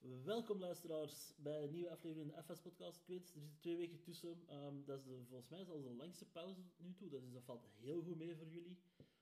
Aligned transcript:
Welkom 0.00 0.58
luisteraars 0.58 1.32
bij 1.36 1.62
een 1.62 1.70
nieuwe 1.70 1.90
aflevering 1.90 2.30
in 2.30 2.36
de 2.36 2.54
FS 2.54 2.60
Podcast. 2.60 3.00
Ik 3.00 3.06
weet, 3.06 3.22
er 3.22 3.40
zitten 3.40 3.60
twee 3.60 3.76
weken 3.76 4.00
tussen. 4.00 4.42
Ehm, 4.48 4.84
dat 4.84 4.98
is 4.98 5.04
de, 5.04 5.24
volgens 5.28 5.48
mij 5.48 5.64
zelfs 5.64 5.82
de 5.82 5.90
langste 5.90 6.26
pauze 6.30 6.60
tot 6.62 6.78
nu 6.78 6.94
toe. 6.94 7.08
Dus 7.08 7.32
dat 7.32 7.44
valt 7.44 7.68
heel 7.80 8.02
goed 8.02 8.18
mee 8.18 8.36
voor 8.36 8.46
jullie. 8.46 8.78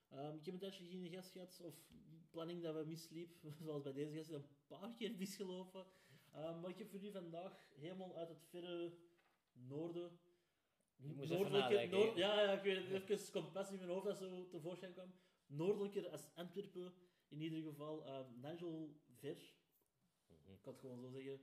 Ehm, 0.09 0.35
ik 0.35 0.45
heb 0.45 0.53
een 0.53 0.59
tijdje 0.59 0.85
geen 0.85 1.09
gast 1.09 1.31
gehad 1.31 1.61
of 1.61 1.75
planning 2.29 2.63
dat 2.63 2.75
we 2.75 2.83
misliep. 2.85 3.35
Zoals 3.63 3.83
bij 3.83 3.93
deze 3.93 4.15
gast 4.15 4.29
een 4.29 4.45
paar 4.67 4.93
keer 4.93 5.15
misgelopen. 5.17 5.85
Um, 6.35 6.59
maar 6.59 6.69
ik 6.69 6.77
heb 6.77 6.89
voor 6.89 6.99
jullie 6.99 7.13
vandaag 7.13 7.69
helemaal 7.75 8.15
uit 8.15 8.29
het 8.29 8.43
verre 8.49 8.93
noorden. 9.51 10.19
Je 10.95 11.13
moest 11.13 11.31
even 11.31 11.51
nadenken, 11.51 11.99
noord, 11.99 12.13
hè? 12.13 12.19
ja, 12.19 12.41
ja, 12.41 12.51
ik 12.51 12.63
weet 12.63 12.89
het. 12.89 13.09
Even 13.09 13.31
compassie 13.31 13.73
in 13.73 13.85
mijn 13.85 13.91
hoofd 13.93 14.05
dat 14.05 14.17
zo 14.17 14.47
tevoorschijn 14.47 14.93
kwam. 14.93 15.13
Noordelijker 15.45 16.09
als 16.09 16.29
Antwerpen. 16.35 16.93
In 17.27 17.41
ieder 17.41 17.61
geval 17.61 18.05
ehm, 18.05 18.39
Nigel 18.39 19.01
Ver. 19.07 19.57
Ik 20.53 20.61
kan 20.61 20.73
het 20.73 20.81
gewoon 20.81 20.99
zo 20.99 21.09
zeggen. 21.09 21.41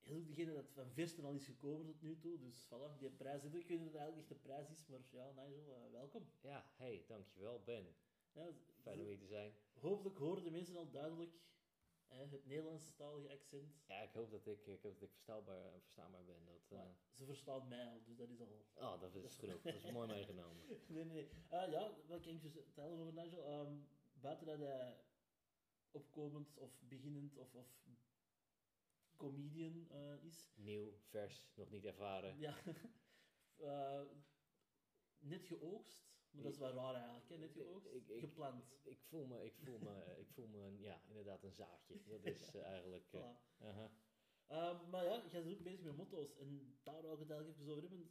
Hij 0.00 0.12
is 0.12 0.18
ook 0.18 0.26
degene 0.26 0.52
dat 0.52 0.70
van 0.72 0.92
verste 0.92 1.22
al 1.22 1.34
is 1.34 1.44
gekomen 1.44 1.86
tot 1.86 2.02
nu 2.02 2.18
toe. 2.18 2.38
Dus 2.38 2.66
voilà, 2.66 2.98
die 2.98 3.10
prijs. 3.10 3.44
Ik 3.44 3.52
weet 3.52 3.68
niet 3.68 3.78
of 3.78 3.84
het 3.84 3.94
eigenlijk 3.94 4.16
echt 4.18 4.28
de 4.28 4.48
prijs 4.48 4.70
is, 4.70 4.86
maar 4.86 5.00
ja, 5.10 5.30
Nigel, 5.30 5.74
eh, 5.74 5.92
welkom. 5.92 6.26
Ja, 6.40 6.70
hey, 6.76 7.04
dankjewel 7.06 7.62
Ben. 7.64 7.94
Ja, 8.32 8.48
Fijn 8.80 9.00
om 9.00 9.06
hier 9.06 9.18
te 9.18 9.26
zijn. 9.26 9.52
Hopelijk 9.72 10.18
horen 10.18 10.44
de 10.44 10.50
mensen 10.50 10.76
al 10.76 10.90
duidelijk 10.90 11.32
hè, 12.12 12.24
het 12.26 12.46
Nederlandstalige 12.46 13.28
accent. 13.28 13.74
Ja, 13.86 14.02
ik 14.02 14.12
hoop 14.12 14.30
dat 14.30 14.46
ik, 14.46 14.66
ik, 14.66 14.66
hoop 14.82 14.82
dat 14.82 14.92
ik 14.92 15.10
verstaanbaar, 15.10 15.80
verstaanbaar 15.80 16.24
ben. 16.24 16.44
Dat, 16.44 16.62
eh, 16.68 16.78
Maar 16.78 16.94
ze 17.12 17.24
verstaan 17.24 17.68
mij 17.68 17.86
al, 17.86 18.02
dus 18.04 18.16
dat 18.16 18.28
is 18.28 18.40
al... 18.40 18.66
Oh, 18.74 19.00
dat 19.00 19.14
is 19.14 19.36
genoeg. 19.36 19.62
Dat 19.62 19.74
is 19.74 19.90
mooi 19.90 20.08
meegenomen. 20.08 20.62
Nee, 20.86 21.04
nee, 21.04 21.04
nee. 21.04 21.28
Ah, 21.48 21.70
ja, 21.70 21.94
wat 22.06 22.20
kan 22.20 22.32
ik 22.32 22.42
dus 22.42 22.52
vertellen 22.52 22.98
over 22.98 23.12
Nigel? 23.12 23.44
Ehm, 23.44 23.74
buiten 24.12 24.46
dat 24.46 24.58
hij 24.58 24.96
opkomend 25.92 26.56
of 26.56 26.80
beginnend 26.88 27.36
of, 27.36 27.54
of 27.54 27.66
comedian 29.16 29.88
eh, 29.90 30.24
is, 30.24 30.52
Nieuw, 30.56 30.92
vers, 31.08 31.44
nog 31.54 31.70
niet 31.70 31.84
ervaren. 31.84 32.38
Ja. 32.38 32.56
Eh, 33.56 34.02
net 35.18 35.44
geoogst. 35.44 36.10
Maar 36.30 36.42
dat 36.42 36.52
is 36.52 36.58
wel 36.58 36.72
raar 36.72 36.94
eigenlijk, 36.94 37.28
hè? 37.28 37.36
Net 37.38 37.52
geoogst. 37.52 37.86
Ik- 37.92 38.08
ik- 38.08 38.20
Geplant. 38.20 38.64
Ik 38.82 39.00
voel 39.02 39.26
me, 39.26 39.44
ik 39.44 39.54
voel 39.56 39.78
me, 39.78 40.16
ik 40.18 40.28
voel 40.30 40.46
me, 40.46 40.58
een- 40.58 40.80
ja, 40.80 41.02
inderdaad 41.06 41.42
een 41.42 41.52
zaadje. 41.52 42.02
Dat 42.04 42.24
is 42.24 42.54
eh, 42.54 42.62
eigenlijk... 42.62 43.06
Voilà. 43.06 43.50
maar 44.90 45.04
ja, 45.04 45.22
jij 45.30 45.42
bent 45.44 45.56
ook 45.56 45.62
bezig 45.62 45.84
met 45.84 45.96
motto's. 45.96 46.34
En 46.36 46.76
daar 46.82 47.02
wil 47.02 47.12
ik 47.12 47.18
het 47.18 47.30
eigenlijk 47.30 47.58
even 47.60 47.70
over 47.70 47.82
hebben. 47.82 48.10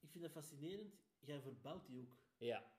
Ik 0.00 0.10
vind 0.10 0.22
dat 0.24 0.32
fascinerend. 0.32 0.94
Jij 1.20 1.40
verbouwt 1.40 1.86
die 1.86 2.00
ook. 2.00 2.16
Ja, 2.36 2.72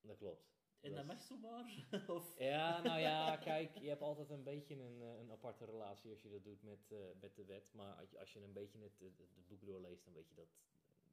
dat 0.00 0.16
klopt. 0.18 0.52
En 0.84 0.94
Dat 0.94 1.04
mag 1.06 1.22
zomaar. 1.22 1.86
of... 2.16 2.38
Ja, 2.38 2.82
nou 2.82 3.00
ja, 3.00 3.36
kijk, 3.36 3.78
je 3.78 3.88
hebt 3.88 4.02
altijd 4.02 4.30
een 4.30 4.42
beetje 4.42 4.74
een, 4.74 5.02
eh, 5.02 5.18
een 5.18 5.30
aparte 5.30 5.64
relatie 5.64 6.10
als 6.10 6.22
je 6.22 6.30
dat 6.30 6.44
doet 6.44 6.62
met, 6.62 6.90
eh, 6.92 6.98
met 7.20 7.36
de 7.36 7.44
wet. 7.44 7.72
Maar 7.72 7.94
als 7.94 8.10
je, 8.10 8.18
als 8.18 8.32
je 8.32 8.40
een 8.42 8.52
beetje 8.52 8.78
het, 8.78 8.98
het, 8.98 9.18
het 9.18 9.46
boek 9.48 9.64
doorleest, 9.66 10.04
dan 10.04 10.14
weet 10.14 10.28
je 10.28 10.34
dat, 10.34 10.48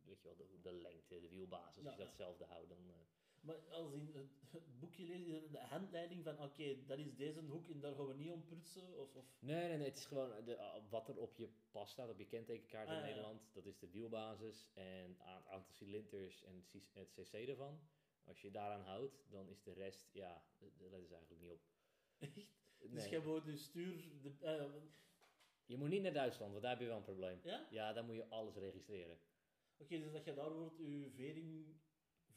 weet 0.04 0.22
je 0.22 0.28
wel, 0.28 0.38
de, 0.38 0.60
de 0.62 0.72
lengte, 0.74 1.20
de 1.22 1.30
wielbasis, 1.30 1.84
Ja, 1.84 1.90
als 1.90 1.98
je 1.98 2.04
dat 2.04 2.12
ja. 2.12 2.16
zelfde 2.24 2.46
houdt, 2.46 2.70
dan... 2.70 2.78
eh, 2.90 2.96
Maar 3.42 3.56
als 3.56 3.94
in 3.94 4.10
het, 4.14 4.80
boekje 4.80 5.06
lezen, 5.06 5.52
de 5.52 5.60
handleiding 5.60 6.24
van 6.24 6.40
oké, 6.42 6.86
dat 6.86 6.98
is 6.98 7.16
deze 7.16 7.40
hoek 7.40 7.68
en 7.70 7.80
daar 7.80 7.96
gaan 7.96 8.08
we 8.08 8.14
niet 8.14 8.32
om 8.32 8.44
prutsen. 8.44 9.00
Of, 9.00 9.16
of... 9.16 9.26
Nee, 9.40 9.68
nee, 9.68 9.78
nee, 9.78 9.88
het 9.88 9.98
is 9.98 10.06
gewoon 10.06 10.46
de, 10.46 10.82
wat 10.90 11.08
er 11.10 11.18
op 11.18 11.38
je 11.38 11.50
pas 11.72 11.92
staat, 11.92 12.10
op 12.10 12.18
je 12.20 12.28
kentekenkaart 12.28 12.88
Ah, 12.88 12.94
in 12.94 13.00
ja, 13.00 13.06
ja. 13.06 13.10
Nederland. 13.14 13.50
Dat 13.54 13.66
is 13.66 13.80
de 13.80 13.90
wielbasis 13.90 14.70
en 14.74 15.16
het 15.20 15.48
aantal 15.48 15.74
cilinders 15.74 16.44
en 16.44 16.66
het 16.94 17.12
cc 17.14 17.34
ervan. 17.34 17.80
Als 18.24 18.42
je 18.42 18.52
daaraan 18.52 18.82
houdt, 18.82 19.24
dan 19.30 19.50
is 19.50 19.64
de 19.64 19.74
rest, 19.74 20.10
ja, 20.14 20.44
daar 20.60 20.90
letten 20.90 21.08
ze 21.08 21.16
eigenlijk 21.16 21.42
niet 21.42 21.52
op. 21.52 21.62
Echt? 22.20 22.92
Dus 22.92 23.06
jij 23.10 23.20
moet 23.20 23.46
je 23.46 23.58
stuur... 23.58 24.22
De, 24.22 24.34
eh, 24.40 24.66
Je 25.66 25.78
moet 25.78 25.90
niet 25.90 26.02
naar 26.02 26.14
Duitsland, 26.14 26.52
want 26.52 26.64
daar 26.64 26.72
heb 26.72 26.82
je 26.82 26.88
wel 26.88 26.98
een 26.98 27.04
probleem. 27.04 27.40
ja? 27.44 27.68
Ja, 27.70 27.94
daar 27.94 28.04
moet 28.04 28.16
je 28.16 28.28
alles 28.30 28.56
registreren. 28.56 29.20
Oké, 29.78 30.00
dus 30.00 30.12
dat 30.12 30.26
je 30.26 30.34
daar 30.34 30.54
wordt 30.54 30.78
je 30.78 31.12
vering 31.16 31.76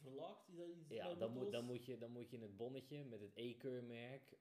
Is 0.06 0.56
dat 0.56 0.69
iets 0.69 0.88
Ja, 0.88 1.15
dan 1.15 1.32
moet, 1.32 1.50
dan, 1.53 1.65
moet 1.65 1.84
je, 1.84 1.98
dan 1.98 2.10
moet 2.10 2.31
je 2.31 2.38
het 2.38 2.56
bonnetje 2.56 3.04
met 3.04 3.20
het 3.20 3.31
E-keurmerk 3.34 4.37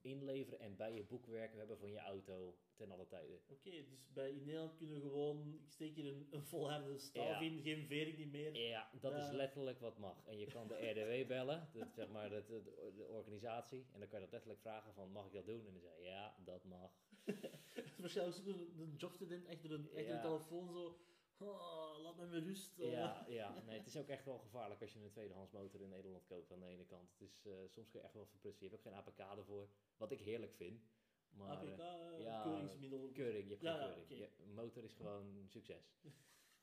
inleveren 0.00 0.60
en 0.60 0.76
bij 0.76 0.94
je 0.94 1.04
boekwerk 1.04 1.54
hebben 1.54 1.78
van 1.78 1.90
je 1.90 1.98
auto 1.98 2.56
ten 2.76 2.90
alle 2.90 3.06
tijden. 3.06 3.40
Oké, 3.48 3.70
dus 3.70 4.12
bij 4.12 4.30
in 4.30 4.44
Nederland 4.44 4.76
kunnen 4.76 4.96
we 5.02 5.08
gewoon... 5.08 5.54
Ik 5.64 5.70
steek 5.72 5.94
hier 5.94 6.06
een, 6.06 6.26
een 6.30 6.42
volharde 6.42 6.98
staaf 6.98 7.24
Ja. 7.24 7.40
in, 7.40 7.60
geen 7.62 7.86
vering 7.86 8.18
niet 8.18 8.32
meer. 8.32 8.56
Ja, 8.56 8.90
dat 9.00 9.12
is 9.12 9.26
Ja. 9.26 9.32
letterlijk 9.32 9.80
wat 9.80 9.98
mag. 9.98 10.26
En 10.26 10.38
je 10.38 10.46
kan 10.46 10.68
de 10.68 10.74
RDW 10.90 11.28
bellen, 11.28 11.68
dat, 11.72 11.94
zeg 11.94 12.08
maar 12.08 12.30
dat, 12.30 12.46
de, 12.46 12.62
de 12.96 13.06
organisatie, 13.08 13.86
en 13.92 13.98
dan 14.00 14.08
kan 14.08 14.18
je 14.18 14.24
dat 14.24 14.32
letterlijk 14.32 14.60
vragen 14.60 14.92
van, 14.94 15.10
mag 15.12 15.26
ik 15.26 15.32
dat 15.32 15.46
doen? 15.46 15.66
En 15.66 15.72
dan 15.72 15.82
zeg 15.82 15.96
je, 15.96 16.02
ja, 16.04 16.36
dat 16.44 16.64
mag. 16.64 16.90
Het 17.74 17.84
is 17.84 18.16
waarschijnlijk 18.16 18.68
jobstudent 18.96 19.46
achter 19.48 19.72
een, 19.72 19.84
achter 19.86 20.04
Ja. 20.04 20.14
een 20.14 20.20
telefoon 20.20 20.72
zo... 20.72 20.98
"Ah, 21.40 21.98
laat 22.02 22.16
me 22.16 22.26
met 22.26 22.42
rust. 22.42 22.78
eh." 22.78 22.90
Ja, 22.90 23.26
ja, 23.28 23.62
nee, 23.66 23.78
het 23.78 23.86
is 23.86 23.96
ook 23.96 24.08
echt 24.08 24.24
wel 24.24 24.38
gevaarlijk 24.38 24.80
als 24.80 24.92
je 24.92 25.00
een 25.00 25.10
tweedehands 25.10 25.50
motor 25.52 25.80
in 25.80 25.88
Nederland 25.88 26.26
koopt 26.26 26.52
aan 26.52 26.60
de 26.60 26.66
ene 26.66 26.84
kant. 26.84 27.10
Het 27.10 27.20
is, 27.20 27.46
eh, 27.46 27.52
soms 27.68 27.90
kun 27.90 27.98
je 28.00 28.04
echt 28.04 28.14
wel 28.14 28.26
verprutsen. 28.26 28.66
Je 28.66 28.72
hebt 28.72 28.86
ook 28.86 28.92
geen 28.92 29.02
APK 29.02 29.38
ervoor, 29.38 29.68
wat 29.96 30.10
ik 30.12 30.20
heerlijk 30.20 30.54
vind. 30.54 30.82
Maar, 31.30 31.56
APK, 31.56 31.78
eh, 31.78 32.20
ja, 32.20 32.42
keuringsmiddel. 32.42 33.10
Keuring, 33.12 33.44
je 33.44 33.50
hebt 33.50 33.62
Ja, 33.62 33.76
geen 33.76 33.88
ja, 34.00 34.06
keuring. 34.06 34.30
Je 34.36 34.52
motor 34.52 34.84
is 34.84 34.92
gewoon 34.94 35.44
succes. 35.48 35.94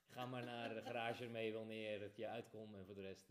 Ga 0.07 0.25
maar 0.25 0.43
naar 0.43 0.73
de 0.73 0.81
garage 0.81 1.23
ermee 1.23 1.53
wanneer 1.53 2.01
het 2.01 2.15
je 2.15 2.27
uitkomt 2.27 2.75
en 2.75 2.85
voor 2.85 2.95
de 2.95 3.01
rest... 3.01 3.29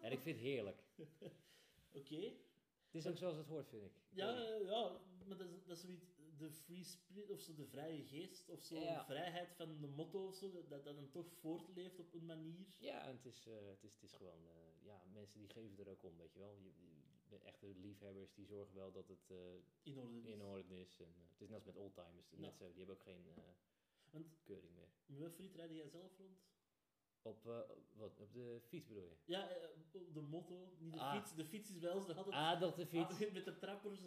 en 0.00 0.12
ik 0.12 0.20
vind 0.20 0.36
het 0.36 0.44
heerlijk. 0.46 0.82
Oké. 1.98 2.32
Het 2.86 2.94
is 3.04 3.06
ook 3.06 3.16
zoals 3.16 3.36
het 3.36 3.46
hoort, 3.46 3.68
vind 3.68 3.82
ik. 3.84 3.92
Ja, 4.10 4.30
ja, 4.58 5.00
maar 5.26 5.36
dat 5.38 5.40
is, 5.40 5.64
dat 5.64 5.76
is 5.76 5.82
zoiets... 5.82 6.04
De 6.38 6.50
free 6.52 6.84
spirit, 6.84 7.30
of 7.30 7.40
zo, 7.40 7.54
de 7.54 7.66
vrije 7.66 8.04
geest, 8.04 8.48
of 8.48 8.62
zo, 8.62 8.74
Ja. 8.78 8.98
de 8.98 9.04
vrijheid 9.04 9.52
van 9.56 9.80
de 9.80 9.86
motto, 9.86 10.26
of 10.26 10.34
zo, 10.34 10.50
dat 10.50 10.68
dat 10.68 10.84
dan 10.84 11.10
toch 11.10 11.32
voortleeft 11.32 11.98
op 11.98 12.14
een 12.14 12.26
manier. 12.26 12.66
Ja, 12.78 13.06
en 13.06 13.16
het 13.16 13.24
is, 13.24 13.46
eh, 13.46 13.66
het 13.66 13.82
is, 13.84 13.92
het 13.94 14.02
is 14.02 14.12
gewoon... 14.12 14.46
eh, 14.46 14.84
ja, 14.86 15.02
mensen 15.12 15.38
die 15.38 15.48
geven 15.48 15.78
er 15.78 15.88
ook 15.88 16.02
om, 16.02 16.16
weet 16.16 16.32
je 16.32 16.38
wel. 16.38 16.56
Je, 16.58 16.70
echte 17.42 17.66
liefhebbers 17.74 18.34
die 18.34 18.46
zorgen 18.46 18.74
wel 18.74 18.92
dat 18.92 19.08
het 19.08 19.30
eh, 19.30 19.36
In 19.82 19.98
orde. 19.98 20.20
dus. 20.20 20.30
in 20.32 20.42
orde 20.42 20.80
is. 20.80 21.00
En, 21.00 21.14
het 21.30 21.40
is 21.40 21.48
net 21.48 21.56
als 21.56 21.64
met 21.64 21.76
oldtimers. 21.76 22.30
Net 22.36 22.56
zo, 22.56 22.68
die 22.68 22.76
hebben 22.76 22.94
ook 22.94 23.02
geen 23.02 23.24
Want 24.10 24.26
keuring 24.42 24.74
meer. 24.74 24.88
met 25.06 25.18
welke 25.18 25.34
friet 25.34 25.54
rijd 25.54 25.70
jij 25.70 25.88
zelf 25.88 26.16
rond? 26.18 26.38
Op, 27.22 27.42
wat, 27.92 28.18
op 28.18 28.32
de 28.32 28.60
fiets 28.68 28.86
bedoel 28.88 29.02
je? 29.04 29.16
Ja, 29.24 29.48
op 29.94 30.14
de 30.14 30.20
motto, 30.20 30.74
niet 30.78 30.92
de 30.92 31.00
Ah. 31.00 31.14
fiets. 31.16 31.34
De 31.34 31.44
fiets 31.44 31.70
is 31.70 31.86
ons 31.86 32.06
nog 32.06 32.16
altijd... 32.16 32.34
Ah, 32.34 32.60
dat 32.60 32.76
de 32.76 32.86
fiets. 32.86 33.18
Met 33.32 33.44
de 33.44 33.56
trappers. 33.56 34.00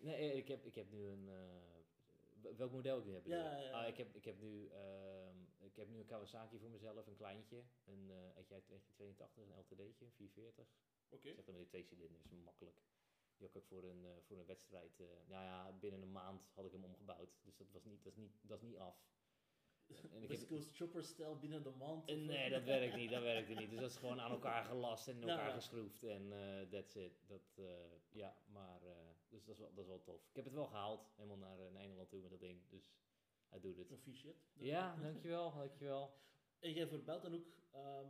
Nee, 0.00 0.14
eh, 0.16 0.36
ik 0.36 0.48
heb, 0.48 0.64
ik 0.66 0.74
heb 0.74 0.90
nu 0.90 1.06
een... 1.06 1.28
eh, 1.28 2.54
welk 2.56 2.72
model 2.72 2.98
ik 2.98 3.04
nu 3.04 3.14
heb? 3.14 3.26
Ja, 3.26 3.36
je? 3.36 3.42
ja, 3.42 3.68
ja. 3.70 3.82
Ah, 3.82 3.88
ik, 3.88 3.96
heb, 3.96 4.14
ik, 4.14 4.24
heb 4.24 4.38
nu, 4.40 4.68
ehm, 4.68 5.36
ik 5.58 5.76
heb 5.76 5.88
nu 5.88 5.98
een 5.98 6.06
Kawasaki 6.06 6.58
voor 6.58 6.70
mezelf, 6.70 7.06
een 7.06 7.14
kleintje. 7.16 7.56
Een 7.84 8.10
eentje 8.36 8.54
uit 8.54 8.68
1982, 8.68 9.42
een 9.44 9.58
LTD'tje, 9.58 10.04
een 10.04 10.12
440. 10.12 10.66
Oké. 11.10 11.28
Ik 11.28 11.34
zeg 11.34 11.44
dan 11.44 11.54
met 11.54 11.62
die 11.62 11.66
twee 11.70 11.82
cilinders, 11.84 12.24
makkelijk. 12.44 12.76
Die 13.36 13.46
had 13.46 13.56
ik 13.56 13.62
ook 13.62 13.68
voor 13.68 13.84
een, 13.90 14.06
voor 14.26 14.38
een 14.38 14.46
wedstrijd. 14.46 14.98
nou 15.26 15.44
ja, 15.44 15.72
binnen 15.72 16.02
een 16.02 16.12
maand 16.12 16.50
had 16.54 16.64
ik 16.64 16.72
hem 16.72 16.84
omgebouwd. 16.84 17.38
Dus 17.44 17.56
dat, 17.56 17.70
was 17.72 17.84
niet, 17.84 18.04
dat, 18.04 18.12
is, 18.12 18.18
niet, 18.18 18.32
dat 18.42 18.56
is 18.62 18.68
niet 18.68 18.76
af. 18.78 18.96
En 20.12 20.22
ik 20.22 20.28
heb, 20.38 20.46
Coast 20.46 20.76
Chopper-stijl 20.76 21.38
binnen 21.38 21.62
de 21.62 21.70
maand. 21.70 22.06
Nee, 22.06 22.50
dat 22.50 22.64
werkt 22.64 22.96
niet, 22.96 23.10
dat 23.10 23.22
werkt 23.22 23.48
niet. 23.48 23.70
Dus 23.70 23.80
dat 23.80 23.90
is 23.90 23.96
gewoon 23.96 24.20
aan 24.20 24.30
elkaar 24.30 24.64
gelast 24.64 25.08
en 25.08 25.16
in 25.16 25.22
elkaar 25.28 25.48
Ja. 25.48 25.54
geschroefd 25.54 26.02
en 26.02 26.32
eh 26.32 26.68
that's 26.68 26.94
it. 26.94 27.22
Dat, 27.26 27.60
ja, 28.10 28.36
maar, 28.46 28.80
dus 29.30 29.44
dat 29.44 29.54
is, 29.54 29.60
wel, 29.60 29.70
dat 29.74 29.84
is 29.84 29.86
wel 29.90 30.02
tof. 30.02 30.20
Ik 30.28 30.36
heb 30.36 30.44
het 30.44 30.54
wel 30.54 30.66
gehaald, 30.66 31.08
helemaal 31.16 31.36
naar, 31.36 31.58
eh, 31.58 31.72
naar 31.72 31.82
Engeland 31.82 32.08
toe 32.08 32.20
met 32.20 32.30
dat 32.30 32.40
ding, 32.40 32.68
dus 32.68 32.92
hij 33.48 33.60
doet 33.60 33.76
het. 33.76 33.86
Proficiat. 33.86 34.36
Ja, 34.52 34.96
dankjewel, 34.96 35.54
dankjewel. 35.54 36.14
En 36.58 36.72
jij 36.72 36.86
verbouwt 36.86 37.22
dan 37.22 37.34
ook... 37.34 37.46
ehm, 37.70 38.06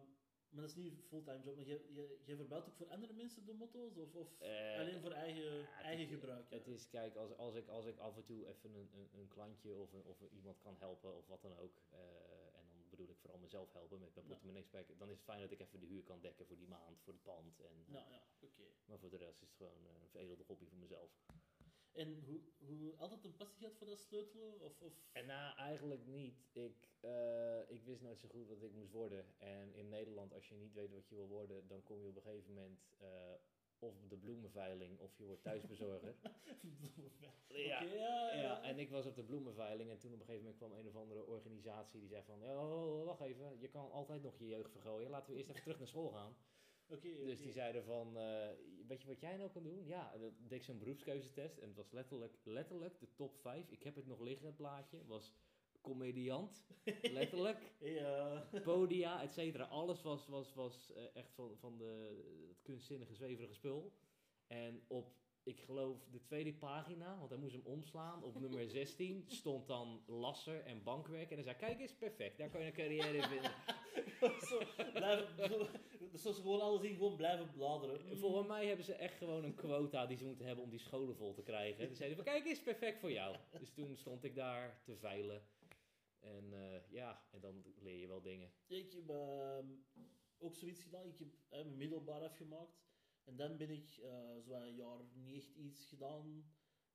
maar 0.49 0.61
dat 0.61 0.71
is 0.71 0.77
niet 0.77 0.93
een 0.93 1.03
fulltime 1.03 1.41
job, 1.43 1.57
maar 1.57 1.65
jij, 1.65 1.83
jij, 1.89 2.19
jij 2.25 2.37
verbouwt 2.37 2.67
ook 2.69 2.75
voor 2.75 2.89
andere 2.89 3.13
mensen 3.13 3.45
de 3.47 3.53
motto's? 3.53 3.97
Of, 3.97 4.15
of 4.15 4.41
Eh, 4.41 4.79
alleen 4.79 5.01
voor 5.01 5.11
eigen, 5.13 5.69
eigen 5.83 6.07
gebruik? 6.07 6.51
ja? 6.51 6.57
Het 6.57 6.67
is, 6.67 6.89
kijk, 6.89 7.17
als, 7.17 7.37
als, 7.37 7.55
ik, 7.55 7.69
als 7.69 7.87
ik 7.87 7.99
af 7.99 8.17
en 8.17 8.25
toe 8.25 8.47
even 8.49 8.75
een, 8.75 8.91
een, 8.95 9.09
een 9.13 9.29
klantje 9.29 9.75
of, 9.77 9.93
een, 9.93 10.05
of 10.05 10.21
iemand 10.31 10.59
kan 10.61 10.77
helpen 10.79 11.17
of 11.17 11.27
wat 11.27 11.43
dan 11.43 11.57
ook, 11.59 11.83
eh, 11.91 11.99
bedoel 13.01 13.15
ik 13.15 13.21
vooral 13.21 13.41
mezelf 13.41 13.73
helpen 13.73 14.01
met 14.01 14.15
mijn 14.15 14.27
portemonnee 14.27 14.63
spek, 14.63 14.99
dan 14.99 15.09
is 15.09 15.17
het 15.17 15.25
fijn 15.25 15.41
dat 15.41 15.51
ik 15.51 15.61
even 15.61 15.81
de 15.81 15.87
huur 15.87 16.03
kan 16.03 16.21
dekken 16.21 16.47
voor 16.47 16.57
die 16.57 16.69
maand, 16.69 17.01
voor 17.01 17.13
het 17.13 17.23
pand. 17.23 17.61
En, 17.61 17.85
eh, 17.87 17.93
Nou 17.93 18.11
ja, 18.11 18.23
oké. 18.41 18.63
Maar 18.85 18.99
voor 18.99 19.11
de 19.11 19.17
rest 19.17 19.43
is 19.43 19.49
het 19.49 19.57
gewoon 19.57 19.87
eh, 19.87 20.03
een 20.03 20.09
veredelde 20.09 20.45
hobby 20.47 20.67
voor 20.67 20.79
mezelf. 20.79 21.11
En 21.93 22.23
hoe, 22.25 22.41
hoe 22.59 22.97
altijd 22.97 23.25
een 23.25 23.37
passie 23.37 23.59
gehad 23.59 23.77
voor 23.77 23.87
dat 23.87 24.01
sleutelen? 24.01 24.61
Of, 24.61 24.81
of... 24.81 24.93
En 25.13 25.27
nou, 25.27 25.57
eigenlijk 25.57 26.07
niet. 26.07 26.49
Ik, 26.53 26.89
eh, 27.01 27.71
ik 27.71 27.85
wist 27.85 28.03
nooit 28.03 28.19
zo 28.19 28.29
goed 28.29 28.47
wat 28.47 28.63
ik 28.63 28.73
moest 28.73 28.93
worden. 28.93 29.35
En 29.39 29.75
in 29.75 29.89
Nederland, 29.89 30.33
als 30.33 30.49
je 30.49 30.55
niet 30.55 30.73
weet 30.73 30.93
wat 30.93 31.09
je 31.09 31.15
wil 31.15 31.29
worden, 31.29 31.69
dan 31.69 31.83
kom 31.83 32.01
je 32.03 32.09
op 32.09 32.17
een 32.17 32.23
gegeven 32.23 32.55
moment 32.55 32.81
of 33.83 33.95
op 34.03 34.11
de 34.11 34.17
bloemenveiling 34.17 34.99
of 34.99 35.17
je 35.17 35.25
wordt 35.25 35.43
thuisbezorger. 35.43 36.15
Ja, 37.53 37.83
ja. 37.83 38.33
Ja, 38.35 38.63
en 38.63 38.79
ik 38.79 38.91
was 38.91 39.07
op 39.07 39.17
de 39.17 39.25
bloemenveiling 39.25 39.91
en 39.91 39.99
toen 39.99 40.13
op 40.13 40.21
een 40.21 40.25
gegeven 40.25 40.45
moment 40.45 40.63
kwam 40.63 40.73
een 40.79 40.89
of 40.89 40.97
andere 40.97 41.27
organisatie 41.27 42.01
die 42.01 42.09
zei 42.09 42.23
van, 42.23 42.39
ja, 42.41 42.67
oh, 42.67 43.05
wacht 43.05 43.21
even, 43.21 43.59
je 43.59 43.69
kan 43.69 43.91
altijd 43.91 44.23
nog 44.23 44.39
je 44.39 44.47
jeugd 44.47 44.71
vergooien, 44.71 45.11
laten 45.11 45.33
we 45.33 45.37
eerst 45.37 45.51
even 45.51 45.63
terug 45.63 45.79
naar 45.79 45.89
school 45.89 46.11
gaan. 46.11 46.37
Oké, 46.89 47.25
Dus 47.25 47.41
die 47.41 47.53
zeiden 47.53 47.85
van, 47.85 48.19
eh, 48.19 48.49
weet 48.89 49.03
je 49.03 49.09
wat 49.09 49.21
jij 49.21 49.37
nou 49.37 49.51
kan 49.51 49.63
doen? 49.63 49.87
Ja, 49.87 50.17
dat 50.19 50.33
deed 50.39 50.59
ik 50.59 50.65
zo'n 50.65 50.79
beroepskeuzetest 50.79 51.59
en 51.59 51.67
het 51.67 51.77
was 51.77 51.91
letterlijk, 51.91 52.39
letterlijk 52.43 53.01
de 53.01 53.15
top 53.15 53.37
5. 53.37 53.71
Ik 53.71 53.83
heb 53.83 53.95
het 53.95 54.07
nog 54.07 54.21
liggen, 54.21 54.47
het 54.47 54.57
plaatje. 54.57 55.07
Was 55.07 55.35
comediant, 55.81 56.65
letterlijk. 57.19 57.75
Ja. 57.79 58.49
Podia, 58.63 59.23
et 59.23 59.33
cetera. 59.33 59.65
Alles 59.65 60.03
was, 60.03 60.29
was, 60.29 60.55
was 60.55 60.93
eh, 60.93 61.03
echt 61.15 61.33
van, 61.35 61.57
van 61.59 61.79
de, 61.79 62.23
het 62.49 62.63
kunstzinnige, 62.63 63.15
zweverige 63.15 63.55
spul. 63.55 63.93
En 64.47 64.83
op, 64.87 65.15
ik 65.43 65.61
geloof, 65.61 66.09
de 66.11 66.23
tweede 66.23 66.55
pagina, 66.55 67.19
want 67.19 67.31
hij 67.31 67.39
moest 67.39 67.55
hem 67.55 67.65
omslaan, 67.65 68.23
op 68.25 68.41
nummer 68.41 68.69
16 68.81 69.25
stond 69.27 69.67
dan 69.67 70.03
lasser 70.07 70.65
en 70.65 70.83
bankwerk. 70.83 71.29
En 71.31 71.35
hij 71.35 71.45
zei, 71.45 71.57
kijk 71.57 71.81
eens, 71.81 71.95
perfect, 71.95 72.39
daar 72.39 72.51
kan 72.51 72.61
je 72.61 72.67
een 72.67 72.73
carrière 72.73 73.17
in 73.17 73.23
vinden. 73.23 73.53
zo, 74.49 74.61
blijven, 74.93 75.69
dus 76.13 76.23
ze 76.23 76.33
gewoon 76.33 76.61
alles 76.61 76.83
in 76.83 76.95
gewoon 76.95 77.17
blijven 77.17 77.51
bladeren. 77.51 78.01
Mm. 78.07 78.17
Volgens 78.17 78.47
mij 78.47 78.67
hebben 78.67 78.85
ze 78.85 78.95
echt 78.95 79.17
gewoon 79.17 79.45
een 79.45 79.55
quota 79.55 80.07
die 80.07 80.17
ze 80.17 80.25
moeten 80.25 80.47
hebben 80.47 80.65
om 80.65 80.71
die 80.71 80.79
scholen 80.79 81.17
vol 81.17 81.35
te 81.35 81.43
krijgen. 81.43 81.89
Ze 81.89 81.95
zeiden 81.95 82.17
van, 82.17 82.27
kijk 82.27 82.47
eens, 82.47 82.63
perfect 82.63 83.01
voor 83.01 83.13
jou. 83.13 83.37
Dus 83.59 83.73
toen 83.73 83.97
stond 83.97 84.25
ik 84.25 84.35
daar 84.35 84.81
te 84.85 84.97
veilen. 84.97 85.43
En 86.21 86.53
eh, 86.53 86.91
ja, 86.91 87.27
en 87.31 87.41
dan 87.41 87.65
leer 87.79 87.99
je 87.99 88.07
wel 88.07 88.23
dingen. 88.23 88.53
Ik 88.67 88.93
heb 88.93 89.09
ehm, 89.09 89.67
ook 90.39 90.55
zoiets 90.55 90.83
gedaan. 90.83 91.09
Ik 91.09 91.19
heb 91.19 91.29
mijn 91.51 91.77
middelbaar 91.77 92.21
afgemaakt. 92.21 92.89
En 93.25 93.37
dan 93.37 93.57
ben 93.57 93.71
ik 93.71 93.97
eh 93.97 94.39
zo 94.41 94.53
een 94.53 94.75
jaar 94.75 94.99
niet 95.15 95.37
echt 95.37 95.55
iets 95.55 95.87
gedaan. 95.87 96.45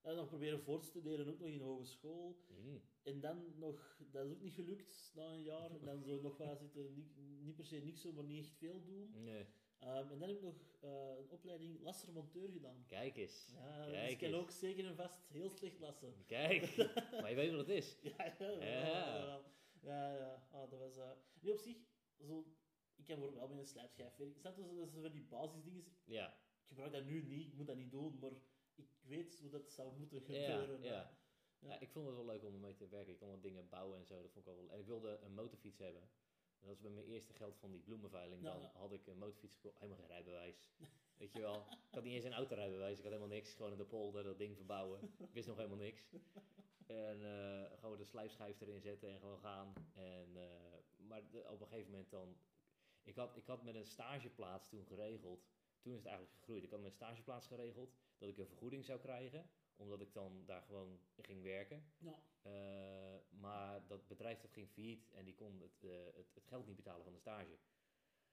En 0.01 0.15
dan 0.15 0.27
proberen 0.27 0.61
voor 0.61 0.79
te 0.79 0.85
studeren, 0.85 1.27
ook 1.27 1.39
nog 1.39 1.49
in 1.49 1.61
hogeschool. 1.61 2.43
Mm. 2.47 2.81
En 3.03 3.19
dan 3.19 3.57
nog, 3.57 4.01
dat 4.11 4.25
is 4.25 4.31
ook 4.31 4.41
niet 4.41 4.53
gelukt 4.53 5.11
na 5.15 5.33
een 5.33 5.43
jaar. 5.43 5.71
En 5.71 5.85
dan 5.85 6.03
zo 6.03 6.21
nog 6.21 6.37
wel 6.37 6.55
zitten, 6.55 6.93
niet, 6.93 7.17
niet 7.17 7.55
per 7.55 7.65
se 7.65 7.75
niks 7.75 8.01
doen, 8.01 8.13
maar 8.13 8.23
niet 8.23 8.45
echt 8.45 8.57
veel 8.57 8.83
doen. 8.83 9.23
Nee. 9.23 9.45
Ehm, 9.79 10.11
en 10.11 10.19
dan 10.19 10.27
heb 10.27 10.37
ik 10.37 10.41
nog 10.43 10.55
eh, 10.81 11.17
een 11.17 11.29
opleiding 11.29 11.81
lassermonteur 11.81 12.49
gedaan. 12.49 12.83
Kijk 12.87 13.17
eens. 13.17 13.47
Ja, 13.53 13.85
dus 13.85 14.09
ik 14.11 14.17
kan 14.17 14.27
eens. 14.27 14.37
ook 14.37 14.51
zeker 14.51 14.85
en 14.85 14.95
vast 14.95 15.27
heel 15.29 15.49
slecht 15.49 15.79
lassen. 15.79 16.13
Kijk, 16.25 16.75
maar 17.21 17.29
je 17.29 17.35
weet 17.35 17.49
wat 17.51 17.59
het 17.59 17.69
is. 17.69 17.97
Ja, 18.01 18.35
ja, 18.39 18.49
ja. 18.49 19.41
Ja. 19.81 20.47
Ah, 20.51 20.69
dat 20.69 20.79
was... 20.79 20.95
Nee, 21.41 21.53
op 21.53 21.59
zich, 21.59 21.77
zo, 22.19 22.39
ik 22.95 23.05
kan 23.05 23.15
bijvoorbeeld 23.19 23.35
wel 23.39 23.47
met 23.47 23.57
een 23.59 23.65
slijpschijf 23.65 24.15
werken. 24.15 24.39
Snap 24.39 24.57
je, 24.57 24.63
dat 24.75 24.87
is 24.87 24.93
van 25.01 25.11
die 25.11 25.23
basisdingen. 25.23 25.85
Ja, 26.03 26.27
Ik 26.61 26.67
gebruik 26.67 26.91
dat 26.91 27.05
nu 27.05 27.23
niet, 27.23 27.47
ik 27.47 27.53
moet 27.53 27.67
dat 27.67 27.77
niet 27.77 27.91
doen, 27.91 28.19
maar 28.19 28.31
ik 28.75 28.87
weet 29.01 29.39
hoe 29.39 29.49
dat 29.49 29.71
zou 29.71 29.97
moeten 29.97 30.21
gebeuren. 30.21 30.81
ja. 30.81 30.89
Ja. 30.89 31.17
Ja, 31.59 31.79
ik 31.79 31.89
vond 31.89 32.05
het 32.05 32.15
wel 32.15 32.25
leuk 32.25 32.43
om 32.43 32.53
ermee 32.53 32.75
te 32.75 32.87
werken. 32.87 33.13
Ik 33.13 33.19
kon 33.19 33.29
wat 33.29 33.41
dingen 33.41 33.69
bouwen 33.69 33.99
en 33.99 34.05
zo. 34.05 34.21
Dat 34.21 34.31
vond 34.31 34.45
ik 34.47 34.53
wel 34.53 34.61
wel- 34.63 34.73
En 34.73 34.79
ik 34.79 34.85
wilde 34.85 35.19
een 35.21 35.33
motorfiets 35.33 35.79
hebben. 35.79 36.09
Dat 36.59 36.67
was 36.69 36.79
bij 36.81 36.91
mijn 36.91 37.05
eerste 37.05 37.33
geld 37.33 37.57
van 37.57 37.71
die 37.71 37.79
bloemenveiling. 37.81 38.43
Dan 38.43 38.61
had 38.73 38.91
ik 38.91 39.07
een 39.07 39.17
motorfiets 39.17 39.55
gekocht. 39.55 39.75
Helemaal 39.79 39.97
geen 39.97 40.07
rijbewijs. 40.07 40.69
Weet 41.17 41.33
je 41.33 41.39
wel. 41.41 41.55
Ik 41.69 41.93
had 41.93 42.03
niet 42.03 42.13
eens 42.13 42.23
een 42.23 42.33
autorijbewijs. 42.33 42.97
Ik 42.97 43.03
had 43.03 43.13
helemaal 43.13 43.35
niks. 43.35 43.53
Gewoon 43.53 43.71
in 43.71 43.77
de 43.77 43.85
polder 43.85 44.23
dat 44.23 44.37
ding 44.37 44.55
verbouwen. 44.55 44.99
Ik 45.17 45.33
wist 45.33 45.47
nog 45.47 45.57
helemaal 45.57 45.77
niks. 45.77 46.09
En 46.85 47.21
eh, 47.25 47.79
gewoon 47.79 47.97
de 47.97 48.03
slijpschijf 48.05 48.61
erin 48.61 48.81
zetten 48.81 49.09
en 49.09 49.19
gewoon 49.19 49.39
gaan. 49.39 49.73
En, 49.93 50.29
eh, 50.37 50.79
maar 50.97 51.29
de- 51.31 51.49
op 51.49 51.61
een 51.61 51.67
gegeven 51.67 51.91
moment 51.91 52.09
dan... 52.11 52.37
Ik 53.03 53.15
had, 53.15 53.35
ik 53.37 53.45
had 53.45 53.63
met 53.63 53.75
een 53.75 53.85
stageplaats 53.85 54.69
toen 54.69 54.85
geregeld. 54.85 55.47
Toen 55.81 55.91
is 55.91 55.97
het 55.97 56.07
eigenlijk 56.07 56.37
gegroeid. 56.37 56.63
Ik 56.63 56.69
had 56.69 56.79
met 56.79 56.87
een 56.89 56.95
stageplaats 56.95 57.47
geregeld 57.47 57.95
dat 58.17 58.29
ik 58.29 58.37
een 58.37 58.47
vergoeding 58.47 58.85
zou 58.85 58.99
krijgen. 58.99 59.49
Omdat 59.75 60.01
ik 60.01 60.13
dan 60.13 60.43
daar 60.45 60.61
gewoon 60.61 60.99
ging 61.21 61.41
werken. 61.43 61.85
Ja. 61.97 62.19
Eh, 62.41 63.19
maar 63.29 63.87
dat 63.87 64.07
bedrijf 64.07 64.41
dat 64.41 64.51
ging 64.53 64.69
failliet 64.69 65.09
en 65.11 65.25
die 65.25 65.33
kon 65.35 65.61
het, 65.61 65.83
eh, 65.83 66.05
het, 66.15 66.33
het 66.33 66.47
geld 66.47 66.65
niet 66.65 66.75
betalen 66.75 67.03
van 67.03 67.13
de 67.13 67.19
stage. 67.19 67.57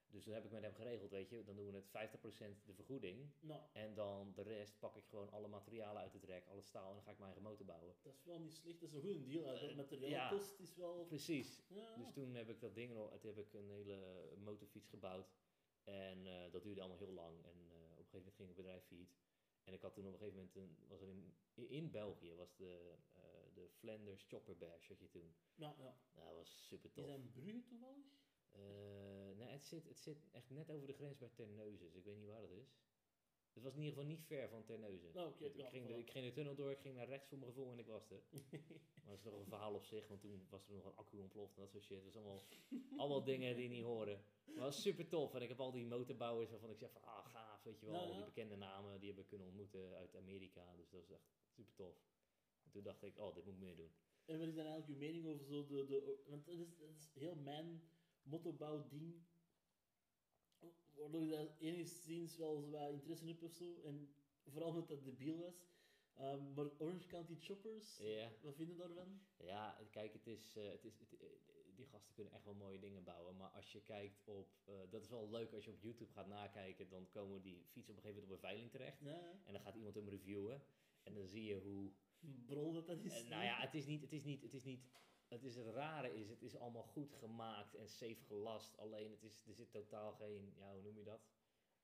Dus 0.07 0.25
toen 0.25 0.35
heb 0.35 0.45
ik 0.45 0.51
met 0.51 0.63
hem 0.63 0.75
geregeld, 0.75 1.11
weet 1.11 1.29
je, 1.31 1.45
dan 1.45 1.57
doen 1.57 1.67
we 1.71 1.77
het 1.77 1.89
50% 1.89 2.65
de 2.67 2.75
vergoeding. 2.75 3.31
En 3.73 3.95
dan 3.95 4.33
de 4.35 4.43
rest 4.43 4.79
pak 4.79 4.97
ik 4.97 5.05
gewoon 5.07 5.31
alle 5.31 5.49
materialen 5.49 6.03
uit 6.03 6.13
het 6.13 6.25
rek, 6.25 6.47
alle 6.47 6.63
staal 6.63 6.89
en 6.89 6.95
dan 6.95 7.03
ga 7.05 7.11
ik 7.11 7.19
mijn 7.19 7.31
eigen 7.31 7.49
motor 7.51 7.67
bouwen. 7.67 7.95
dat 8.03 8.15
is 8.15 8.25
wel 8.25 8.39
niet 8.39 8.55
slecht. 8.55 8.81
Dat 8.81 8.89
is 8.89 8.95
een 8.95 9.01
goede 9.01 9.23
deal. 9.23 9.45
hè. 9.45 9.61
Dat 9.61 9.71
Eh, 9.71 9.77
materiaal 9.77 10.11
ja. 10.11 10.29
kost 10.29 10.59
is 10.61 10.75
wel... 10.75 11.05
Precies. 11.05 11.63
Dus 11.97 12.13
toen 12.13 12.35
heb 12.35 12.49
ik 12.49 12.61
dat 12.61 12.75
ding 12.75 12.93
nog, 12.93 13.19
toen 13.19 13.35
heb 13.35 13.47
ik 13.47 13.53
een 13.53 13.71
hele 13.71 14.29
motorfiets 14.39 14.89
gebouwd. 14.89 15.33
En 15.85 16.25
dat 16.51 16.63
duurde 16.63 16.81
allemaal 16.81 16.99
heel 16.99 17.13
lang. 17.13 17.45
En 17.45 17.51
op 17.51 17.99
een 17.99 18.05
gegeven 18.05 18.19
moment 18.19 18.35
ging 18.35 18.49
het 18.49 18.57
bedrijf 18.57 18.85
failliet. 18.85 19.17
En 19.65 19.73
ik 19.73 19.83
had 19.83 19.95
toen 19.95 20.07
op 20.07 20.13
een 20.13 20.19
gegeven 20.19 20.39
moment, 20.39 20.57
een, 20.57 20.77
was 20.89 21.01
er 21.01 21.09
in, 21.09 21.35
in 21.55 21.91
België, 21.91 22.35
was 22.35 22.57
de, 22.57 22.95
eh, 23.13 23.23
de 23.55 23.69
Flanders 23.71 24.25
Chopper 24.29 24.57
Bash, 24.57 24.89
had 24.89 25.01
je 25.01 25.09
toen. 25.09 25.35
Ja, 25.55 25.75
ja. 25.79 25.97
Nou, 26.15 26.27
dat 26.27 26.37
was 26.37 26.67
super 26.67 26.89
Is 26.89 26.95
tof. 26.95 27.07
dat 27.07 27.15
in 27.15 27.33
Brugge 27.33 27.65
toevallig? 27.65 28.05
Eh, 28.51 29.37
nee, 29.37 29.49
het 29.49 29.65
zit, 29.65 29.89
het 29.89 29.99
zit 29.99 30.29
echt 30.31 30.51
net 30.51 30.71
over 30.71 30.87
de 30.87 30.93
grens 30.93 31.19
bij 31.19 31.29
Terneuzen, 31.29 31.87
dus 31.87 31.97
ik 31.97 32.05
weet 32.05 32.17
niet 32.17 32.29
waar 32.29 32.41
dat 32.41 32.51
is. 32.51 32.81
Het 33.53 33.63
was 33.63 33.73
in 33.75 33.79
ieder 33.83 33.95
geval 33.95 34.11
niet 34.11 34.25
ver 34.27 34.49
van 34.49 34.65
Terneuzen. 34.65 35.11
Nou, 35.15 35.33
ik, 35.39 35.57
ja, 35.57 35.69
ging 35.69 35.87
de, 35.87 35.99
ik 35.99 36.11
ging 36.11 36.25
de 36.25 36.33
tunnel 36.33 36.55
door, 36.55 36.71
ik 36.71 36.81
ging 36.81 36.95
naar 36.95 37.09
rechts 37.09 37.29
voor 37.29 37.39
mijn 37.39 37.51
gevoel 37.51 37.73
en 37.73 37.79
ik 37.79 37.87
was 37.87 38.11
er. 38.11 38.23
Maar 39.03 39.11
dat 39.11 39.19
is 39.19 39.25
nog 39.25 39.41
een 39.41 39.47
verhaal 39.47 39.75
op 39.75 39.85
zich, 39.85 40.09
want 40.09 40.21
toen 40.21 40.47
was 40.49 40.69
er 40.69 40.75
nog 40.75 40.85
een 40.85 40.97
accu 40.97 41.19
ontploft 41.19 41.55
en 41.55 41.61
dat 41.61 41.71
soort 41.71 41.85
shit. 41.85 42.05
Dat 42.05 42.05
was 42.05 42.17
allemaal, 42.17 42.43
allemaal 42.97 43.25
dingen 43.25 43.57
die 43.57 43.69
niet 43.69 43.83
horen. 43.83 44.25
Maar 44.45 44.55
dat 44.55 44.65
was 44.65 44.83
super 44.83 45.09
tof. 45.09 45.35
En 45.35 45.43
ik 45.43 45.49
heb 45.49 45.61
al 45.61 45.73
die 45.73 45.87
motorbouwers 45.87 46.51
waarvan 46.51 46.71
ik 46.71 46.79
zeg 46.79 46.91
van, 46.93 47.03
ah 47.03 47.33
weet 47.63 47.81
je 47.81 47.87
wel. 47.87 47.95
Ja, 47.95 48.01
al 48.01 48.09
ja. 48.09 48.17
Die 48.17 48.25
bekende 48.25 48.57
namen, 48.57 48.99
die 48.99 49.07
hebben 49.07 49.25
we 49.25 49.31
kunnen 49.31 49.47
ontmoeten 49.47 49.95
uit 49.95 50.17
Amerika. 50.17 50.77
Dus 50.77 50.91
dat 50.91 51.01
was 51.01 51.11
echt 51.11 51.31
super 51.49 51.75
tof. 51.75 51.97
En 52.65 52.71
toen 52.71 52.83
dacht 52.83 53.03
ik, 53.03 53.19
oh, 53.19 53.35
dit 53.35 53.45
moet 53.45 53.55
ik 53.55 53.61
meer 53.61 53.77
doen. 53.77 53.93
En 54.25 54.39
wat 54.39 54.49
is 54.49 54.55
dan 54.55 54.67
eigenlijk 54.67 55.01
uw 55.01 55.07
mening 55.07 55.27
over 55.27 55.47
zo 55.47 55.67
de... 55.67 55.87
de 55.87 56.23
want 56.27 56.47
dat 56.47 56.55
is, 56.55 56.77
dat 56.79 56.89
is 56.91 57.11
heel 57.15 57.35
mijn 57.35 57.83
motorbouw-ding. 58.23 59.23
Waardoor 60.93 61.23
ik 61.23 61.31
daar 61.31 61.57
enigszins 61.59 62.37
wel 62.37 62.61
zo 62.61 62.71
wat 62.71 62.93
interesse 62.93 63.25
in 63.25 63.31
heb 63.31 63.43
of 63.43 63.53
zo. 63.53 63.81
En 63.83 64.15
vooral 64.47 64.69
omdat 64.69 64.89
dat 64.89 65.05
debiel 65.05 65.39
was. 65.39 65.71
Ehm, 66.15 66.53
maar 66.55 66.67
Orange 66.79 67.07
County 67.07 67.37
Choppers, 67.41 67.97
Ja. 67.97 68.31
wat 68.41 68.55
vinden 68.55 68.77
daarvan? 68.77 69.21
Ja, 69.37 69.79
kijk, 69.91 70.13
het 70.13 70.27
is, 70.27 70.57
eh, 70.57 70.71
het 70.71 70.85
is, 70.85 70.99
het, 70.99 71.21
eh, 71.21 71.29
die 71.83 71.91
gasten 71.91 72.15
kunnen 72.15 72.33
echt 72.33 72.45
wel 72.45 72.55
mooie 72.55 72.79
dingen 72.79 73.05
bouwen. 73.05 73.37
Maar 73.37 73.49
als 73.51 73.73
je 73.73 73.81
kijkt 73.83 74.29
op, 74.29 74.49
eh, 74.65 74.75
dat 74.91 75.03
is 75.03 75.09
wel 75.09 75.31
leuk 75.31 75.53
als 75.53 75.65
je 75.65 75.71
op 75.71 75.81
YouTube 75.81 76.13
gaat 76.13 76.27
nakijken, 76.27 76.89
dan 76.89 77.09
komen 77.11 77.43
die 77.43 77.65
fietsen 77.67 77.93
op 77.93 77.99
een 77.99 78.03
gegeven 78.05 78.23
moment 78.23 78.29
op 78.29 78.31
een 78.33 78.49
veiling 78.49 78.71
terecht. 78.71 79.01
Ja, 79.01 79.41
En 79.45 79.53
dan 79.53 79.63
gaat 79.63 79.75
iemand 79.75 79.95
hem 79.95 80.09
reviewen. 80.09 80.63
En 81.03 81.15
dan 81.15 81.27
zie 81.27 81.45
je 81.45 81.61
hoe, 81.61 81.93
brol 82.47 82.73
dat 82.73 82.87
dat 82.87 82.99
is. 82.99 83.23
Eh, 83.23 83.29
nou 83.29 83.45
ja, 83.45 83.61
het 83.61 83.75
is 83.75 83.87
niet, 83.87 84.01
het 84.01 84.13
is 84.13 84.25
niet, 84.25 84.43
het 84.43 84.55
is 84.55 84.65
niet, 84.65 84.89
het 85.29 85.43
is 85.43 85.57
het 85.57 85.67
rare 85.67 86.15
is, 86.15 86.29
het 86.29 86.43
is 86.43 86.57
allemaal 86.57 86.83
goed 86.83 87.13
gemaakt 87.13 87.75
en 87.75 87.89
safe 87.89 88.23
gelast. 88.27 88.77
Alleen 88.79 89.11
het 89.11 89.23
is, 89.23 89.43
er 89.47 89.55
zit 89.55 89.71
totaal 89.71 90.13
geen, 90.13 90.55
ja, 90.57 90.73
hoe 90.73 90.83
noem 90.83 90.99
je 90.99 91.05
dat? 91.05 91.21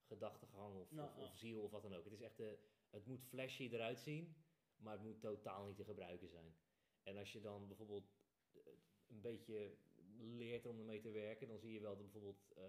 Gedachtegang 0.07 0.77
of, 0.81 0.91
Nou, 0.91 1.09
of, 1.09 1.17
ja. 1.17 1.23
of 1.23 1.37
ziel 1.37 1.61
of 1.63 1.71
wat 1.71 1.83
dan 1.83 1.95
ook. 1.95 2.05
Het 2.05 2.13
is 2.13 2.21
echt, 2.21 2.37
de, 2.37 2.59
het 2.91 3.07
moet 3.07 3.23
flashy 3.25 3.69
eruit 3.73 3.99
zien, 4.01 4.37
maar 4.77 4.93
het 4.93 5.03
moet 5.03 5.21
totaal 5.21 5.67
niet 5.67 5.77
te 5.77 5.85
gebruiken 5.85 6.29
zijn. 6.29 6.57
En 7.03 7.17
als 7.17 7.33
je 7.33 7.41
dan 7.41 7.67
bijvoorbeeld 7.67 8.11
eh, 8.53 8.61
een 9.07 9.21
beetje 9.21 9.77
leert 10.19 10.67
om 10.67 10.79
ermee 10.79 11.01
te 11.01 11.11
werken, 11.11 11.49
dan 11.49 11.59
zie 11.59 11.73
je 11.73 11.81
wel 11.81 11.97
dat 11.97 12.03
bijvoorbeeld 12.13 12.53
eh, 12.57 12.65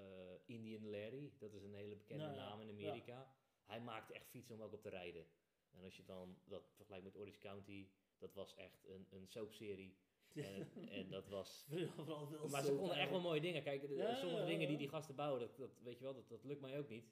Indian 0.45 0.89
Larry, 0.89 1.31
dat 1.37 1.53
is 1.53 1.63
een 1.63 1.73
hele 1.73 1.95
bekende 1.95 2.23
Nou 2.23 2.35
naam 2.35 2.61
in 2.61 2.69
Amerika. 2.69 3.33
Hij 3.65 3.81
maakte 3.81 4.13
echt 4.13 4.27
fietsen 4.29 4.55
om 4.55 4.61
ook 4.61 4.73
op 4.73 4.81
te 4.81 4.89
rijden. 4.89 5.25
En 5.71 5.83
als 5.83 5.97
je 5.97 6.03
dan 6.05 6.37
dat 6.45 6.71
vergelijkt 6.75 7.05
met 7.05 7.15
Orange 7.17 7.39
County, 7.39 7.87
dat 8.17 8.33
was 8.33 8.55
echt 8.55 8.85
een, 8.87 9.07
een 9.09 9.27
soapserie. 9.27 9.97
En, 10.33 10.67
en 10.89 11.09
dat 11.09 11.27
was... 11.27 11.65
Maar 12.51 12.63
ze 12.63 12.75
konden 12.75 12.97
echt 12.97 13.09
wel 13.09 13.21
mooie 13.21 13.41
dingen. 13.41 13.63
Kijk, 13.63 13.87
de- 13.87 13.93
Ja, 13.95 14.15
sommige 14.15 14.41
ja, 14.41 14.47
dingen 14.47 14.67
die 14.67 14.77
die 14.77 14.89
gasten 14.89 15.15
bouwen, 15.15 15.39
dat, 15.39 15.57
dat, 15.57 15.79
weet 15.83 15.97
je 15.97 16.03
wel, 16.03 16.13
dat, 16.13 16.29
dat 16.29 16.43
lukt 16.43 16.61
mij 16.61 16.77
ook 16.79 16.89
niet. 16.89 17.05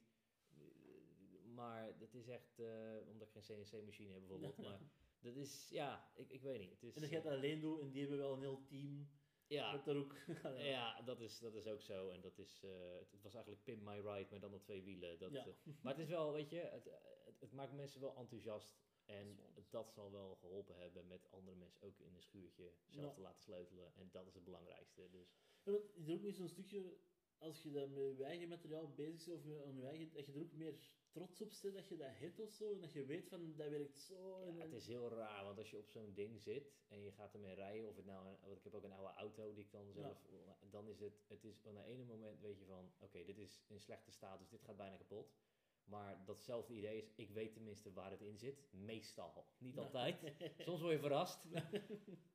Maar 1.54 1.94
het 1.98 2.14
is 2.14 2.28
echt, 2.28 2.58
eh, 2.58 2.96
omdat 3.08 3.28
ik 3.34 3.42
geen 3.44 3.56
CNC-machine 3.64 4.12
heb 4.12 4.20
bijvoorbeeld. 4.20 4.56
Maar 4.66 4.80
dat 5.20 5.36
is, 5.36 5.68
ja, 5.70 6.10
ik, 6.14 6.30
ik 6.30 6.42
weet 6.42 6.58
niet. 6.60 6.70
Het 6.70 6.82
is, 6.82 6.94
En 6.94 7.00
dat 7.00 7.10
jij 7.10 7.18
het 7.18 7.28
alleen 7.28 7.60
doet 7.60 7.80
en 7.80 7.90
die 7.90 8.00
hebben 8.00 8.18
wel 8.18 8.32
een 8.32 8.40
heel 8.40 8.62
team. 8.64 9.08
ja, 10.42 10.58
ja, 10.58 11.02
dat 11.02 11.20
is, 11.20 11.38
dat 11.38 11.54
is 11.54 11.66
ook 11.66 11.80
zo. 11.82 12.08
En 12.08 12.20
dat 12.20 12.38
is, 12.38 12.62
eh, 12.64 12.70
het, 12.98 13.12
het 13.12 13.22
was 13.22 13.34
eigenlijk 13.34 13.64
Pimp 13.64 13.82
My 13.82 13.94
Ride, 13.98 14.26
maar 14.30 14.40
dan 14.40 14.54
op 14.54 14.62
twee 14.62 14.82
wielen. 14.82 15.18
Dat, 15.18 15.32
Ja. 15.32 15.46
eh, 15.46 15.52
maar 15.82 15.92
het 15.92 16.02
is 16.02 16.08
wel, 16.08 16.32
weet 16.32 16.50
je, 16.50 16.58
het, 16.60 16.84
het, 17.24 17.40
het 17.40 17.52
maakt 17.52 17.72
mensen 17.72 18.00
wel 18.00 18.16
enthousiast. 18.16 18.76
En 19.04 19.36
Dat 19.54 19.64
is 19.64 19.70
zal 19.94 20.10
wel 20.12 20.34
geholpen 20.36 20.76
hebben 20.76 21.06
met 21.06 21.30
andere 21.30 21.56
mensen 21.56 21.82
ook 21.82 22.00
in 22.00 22.14
een 22.14 22.22
schuurtje 22.22 22.72
zelf 22.88 23.14
te 23.14 23.20
laten 23.20 23.40
sleutelen. 23.42 23.94
En 23.94 24.08
dat 24.12 24.26
is 24.26 24.34
het 24.34 24.44
belangrijkste. 24.44 25.08
Dus 25.10 25.36
Ja, 25.64 25.72
want 25.72 25.96
is 25.96 26.06
er 26.08 26.14
ook 26.14 26.22
niet 26.22 26.36
zo'n 26.36 26.48
stukje, 26.48 26.96
als 27.38 27.62
je 27.62 27.70
dan 27.72 27.92
met 27.92 28.16
je 28.16 28.24
eigen 28.24 28.48
materiaal 28.48 28.94
bezig 28.94 29.24
bent, 29.26 29.38
of 29.38 29.44
je- 29.44 29.64
aan 29.64 29.76
je 29.76 29.86
eigen, 29.86 30.12
dat 30.12 30.26
je 30.26 30.32
er 30.32 30.40
ook 30.40 30.52
meer 30.52 30.74
trots 31.18 31.40
op 31.40 31.52
zit 31.52 31.74
dat 31.74 31.88
je 31.88 31.96
dat 31.96 32.08
hebt 32.12 32.40
of 32.40 32.50
zo, 32.50 32.72
en 32.72 32.80
dat 32.80 32.92
je 32.92 33.04
weet 33.04 33.28
van, 33.28 33.54
dat 33.56 33.68
werkt 33.70 33.98
zo. 34.00 34.40
ja, 34.40 34.46
en, 34.46 34.60
het 34.60 34.72
is 34.72 34.86
heel 34.86 35.08
raar, 35.08 35.44
want 35.44 35.58
als 35.58 35.70
je 35.70 35.78
op 35.78 35.88
zo'n 35.88 36.14
ding 36.14 36.40
zit 36.40 36.72
en 36.88 37.02
je 37.02 37.12
gaat 37.12 37.34
ermee 37.34 37.54
rijden, 37.54 37.88
of 37.88 37.96
het 37.96 38.04
nou, 38.06 38.26
een- 38.28 38.36
want 38.42 38.56
ik 38.58 38.64
heb 38.64 38.74
ook 38.74 38.84
een 38.84 38.92
oude 38.92 39.14
auto 39.14 39.54
die 39.54 39.64
ik 39.64 39.70
dan 39.70 39.92
zelf, 39.92 40.26
dan 40.70 40.88
is 40.88 41.00
het, 41.00 41.24
het 41.28 41.44
is 41.44 41.58
op 41.64 41.76
een 41.76 41.82
ene 41.84 42.04
moment 42.04 42.40
weet 42.40 42.58
je 42.58 42.64
van, 42.64 42.92
oké, 43.00 43.24
dit 43.24 43.38
is 43.38 43.62
in 43.68 43.80
slechte 43.80 44.10
staat, 44.10 44.38
dus 44.38 44.48
dit 44.48 44.62
gaat 44.62 44.76
bijna 44.76 44.96
kapot. 44.96 45.32
Maar 45.84 46.24
datzelfde 46.24 46.74
idee 46.74 46.96
is, 46.98 47.12
ik 47.16 47.30
weet 47.30 47.52
tenminste 47.52 47.92
waar 47.92 48.10
het 48.10 48.20
in 48.20 48.36
zit. 48.38 48.66
Meestal. 48.70 49.46
Niet 49.58 49.78
altijd. 49.78 50.32
Soms 50.58 50.80
word 50.80 50.92
je 50.92 50.98
verrast. 50.98 51.44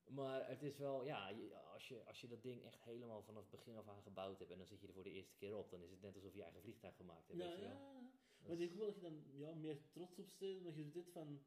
maar 0.08 0.48
het 0.48 0.64
is 0.64 0.78
wel, 0.78 1.04
ja, 1.06 1.32
als 1.74 1.88
je, 1.88 2.04
als 2.06 2.22
je 2.22 2.28
dat 2.28 2.42
ding 2.44 2.64
echt 2.66 2.84
helemaal 2.84 3.22
vanaf 3.24 3.42
het 3.42 3.52
begin 3.52 3.78
af 3.78 3.88
aan 3.88 4.02
gebouwd 4.02 4.40
hebt 4.40 4.52
en 4.52 4.58
dan 4.58 4.68
zit 4.68 4.82
je 4.82 4.88
er 4.88 4.94
voor 4.94 5.04
de 5.04 5.12
eerste 5.12 5.36
keer 5.36 5.56
op, 5.56 5.70
dan 5.70 5.84
is 5.84 5.92
het 5.92 6.02
net 6.02 6.16
alsof 6.16 6.34
je 6.34 6.44
eigen 6.44 6.62
vliegtuig 6.62 6.96
gemaakt 6.96 7.28
hebt. 7.28 7.40
Ja, 7.40 7.48
weet 7.50 7.56
je 7.60 7.62
wel. 7.68 7.72
ja. 7.72 8.12
Maar 8.48 8.60
ik 8.60 8.74
wel 8.74 8.86
dat 8.86 8.96
je 8.96 9.02
dan 9.02 9.24
ja, 9.34 9.54
meer 9.54 9.78
trots 9.92 10.20
op 10.20 10.30
steekt, 10.30 10.58
omdat 10.58 10.76
je 10.76 10.92
dit 10.92 11.10
van... 11.10 11.42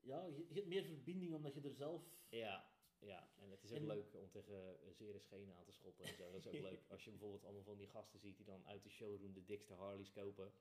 Ja, 0.00 0.26
je, 0.26 0.46
je 0.48 0.54
hebt 0.54 0.66
meer 0.66 0.84
verbinding 0.84 1.34
omdat 1.34 1.54
je 1.54 1.60
er 1.60 1.74
zelf... 1.74 2.02
Ja, 2.28 2.70
ja, 2.98 3.28
en 3.36 3.50
het 3.50 3.62
is 3.62 3.70
ook 3.70 3.76
En- 3.76 3.86
leuk 3.86 4.14
om 4.14 4.30
tegen 4.30 4.80
eh, 4.82 4.92
zere 4.92 5.18
schenen 5.18 5.54
aan 5.56 5.64
te 5.64 5.72
schoppen 5.72 6.04
en 6.04 6.14
zo. 6.14 6.30
Dat 6.32 6.40
is 6.40 6.46
ook 6.46 6.60
leuk. 6.70 6.84
Als 6.88 7.04
je 7.04 7.10
bijvoorbeeld 7.10 7.44
allemaal 7.44 7.62
van 7.62 7.76
die 7.78 7.88
gasten 7.88 8.20
ziet 8.20 8.36
die 8.36 8.46
dan 8.46 8.66
uit 8.66 8.82
de 8.82 8.88
showroom 8.90 9.32
de 9.32 9.44
dikste 9.44 9.74
Harleys 9.74 10.12
kopen, 10.12 10.52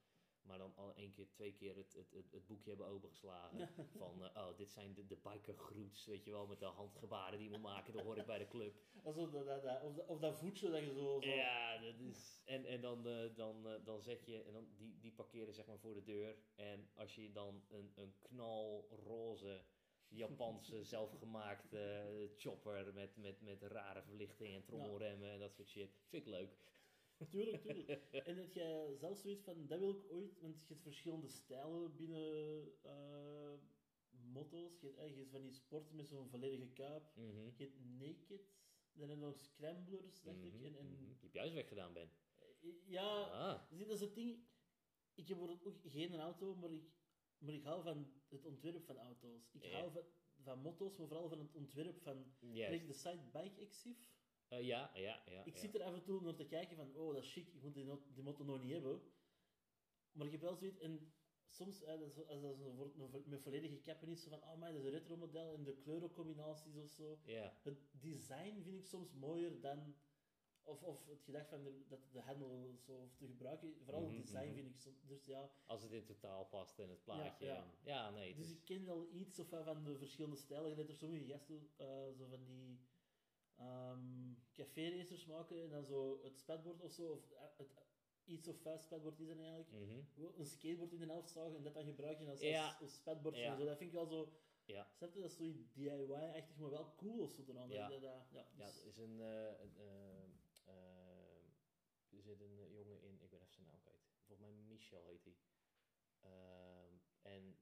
maar 0.45 0.57
dan 0.57 0.75
al 0.75 0.95
één 0.95 1.11
keer, 1.13 1.29
twee 1.29 1.53
keer 1.53 1.75
het, 1.75 1.93
het, 1.93 2.11
het, 2.11 2.31
het 2.31 2.45
boekje 2.47 2.69
hebben 2.69 2.87
opengeslagen. 2.87 3.69
Van, 3.97 4.23
eh, 4.25 4.47
oh, 4.47 4.57
dit 4.57 4.71
zijn 4.71 4.93
de, 4.93 5.05
de 5.05 5.15
bikergroets, 5.17 6.05
weet 6.05 6.23
je 6.23 6.31
wel, 6.31 6.47
met 6.47 6.59
de 6.59 6.65
handgebaren 6.65 7.39
die 7.39 7.49
we 7.49 7.57
maken, 7.57 7.93
dat 7.93 8.03
hoor 8.03 8.17
ik 8.17 8.25
bij 8.25 8.37
de 8.37 8.47
club. 8.47 8.75
Also, 9.03 9.29
dat, 9.29 9.45
dat, 9.45 9.63
dat- 9.63 9.81
of, 9.83 9.95
dat, 9.95 10.05
of 10.07 10.19
dat 10.19 10.37
voetje 10.37 10.69
dat 10.69 10.79
je 10.83 10.93
zo... 10.93 11.19
zo 11.21 11.29
Ja, 11.29 11.77
dat 11.77 11.99
is... 11.99 12.41
En, 12.45 12.65
en 12.65 12.81
dan, 12.81 13.07
eh, 13.07 13.35
dan, 13.35 13.67
eh, 13.67 13.85
dan 13.85 14.01
zet 14.01 14.25
je... 14.25 14.43
En 14.43 14.53
dan, 14.53 14.67
die, 14.77 14.99
die 14.99 15.11
parkeren 15.11 15.53
zeg 15.53 15.65
maar 15.65 15.79
voor 15.79 15.93
de 15.93 16.03
deur. 16.03 16.35
En 16.55 16.89
als 16.93 17.15
je 17.15 17.31
dan 17.31 17.63
een, 17.69 17.91
een 17.95 18.13
knalroze 18.19 19.63
Japanse 20.07 20.83
zelfgemaakte 20.95 22.03
chopper 22.37 22.93
met, 22.93 23.15
met, 23.17 23.41
met 23.41 23.61
rare 23.61 24.01
verlichting 24.01 24.55
en 24.55 24.65
trommelremmen 24.65 25.29
en 25.31 25.39
dat 25.39 25.53
soort 25.53 25.69
shit. 25.69 25.89
Vind 26.09 26.25
ik 26.25 26.31
leuk. 26.31 26.57
Tuurlijk, 27.31 27.61
tuurlijk. 27.61 27.89
En 28.27 28.35
dat 28.35 28.53
jij 28.53 28.95
zelf 28.95 29.17
zoiets 29.17 29.43
van, 29.43 29.67
dat 29.67 29.79
wil 29.79 29.89
ik 29.89 30.11
ooit, 30.11 30.39
want 30.39 30.59
je 30.61 30.67
hebt 30.67 30.81
verschillende 30.81 31.27
stijlen 31.27 31.95
binnen 31.95 32.71
eh 32.81 33.53
motto's. 34.09 34.79
Je 34.79 34.87
hebt, 34.87 34.97
eh, 34.97 35.09
je 35.09 35.17
hebt 35.17 35.31
van 35.31 35.41
die 35.41 35.53
sporten 35.53 35.95
met 35.95 36.07
zo'n 36.07 36.29
volledige 36.29 36.67
kuip. 36.73 37.11
Mhm. 37.15 37.49
Je 37.55 37.63
hebt 37.63 37.79
naked, 37.79 38.53
dan 38.93 39.09
heb 39.09 39.17
je 39.17 39.23
nog 39.23 39.39
scramblers, 39.39 40.21
dacht 40.21 40.43
ik. 40.43 40.53
Mhm, 40.53 40.65
En, 40.65 40.75
en, 40.77 40.85
mhm. 40.85 40.97
Die 40.97 41.07
heb 41.09 41.21
je 41.21 41.29
juist 41.31 41.53
weggedaan, 41.53 41.93
Ben. 41.93 42.09
Ja, 42.85 43.21
Ah, 43.21 43.69
dat 43.69 43.89
is 43.89 43.99
het 43.99 44.15
ding. 44.15 44.43
Ik 45.13 45.27
heb 45.27 45.39
ook 45.39 45.79
geen 45.83 46.15
auto, 46.15 46.55
maar 46.55 46.71
ik, 46.71 46.83
maar 47.37 47.53
ik 47.53 47.63
hou 47.63 47.83
van 47.83 48.11
het 48.29 48.45
ontwerp 48.45 48.85
van 48.85 48.97
auto's. 48.97 49.49
Ik 49.53 49.63
hou 49.71 49.91
van, 49.91 50.03
van 50.43 50.59
motto's, 50.59 50.97
maar 50.97 51.07
vooral 51.07 51.29
van 51.29 51.39
het 51.39 51.53
ontwerp 51.53 52.01
van 52.01 52.35
like 52.69 52.85
de 52.85 52.93
site 52.93 53.23
Bike 53.31 53.59
Exif. 53.61 54.14
Eh, 54.47 54.61
ja, 54.61 54.91
ja, 54.93 55.21
ja. 55.25 55.43
Ik 55.45 55.53
ja. 55.53 55.59
zit 55.59 55.75
er 55.75 55.83
af 55.83 55.93
en 55.93 56.03
toe 56.03 56.21
naar 56.21 56.35
te 56.35 56.45
kijken 56.45 56.75
van, 56.77 56.95
oh, 56.95 57.13
dat 57.13 57.23
is 57.23 57.31
chic, 57.31 57.47
ik 57.53 57.61
moet 57.61 57.73
die, 57.73 57.85
die 58.13 58.23
motto 58.23 58.43
nog 58.43 58.61
niet 58.61 58.71
hebben. 58.71 59.01
Maar 60.11 60.25
ik 60.25 60.31
heb 60.31 60.41
wel 60.41 60.55
zoiets, 60.55 60.79
en 60.79 61.13
soms, 61.47 61.83
eh, 61.83 62.01
als 62.01 62.15
dat 63.11 63.25
met 63.25 63.41
volledige 63.41 63.77
kappen 63.81 64.07
is, 64.09 64.23
zo 64.23 64.29
van, 64.29 64.41
oh 64.43 64.57
man, 64.57 64.73
dat 64.73 64.79
is 64.79 64.83
een 64.85 64.89
retro 64.91 65.17
model, 65.17 65.53
en 65.53 65.63
de 65.63 65.75
kleurencombinaties 65.77 66.75
of 66.75 66.89
zo. 66.89 67.19
Ja, 67.25 67.57
Het 67.63 67.77
design 67.91 68.61
vind 68.61 68.77
ik 68.77 68.85
soms 68.85 69.13
mooier 69.13 69.61
dan, 69.61 69.95
of, 70.63 70.83
of 70.83 71.05
het 71.05 71.23
gedacht 71.23 71.49
van 71.49 71.63
de, 71.63 71.83
dat 71.87 71.99
de 72.11 72.21
handel 72.21 72.75
zo 72.79 72.91
of 72.95 73.15
te 73.15 73.27
gebruiken. 73.27 73.75
Vooral 73.83 74.01
Mhm, 74.01 74.13
het 74.15 74.21
design 74.25 74.45
mhm. 74.45 74.53
vind 74.55 74.67
ik 74.69 74.77
soms, 74.79 75.05
dus 75.05 75.25
ja. 75.25 75.51
als 75.65 75.81
het 75.83 75.91
in 75.91 76.05
totaal 76.05 76.45
past 76.45 76.79
en 76.79 76.89
het 76.89 77.03
plaatje. 77.03 77.45
ja. 77.45 77.65
ja 77.83 78.09
nee. 78.09 78.35
Dus 78.35 78.45
is- 78.45 78.51
ik 78.51 78.65
ken 78.65 78.85
wel 78.85 79.07
iets 79.11 79.39
of 79.39 79.47
van 79.49 79.83
de 79.83 79.97
verschillende 79.97 80.35
stijlen. 80.37 80.87
Je 80.87 80.93
sommige 80.93 81.25
gasten 81.25 81.69
eh, 81.77 82.11
zo 82.17 82.25
van 82.27 82.45
die 82.45 82.79
ehm 83.57 84.33
café-racers 84.53 85.25
maken 85.25 85.61
en 85.61 85.69
dan 85.69 85.85
zo 85.85 86.19
het 86.23 86.37
spatbord 86.37 86.81
of 86.81 86.91
zo, 86.91 87.11
of 87.11 87.31
eh, 87.31 87.41
het 87.57 87.67
iets 88.25 88.47
of 88.47 88.57
fast 88.59 88.83
spatbord 88.83 89.19
is 89.19 89.27
dan 89.27 89.39
eigenlijk. 89.39 89.71
Mhm. 89.71 90.01
Een 90.37 90.45
skateboard 90.45 90.91
in 90.91 90.99
de 90.99 91.05
helft 91.05 91.29
zagen 91.31 91.55
en 91.55 91.63
dat 91.63 91.73
dan 91.73 91.85
gebruiken 91.85 92.27
als, 92.27 92.41
Ja. 92.41 92.67
als, 92.67 92.81
als 92.81 92.95
spatbord. 92.95 93.35
Ja. 93.35 93.51
en 93.51 93.57
Zo. 93.57 93.65
Dat 93.65 93.77
vind 93.77 93.89
ik 93.89 93.95
wel 93.95 94.05
zo. 94.07 94.29
Ja. 94.65 94.87
Snap 94.93 95.13
je, 95.13 95.21
dat 95.21 95.29
is 95.31 95.37
zo 95.37 95.43
DIY-achtig, 95.73 96.57
maar 96.57 96.69
wel 96.69 96.95
cool 96.95 97.19
of 97.23 97.31
zo 97.31 97.43
eraan. 97.47 97.69
Ja. 97.69 97.87
Dat, 97.89 98.01
ja, 98.01 98.27
Ja, 98.31 98.45
er 98.55 98.85
is 98.85 98.97
een, 98.97 99.21
eh, 99.21 99.59
een 99.59 99.75
eh, 100.65 102.17
er 102.17 102.21
zit 102.21 102.41
een 102.41 102.71
jongen 102.71 103.01
in, 103.01 103.21
ik 103.21 103.29
ben 103.29 103.39
even 103.39 103.53
zijn 103.53 103.65
naam 103.65 103.79
kwijt. 103.81 103.99
Volgens 104.25 104.39
mij 104.39 104.51
Michel 104.67 105.05
heet 105.05 105.23
hij. 105.23 105.35
Ehm, 106.21 106.93
en 107.21 107.57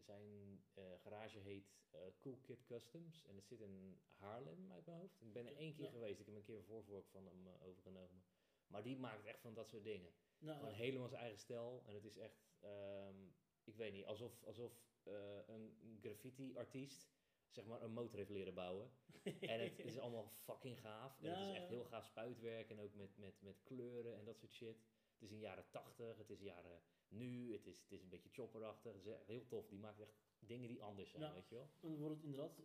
zijn 0.00 0.62
garage 0.98 1.38
heet 1.38 1.74
Cool 2.18 2.38
Kid 2.42 2.64
Customs 2.64 3.24
en 3.26 3.36
het 3.36 3.46
zit 3.46 3.60
in 3.60 4.00
Haarlem 4.16 4.72
uit 4.72 4.86
mijn 4.86 4.98
hoofd. 4.98 5.20
Ik 5.20 5.32
ben 5.32 5.46
er 5.46 5.56
één 5.56 5.74
keer 5.74 5.84
Ja. 5.84 5.90
geweest, 5.90 6.20
ik 6.20 6.26
heb 6.26 6.34
een 6.34 6.42
keer 6.42 6.56
een 6.56 6.64
voorvork 6.64 7.08
van 7.08 7.26
hem 7.26 7.46
eh, 7.46 7.62
overgenomen. 7.66 8.24
Maar 8.66 8.82
die 8.82 8.96
maakt 8.96 9.24
echt 9.24 9.40
van 9.40 9.54
dat 9.54 9.68
soort 9.68 9.84
dingen. 9.84 10.12
nou, 10.38 10.58
Gewoon 10.58 10.74
helemaal 10.74 11.08
zijn 11.08 11.20
eigen 11.20 11.38
stijl. 11.40 11.82
En 11.86 11.94
het 11.94 12.04
is 12.04 12.16
echt, 12.16 12.54
ehm, 12.60 13.16
ik 13.64 13.76
weet 13.76 13.92
niet, 13.92 14.04
alsof, 14.04 14.44
alsof 14.44 14.72
eh, 15.02 15.38
een 15.46 15.98
graffiti-artiest 16.00 17.14
zeg 17.48 17.64
maar 17.66 17.82
een 17.82 17.92
motor 17.92 18.18
heeft 18.18 18.30
leren 18.30 18.54
bouwen. 18.54 18.90
en 19.40 19.60
het 19.60 19.78
is 19.78 19.98
allemaal 19.98 20.26
fucking 20.28 20.80
gaaf. 20.80 21.22
En 21.22 21.30
het 21.30 21.48
is 21.48 21.54
echt 21.54 21.68
heel 21.68 21.84
gaaf 21.84 22.04
spuitwerk 22.04 22.70
en 22.70 22.80
ook 22.80 22.94
met, 22.94 23.16
met, 23.16 23.40
met 23.42 23.62
kleuren 23.62 24.16
en 24.16 24.24
dat 24.24 24.38
soort 24.38 24.52
shit. 24.52 24.84
Het 25.18 25.22
is 25.28 25.30
in 25.30 25.38
jaren 25.40 25.64
80, 25.70 26.16
het 26.18 26.30
is 26.30 26.40
jaren 26.40 26.80
nu, 27.08 27.52
het 27.52 27.66
is, 27.66 27.80
het 27.82 27.92
is 27.92 28.02
een 28.02 28.08
beetje 28.08 28.28
chopperachtig. 28.30 28.92
Het 28.92 29.06
is 29.06 29.12
echt 29.12 29.26
heel 29.26 29.46
tof. 29.46 29.68
Die 29.68 29.78
maakt 29.78 30.00
echt 30.00 30.14
dingen 30.38 30.68
die 30.68 30.82
anders 30.82 31.10
zijn, 31.10 31.22
Ja. 31.22 31.32
weet 31.32 31.48
je 31.48 31.54
wel. 31.54 31.68
Dan 31.80 31.96
wordt 31.96 32.14
het 32.14 32.24
inderdaad 32.24 32.60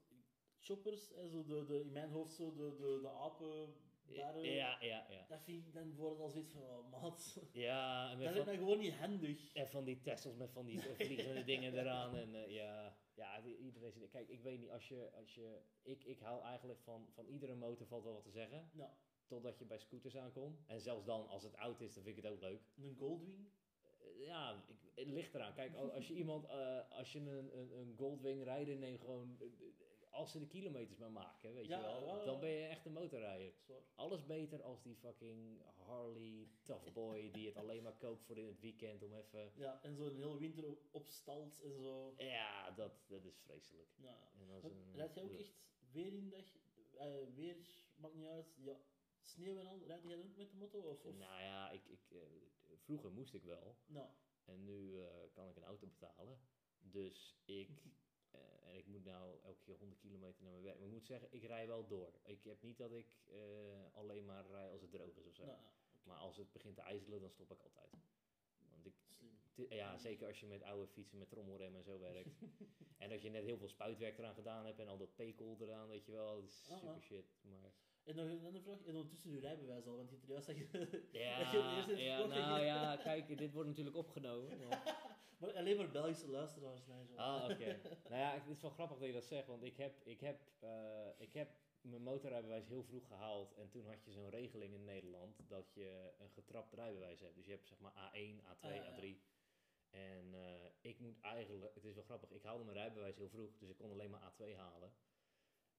choppers, 0.60 1.08
zo 1.08 1.44
de, 1.44 1.66
de, 1.66 1.80
in 1.80 1.92
mijn 1.92 2.10
hoofd 2.10 2.34
zo 2.34 2.54
de, 2.54 2.76
de, 2.76 3.00
de 3.02 3.10
apen. 3.10 3.74
barren. 4.16 4.44
Ja, 4.44 4.82
ja, 4.82 5.08
ja. 5.10 5.26
Dat 5.28 5.42
vind 5.44 5.66
ik, 5.68 5.74
dan 5.74 5.96
wordt 5.96 6.14
het 6.16 6.22
al 6.24 6.30
zoiets 6.30 6.52
van, 6.52 6.62
oh 6.62 6.90
maat, 6.92 7.38
Ja, 7.52 8.12
en 8.12 8.20
dat 8.20 8.28
van- 8.30 8.38
is 8.40 8.46
dan 8.46 8.56
gewoon 8.58 8.80
niet 8.80 8.94
handig. 8.94 9.54
En 9.54 9.68
van 9.70 9.84
die 9.84 10.02
Tessels 10.02 10.36
met 10.36 10.52
van 10.52 10.66
die 10.66 10.80
eh, 10.88 11.06
vliegende 11.06 11.44
dingen 11.52 11.78
eraan. 11.80 12.16
En 12.16 12.36
eh, 12.36 12.52
ja, 12.52 12.98
ja, 13.14 13.44
iedereen. 13.44 14.10
Kijk, 14.10 14.30
ik 14.30 14.42
weet 14.42 14.60
niet, 14.60 14.70
als 14.70 14.88
je... 14.88 15.10
Als 15.12 15.36
je 15.36 15.62
ik, 15.82 16.04
ik 16.04 16.20
hou 16.20 16.44
eigenlijk 16.44 16.80
van, 16.82 17.08
van 17.12 17.26
iedere 17.28 17.56
motor 17.56 17.88
valt 17.88 18.04
wel 18.04 18.14
wat 18.14 18.24
te 18.24 18.32
zeggen. 18.32 18.70
Ja, 18.74 18.98
Totdat 19.32 19.58
je 19.60 19.66
bij 19.66 19.80
scooters 19.80 20.18
aankomt. 20.18 20.60
En 20.68 20.82
zelfs 20.82 21.06
dan, 21.06 21.28
als 21.28 21.44
het 21.44 21.56
oud 21.56 21.82
is, 21.82 21.94
dan 21.94 22.04
vind 22.04 22.18
ik 22.18 22.24
het 22.24 22.32
ook 22.34 22.42
leuk. 22.42 22.62
een 22.78 22.96
Goldwing. 22.96 23.50
Eh, 24.00 24.26
ja, 24.26 24.64
ik, 24.68 24.76
het 24.96 25.08
ligt 25.08 25.34
eraan. 25.36 25.54
Kijk, 25.54 25.76
al- 25.76 25.92
als 25.92 26.08
je 26.08 26.14
iemand... 26.14 26.46
eh, 26.46 26.92
als 26.92 27.12
je 27.12 27.20
een, 27.20 27.58
een, 27.58 27.72
een 27.78 27.94
Goldwing 27.98 28.44
rijder 28.44 28.76
neemt, 28.78 29.00
gewoon... 29.00 29.38
eh, 29.40 29.48
als 30.10 30.32
ze 30.32 30.40
de 30.40 30.48
kilometers 30.48 30.98
maar 30.98 31.12
maken, 31.12 31.54
weet 31.54 31.66
Ja, 31.68 31.78
je 31.78 31.84
wel. 31.84 32.18
ja, 32.20 32.26
Dan 32.26 32.40
ben 32.40 32.50
je 32.50 32.68
echt 32.68 32.86
een 32.86 32.92
motorrijder. 32.94 33.54
Zwaar. 33.66 33.78
Alles 33.96 34.26
beter 34.26 34.62
als 34.64 34.82
die 34.84 34.96
fucking 34.96 35.62
Harley 35.78 36.48
tough 36.64 36.92
boy 36.94 37.32
die 37.32 37.48
het 37.48 37.58
alleen 37.58 37.84
maar 37.84 37.98
koopt 37.98 38.24
voor 38.26 38.38
in 38.38 38.48
het 38.48 38.60
weekend 38.60 39.04
om 39.04 39.14
even... 39.14 39.52
Ja, 39.56 39.80
en 39.84 39.96
zo 39.96 40.06
een 40.06 40.16
hele 40.16 40.38
winter 40.38 40.78
opstalt 40.92 41.60
en 41.62 41.74
zo. 41.82 42.14
Ja, 42.18 42.72
dat, 42.72 42.92
dat 43.08 43.26
is 43.26 43.38
vreselijk. 43.40 43.90
Ja. 43.96 44.18
En 44.40 44.50
als 44.50 44.62
Maar 44.62 44.72
een, 44.72 44.96
Rijd 44.96 45.14
jij 45.14 45.24
ook 45.24 45.34
echt 45.34 45.54
weer 45.92 46.14
in 46.14 46.30
dag, 46.30 46.46
eh, 46.98 47.16
weer, 47.36 47.58
maakt 47.96 48.14
niet 48.16 48.28
uit, 48.28 48.56
ja, 48.64 48.76
sneeuw 49.22 49.60
en 49.60 49.68
al, 49.68 49.86
rijd 49.86 50.04
jij 50.04 50.18
ook 50.18 50.36
met 50.36 50.52
de 50.52 50.58
motor? 50.58 50.84
Of, 50.84 51.06
of? 51.06 51.18
Nou 51.18 51.42
ja, 51.42 51.72
ik, 51.72 51.86
ik, 51.86 52.12
eh, 52.12 52.20
vroeger 52.78 53.12
moest 53.12 53.34
ik 53.34 53.44
wel. 53.44 53.78
Nou, 53.86 54.10
En 54.46 54.64
nu 54.64 55.02
eh, 55.02 55.32
kan 55.32 55.50
ik 55.50 55.56
een 55.56 55.64
auto 55.64 55.88
betalen. 55.88 56.40
Dus 56.80 57.36
ik... 57.46 57.70
eh, 58.32 58.68
en 58.70 58.78
ik 58.78 58.88
moet 58.88 59.04
nou 59.04 59.40
elke 59.44 59.64
keer 59.64 59.78
100 59.78 60.00
kilometer 60.00 60.44
naar 60.44 60.52
mijn 60.52 60.64
werk. 60.64 60.78
Maar 60.78 60.88
ik 60.88 60.94
moet 60.94 61.06
zeggen, 61.06 61.28
ik 61.32 61.44
rij 61.44 61.68
wel 61.68 61.88
door. 61.88 62.20
Ik 62.24 62.44
heb 62.44 62.62
niet 62.62 62.78
dat 62.78 62.92
ik 62.92 63.08
alleen 63.94 64.26
maar 64.26 64.48
rij 64.48 64.72
als 64.72 64.82
het 64.82 64.92
droog 64.92 65.18
is 65.18 65.28
of 65.28 65.36
zo. 65.36 65.46
nou, 65.46 65.60
Maar 66.04 66.18
als 66.18 66.38
het 66.38 66.52
begint 66.52 66.76
te 66.76 66.82
ijzelen, 66.82 67.22
dan 67.22 67.32
stop 67.32 67.52
ik 67.52 67.60
altijd. 67.60 67.90
Want 68.70 68.86
ik, 68.86 68.94
Ja, 69.70 69.98
zeker 69.98 70.28
als 70.28 70.40
je 70.40 70.48
met 70.48 70.64
oude 70.64 70.88
fietsen 70.88 71.18
met 71.18 71.30
trommelrem 71.30 71.76
en 71.76 71.84
zo 71.84 72.00
werkt. 72.00 72.30
en 72.98 73.10
dat 73.10 73.22
je 73.22 73.30
net 73.30 73.44
heel 73.44 73.58
veel 73.58 73.68
spuitwerk 73.68 74.18
eraan 74.18 74.36
gedaan 74.36 74.66
hebt 74.66 74.80
en 74.80 74.88
al 74.88 74.98
dat 74.98 75.16
pekel 75.16 75.58
eraan, 75.60 75.88
weet 75.88 76.06
je 76.06 76.12
wel. 76.12 76.36
Dat 76.36 76.44
is 76.44 76.64
super 76.66 77.02
shit. 77.02 77.26
Maar... 77.42 77.72
En 78.04 78.16
nog 78.16 78.26
een 78.26 78.46
andere 78.46 78.64
vraag, 78.64 78.80
en 78.86 78.96
ondertussen 78.96 79.32
uw 79.32 79.40
rijbewijs 79.40 79.86
al, 79.88 79.96
want 79.96 80.10
je 80.10 80.16
hebt 80.16 80.28
er 80.28 80.32
juist 80.32 80.48
dat 80.48 80.58
je... 80.58 80.68
Ja, 81.20 81.38
dat 81.40 81.52
je 81.52 82.04
ja 82.04 82.26
nou 82.26 82.62
ja, 82.64 82.96
kijk, 83.08 83.38
dit 83.38 83.52
wordt 83.54 83.70
natuurlijk 83.70 83.96
opgenomen. 83.96 84.68
maar- 84.68 85.10
Maar 85.40 85.54
alleen 85.56 85.78
maar 85.78 85.90
Belgische 85.92 86.30
luisteraars, 86.30 86.86
nee, 86.86 87.06
zo. 87.08 87.16
Ah, 87.16 87.50
oké. 87.50 87.80
nou 88.10 88.22
ja, 88.22 88.34
het 88.34 88.48
is 88.48 88.62
wel 88.62 88.72
grappig 88.72 88.98
dat 88.98 89.08
je 89.08 89.14
dat 89.14 89.24
zegt, 89.26 89.48
want 89.48 89.64
ik 89.64 89.78
heb, 89.78 90.00
ik 90.04 90.20
heb, 90.20 90.40
eh, 90.60 91.08
ik 91.18 91.34
heb 91.34 91.50
mijn 91.82 92.02
motorrijbewijs 92.04 92.68
heel 92.68 92.84
vroeg 92.84 93.08
gehaald. 93.08 93.54
En 93.54 93.70
toen 93.70 93.86
had 93.88 94.04
je 94.04 94.12
zo'n 94.12 94.30
regeling 94.30 94.74
in 94.74 94.84
Nederland 94.84 95.50
dat 95.50 95.74
je 95.74 96.14
een 96.20 96.30
getrapt 96.30 96.74
rijbewijs 96.74 97.20
hebt. 97.20 97.36
Dus 97.36 97.46
je 97.46 97.52
hebt 97.52 97.68
zeg 97.68 97.80
maar 97.80 97.94
A1, 97.94 98.42
A2, 98.42 98.60
Ah, 98.62 98.76
ja, 98.76 98.84
ja. 98.84 98.96
A3. 99.00 99.18
En 99.90 100.34
eh, 100.34 100.70
ik 100.82 101.00
moet 101.00 101.20
eigenlijk, 101.22 101.74
het 101.74 101.84
is 101.84 101.96
wel 101.96 102.04
grappig, 102.04 102.32
ik 102.32 102.44
haalde 102.44 102.64
mijn 102.64 102.78
rijbewijs 102.78 103.16
heel 103.16 103.30
vroeg, 103.30 103.58
dus 103.58 103.70
ik 103.70 103.78
kon 103.78 103.92
alleen 103.92 104.10
maar 104.10 104.32
A2 104.32 104.56
halen. 104.56 104.94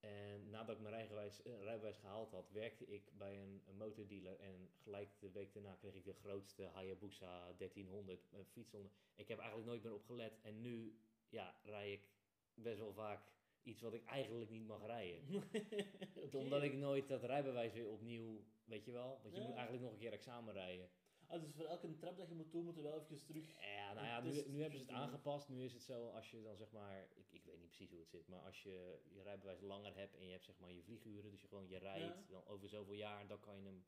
En 0.02 0.50
nadat 0.50 0.76
ik 0.76 0.82
mijn 0.82 0.94
rijbewijs, 0.94 1.42
eh, 1.42 1.62
rijbewijs 1.62 1.96
gehaald 1.96 2.30
had, 2.30 2.50
werkte 2.50 2.86
ik 2.86 3.10
bij 3.18 3.40
een, 3.42 3.62
een 3.66 3.76
motordealer. 3.76 4.38
En 4.40 4.70
gelijk 4.82 5.08
de 5.18 5.30
week 5.30 5.52
daarna 5.52 5.74
kreeg 5.74 5.94
ik 5.94 6.04
de 6.04 6.14
grootste 6.14 6.62
Hayabusa 6.72 7.52
1300 7.56 8.28
een 8.32 8.44
fiets 8.44 8.74
onder. 8.74 8.90
Ik 9.14 9.28
heb 9.28 9.38
eigenlijk 9.38 9.68
nooit 9.68 9.82
meer 9.82 9.92
op 9.94 10.04
gelet. 10.04 10.40
En 10.42 10.60
nu 10.60 10.98
ja, 11.28 11.54
rij 11.62 11.92
ik 11.92 12.08
best 12.54 12.78
wel 12.78 12.92
vaak 12.92 13.30
iets 13.62 13.80
wat 13.80 13.94
ik 13.94 14.04
eigenlijk 14.04 14.50
niet 14.50 14.66
mag 14.66 14.86
rijden. 14.86 15.42
Omdat 16.32 16.62
ik 16.62 16.74
nooit 16.74 17.08
dat 17.08 17.22
rijbewijs 17.24 17.72
weer 17.72 17.88
opnieuw, 17.88 18.44
weet 18.64 18.84
je 18.84 18.92
wel. 18.92 19.20
Want 19.22 19.34
je 19.34 19.40
Ja. 19.40 19.46
moet 19.46 19.56
eigenlijk 19.56 19.84
nog 19.84 19.92
een 19.92 19.98
keer 19.98 20.12
examen 20.12 20.52
rijden. 20.54 20.88
Ah, 21.32 21.40
dus 21.40 21.52
voor 21.54 21.64
elke 21.64 21.96
trap 21.96 22.16
dat 22.16 22.28
je 22.28 22.34
moet 22.34 22.52
doen, 22.52 22.64
moet 22.64 22.74
je 22.74 22.82
wel 22.82 23.00
even 23.00 23.24
terug... 23.26 23.60
Ja, 23.60 23.92
nou 23.92 24.06
ja, 24.06 24.20
nu, 24.20 24.48
nu 24.48 24.60
hebben 24.60 24.78
ze 24.78 24.84
het 24.84 24.94
aangepast. 24.94 25.48
Nu 25.48 25.64
is 25.64 25.72
het 25.72 25.82
zo, 25.82 26.08
als 26.08 26.30
je 26.30 26.42
dan 26.42 26.56
zeg 26.56 26.70
maar, 26.70 27.06
ik, 27.14 27.26
ik 27.30 27.44
weet 27.44 27.58
niet 27.58 27.66
precies 27.68 27.90
hoe 27.90 28.00
het 28.00 28.08
zit, 28.08 28.28
maar 28.28 28.40
als 28.40 28.62
je 28.62 29.00
je 29.08 29.22
rijbewijs 29.22 29.60
langer 29.60 29.94
hebt 29.96 30.14
en 30.16 30.24
je 30.24 30.30
hebt 30.32 30.44
zeg 30.44 30.58
maar 30.58 30.72
je 30.72 30.82
vlieguren, 30.82 31.30
dus 31.30 31.40
je 31.40 31.48
gewoon 31.48 31.68
je 31.68 31.78
rijdt 31.78 32.04
Ja. 32.04 32.24
dan 32.28 32.44
over 32.46 32.68
zoveel 32.68 32.94
jaar, 32.94 33.26
dan 33.26 33.40
kan 33.40 33.56
je 33.56 33.62
hem 33.62 33.84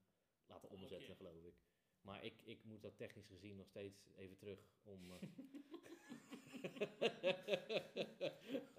laten 0.46 0.68
Ah, 0.68 0.80
omzetten, 0.80 1.16
geloof 1.16 1.44
ik. 1.44 1.54
Maar 2.00 2.24
ik, 2.24 2.42
ik 2.42 2.64
moet 2.64 2.82
dat 2.82 2.96
technisch 2.96 3.26
gezien 3.26 3.56
nog 3.56 3.68
steeds 3.68 4.08
even 4.16 4.36
terug 4.36 4.58
om... 4.82 5.12
eh, 5.12 5.20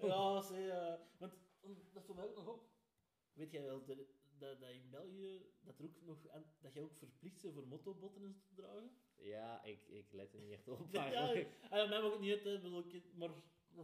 Ja, 0.00 0.98
want 1.18 1.34
want 1.60 1.78
dat 1.92 2.04
viel 2.04 2.14
mij 2.14 2.24
ook 2.24 2.34
nog 2.36 2.46
op. 2.46 2.68
Weet 3.32 3.50
jij 3.50 3.62
wel 3.62 3.84
dat, 3.84 3.98
dat, 4.38 4.60
dat 4.60 4.70
in 4.70 4.90
België 4.90 5.46
dat, 5.60 5.78
er 5.78 5.84
ook 5.84 6.02
nog 6.02 6.18
dat 6.60 6.72
jij 6.72 6.82
ook 6.82 6.94
verplicht 6.96 7.42
bent 7.42 7.54
voor 7.54 7.66
motobotten 7.66 8.22
en 8.22 8.32
zo 8.32 8.40
te 8.48 8.54
dragen? 8.54 8.90
ja, 9.16 9.62
ik, 9.64 9.88
ik 9.88 10.12
let 10.12 10.32
er 10.34 10.40
niet 10.40 10.52
echt 10.52 10.68
op 10.68 10.88
Ja, 10.92 11.12
eigenlijk. 11.12 11.48
ja, 11.70 11.86
mij 11.86 12.00
mag 12.02 12.10
het 12.12 12.20
niet 12.20 12.32
uit, 12.32 12.44
ik, 12.92 13.04
maar 13.14 13.30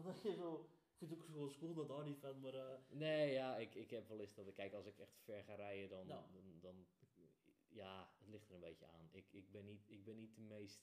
dat 0.05 0.23
je 0.23 0.35
zo... 0.35 0.69
Ik 0.93 1.09
vind 1.09 1.11
het 1.11 1.21
ook 1.21 1.25
gewoon 1.27 1.51
school 1.51 1.75
dat 1.75 1.89
daar 1.89 2.05
niet 2.05 2.19
van, 2.19 2.41
maar... 2.41 2.55
eh, 2.55 2.79
Nee, 2.89 3.33
ja, 3.33 3.57
ik, 3.57 3.75
ik 3.75 3.91
heb 3.91 4.09
wel 4.09 4.21
eens 4.21 4.35
dat 4.35 4.47
ik 4.47 4.55
kijk, 4.55 4.73
als 4.73 4.87
ik 4.87 4.99
echt 4.99 5.21
ver 5.25 5.43
ga 5.45 5.55
rijden, 5.55 5.89
dan, 5.89 6.07
Ja. 6.07 6.29
dan, 6.33 6.61
dan 6.61 6.87
ja, 7.69 8.13
het 8.19 8.29
ligt 8.29 8.49
er 8.49 8.55
een 8.55 8.61
beetje 8.61 8.87
aan. 8.87 9.09
Ik, 9.13 9.33
ik, 9.33 9.51
ben, 9.51 9.65
niet, 9.65 9.85
ik 9.91 10.05
ben 10.05 10.17
niet 10.17 10.35
de 10.35 10.41
meest 10.41 10.83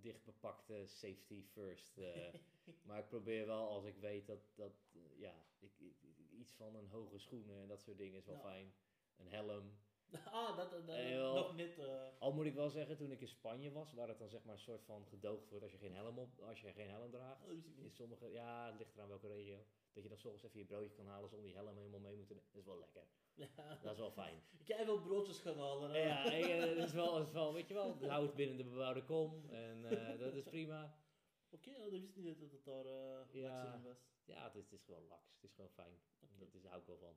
dichtbepakte 0.00 0.86
safety 0.86 1.42
first. 1.52 1.98
eh, 1.98 2.34
maar 2.86 2.98
ik 2.98 3.08
probeer 3.08 3.46
wel, 3.46 3.68
als 3.68 3.84
ik 3.84 3.96
weet 3.96 4.26
dat, 4.26 4.40
dat 4.54 4.72
eh, 4.94 5.18
ja, 5.20 5.34
ik, 5.58 5.72
ik- 5.78 6.02
iets 6.32 6.52
van 6.52 6.74
een 6.76 6.88
hoge 6.88 7.18
schoenen 7.18 7.56
en 7.60 7.68
dat 7.68 7.82
soort 7.82 7.98
dingen 7.98 8.18
is 8.18 8.24
wel 8.26 8.38
fijn. 8.38 8.74
Een 9.16 9.28
helm. 9.28 9.72
ah, 10.24 10.56
dat, 10.56 10.70
dat, 10.70 10.84
wel. 10.84 11.34
nog 11.34 11.54
net... 11.56 11.78
eh, 11.78 12.08
Al 12.18 12.32
moet 12.32 12.46
ik 12.46 12.54
wel 12.54 12.70
zeggen, 12.70 12.96
toen 12.96 13.10
ik 13.10 13.20
in 13.20 13.28
Spanje 13.28 13.72
was, 13.72 13.92
waar 13.92 14.08
het 14.08 14.18
dan 14.18 14.28
zeg 14.28 14.44
maar 14.44 14.54
een 14.54 14.60
soort 14.60 14.84
van 14.84 15.06
gedoogd 15.06 15.48
wordt 15.48 15.62
als 15.62 15.72
je 15.72 15.78
geen 15.78 15.94
helm, 15.94 16.18
op, 16.18 16.40
als 16.40 16.60
je 16.60 16.72
geen 16.72 16.88
helm 16.90 17.10
draagt. 17.10 17.42
Oh. 17.44 17.50
In 17.76 17.90
sommige, 17.90 18.28
ja, 18.30 18.66
het 18.66 18.78
ligt 18.78 18.94
eraan 18.94 19.08
welke 19.08 19.26
regio. 19.28 19.64
Dat 19.92 20.02
je 20.02 20.08
dan 20.08 20.18
soms 20.18 20.42
even 20.42 20.58
je 20.58 20.64
broodje 20.64 20.94
kan 20.94 21.06
halen 21.06 21.28
zonder 21.28 21.46
die 21.46 21.56
helm 21.56 21.76
helemaal 21.76 22.00
mee 22.00 22.16
moeten. 22.16 22.36
Dat 22.36 22.60
is 22.60 22.64
wel 22.64 22.78
lekker. 22.78 23.06
Ja. 23.34 23.78
Dat 23.82 23.92
is 23.92 23.98
wel 23.98 24.10
fijn. 24.10 24.42
Ik 24.58 24.68
heb 24.68 24.86
wel 24.86 25.00
broodjes 25.00 25.38
gaan 25.38 25.58
halen. 25.58 25.90
hè. 25.90 25.98
Ja, 25.98 26.24
eh, 26.32 26.76
dat 26.76 26.86
is 26.86 26.92
wel, 26.92 27.12
dat 27.14 27.26
is 27.26 27.32
wel, 27.32 27.52
weet 27.52 27.68
je 27.68 27.74
wel, 27.74 27.88
het 27.98 28.08
houdt 28.08 28.34
binnen 28.34 28.56
de 28.56 28.64
bebouwde 28.64 29.04
kom 29.04 29.50
en 29.50 29.84
eh, 29.84 30.18
dat 30.20 30.34
is 30.34 30.42
prima. 30.42 30.98
Oké, 31.50 31.70
ja, 31.70 31.82
dat 31.82 31.90
wist 31.90 32.04
ik 32.16 32.16
niet 32.16 32.38
dat 32.40 32.50
het 32.50 32.64
daar 32.64 32.86
eh 32.86 33.24
Ja. 33.32 33.80
was. 33.82 33.98
Ja, 34.24 34.44
het 34.44 34.54
is, 34.54 34.62
het 34.70 34.72
is 34.72 34.84
gewoon 34.84 35.06
laks. 35.06 35.32
Het 35.34 35.44
is 35.44 35.52
gewoon 35.54 35.70
fijn. 35.70 36.00
Dat 36.38 36.54
is, 36.54 36.64
hou 36.64 36.80
ik 36.80 36.86
wel 36.86 36.98
van. 36.98 37.16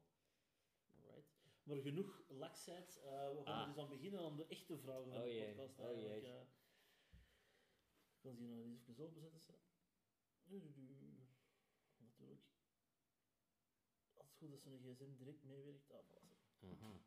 Alright. 1.02 1.36
Maar 1.64 1.78
genoeg 1.78 2.22
laksheid. 2.28 3.02
Eh, 3.04 3.30
we 3.30 3.42
gaan 3.44 3.62
Ah. 3.62 3.68
dus 3.68 3.78
aan 3.78 3.90
beginnen 3.90 4.20
aan 4.20 4.36
de 4.36 4.46
echte 4.48 4.78
vragen 4.78 5.04
van 5.04 5.18
Oh 5.18 5.24
de 5.24 5.34
jee, 5.34 5.46
podcast. 5.54 5.80
oh 5.80 5.86
eigenlijk, 5.86 6.22
jee. 6.24 6.42
ik 8.16 8.20
kan 8.22 8.36
ze 8.36 8.44
hier 8.44 8.56
nog 8.68 8.78
eens 8.78 8.88
even 8.88 9.04
openzetten. 9.04 9.40
Sven. 9.42 9.60
Du-du-du. 10.44 11.18
Natuurlijk. 11.98 12.42
Als 14.14 14.27
het 14.27 14.27
goed 14.38 14.52
is, 14.52 14.62
zo'n 14.62 14.80
gsm 14.80 15.16
direct 15.18 15.44
meewerkt. 15.44 15.92
Ah, 15.92 16.04
voilà. 16.06 16.26
Aha. 16.70 17.02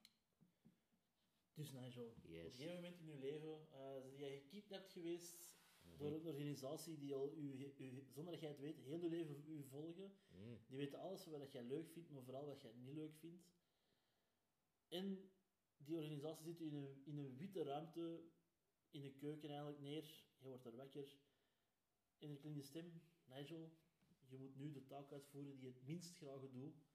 Dus 1.55 1.73
Nigel, 1.73 2.07
op 2.07 2.25
een 2.25 2.51
gegeven 2.51 2.75
moment 2.75 3.01
in 3.01 3.07
je 3.07 3.19
leven 3.19 3.69
uh, 3.73 4.03
ben 4.03 4.17
jij 4.17 4.41
gekidnapt 4.41 4.91
geweest 4.93 5.59
Mhm. 5.83 5.99
door 5.99 6.13
een 6.13 6.27
organisatie 6.27 6.99
die 6.99 7.15
al 7.15 7.37
u, 7.37 7.73
u, 7.79 8.05
zonder 8.11 8.33
dat 8.33 8.41
jij 8.41 8.51
het 8.51 8.61
weet, 8.61 8.77
heel 8.77 8.99
je 9.01 9.09
leven 9.09 9.45
u 9.47 9.65
volgen. 9.65 10.13
Mm. 10.29 10.59
Die 10.67 10.77
weten 10.77 10.99
alles 10.99 11.27
wat 11.27 11.53
jij 11.53 11.63
leuk 11.63 11.91
vindt, 11.91 12.11
maar 12.11 12.23
vooral 12.23 12.47
wat 12.47 12.61
jij 12.61 12.73
niet 12.73 12.95
leuk 12.95 13.15
vindt. 13.17 13.51
En 14.89 15.31
die 15.77 15.97
organisatie 15.97 16.45
zit 16.45 16.61
in 16.61 16.75
een, 16.75 17.03
in 17.05 17.19
een 17.19 17.37
witte 17.37 17.63
ruimte, 17.63 18.23
in 18.91 19.03
de 19.03 19.13
keuken 19.13 19.49
eigenlijk 19.49 19.81
neer. 19.81 20.05
Je 20.39 20.47
wordt 20.49 20.65
er 20.65 20.77
wakker. 20.77 21.19
En 22.19 22.31
er 22.31 22.37
klinkt 22.37 22.59
een 22.59 22.65
stem. 22.65 23.03
Nigel, 23.25 23.71
je 24.29 24.37
moet 24.39 24.57
nu 24.57 24.73
de 24.73 24.87
taak 24.87 25.13
uitvoeren 25.13 25.53
die 25.53 25.61
je 25.69 25.75
het 25.75 25.87
minst 25.87 26.17
graag 26.17 26.51
doet. 26.51 26.90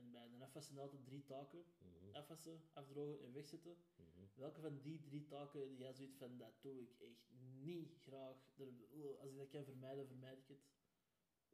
En 0.00 0.10
bij 0.10 0.28
de 0.28 0.44
afwassen 0.44 0.76
hadden 0.76 1.02
drie 1.04 1.24
taken. 1.24 1.64
Mhm. 1.78 2.14
Afwassen, 2.16 2.60
afdrogen 2.72 3.24
en 3.24 3.32
wegzetten. 3.32 3.76
Mhm. 3.96 4.24
Welke 4.34 4.60
van 4.60 4.80
die 4.80 5.00
drie 5.00 5.26
taken 5.26 5.68
die 5.68 5.78
jij 5.78 5.92
zoiets 5.92 6.16
van, 6.16 6.38
dat 6.38 6.62
doe 6.62 6.80
ik 6.82 7.00
echt 7.00 7.30
niet 7.60 7.96
graag. 8.00 8.36
Er- 8.56 9.18
Als 9.20 9.30
ik 9.30 9.36
dat 9.36 9.48
kan 9.48 9.64
vermijden, 9.64 10.06
vermijd 10.06 10.38
ik 10.38 10.48
het. 10.48 10.68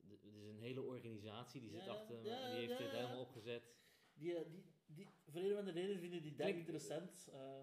Het 0.09 0.23
is 0.25 0.35
een 0.35 0.59
hele 0.61 0.83
organisatie 0.83 1.61
die 1.61 1.71
zit 1.71 1.85
Ja, 1.85 1.93
achter 1.93 2.17
me 2.17 2.25
ja, 2.29 2.43
en 2.45 2.51
die 2.51 2.67
heeft 2.67 2.79
ja, 2.81 2.85
ja. 2.87 2.91
helemaal 2.93 3.21
opgezet. 3.21 3.75
Die, 4.15 4.35
eh, 4.37 4.51
die, 4.51 4.65
die, 4.87 5.09
voor 5.29 5.41
een 5.41 5.53
of 5.53 5.59
andere 5.59 5.81
reden 5.81 5.99
vinden 5.99 6.23
die 6.23 6.35
dat 6.35 6.47
Klik- 6.47 6.57
interessant. 6.59 7.29
eh, 7.33 7.61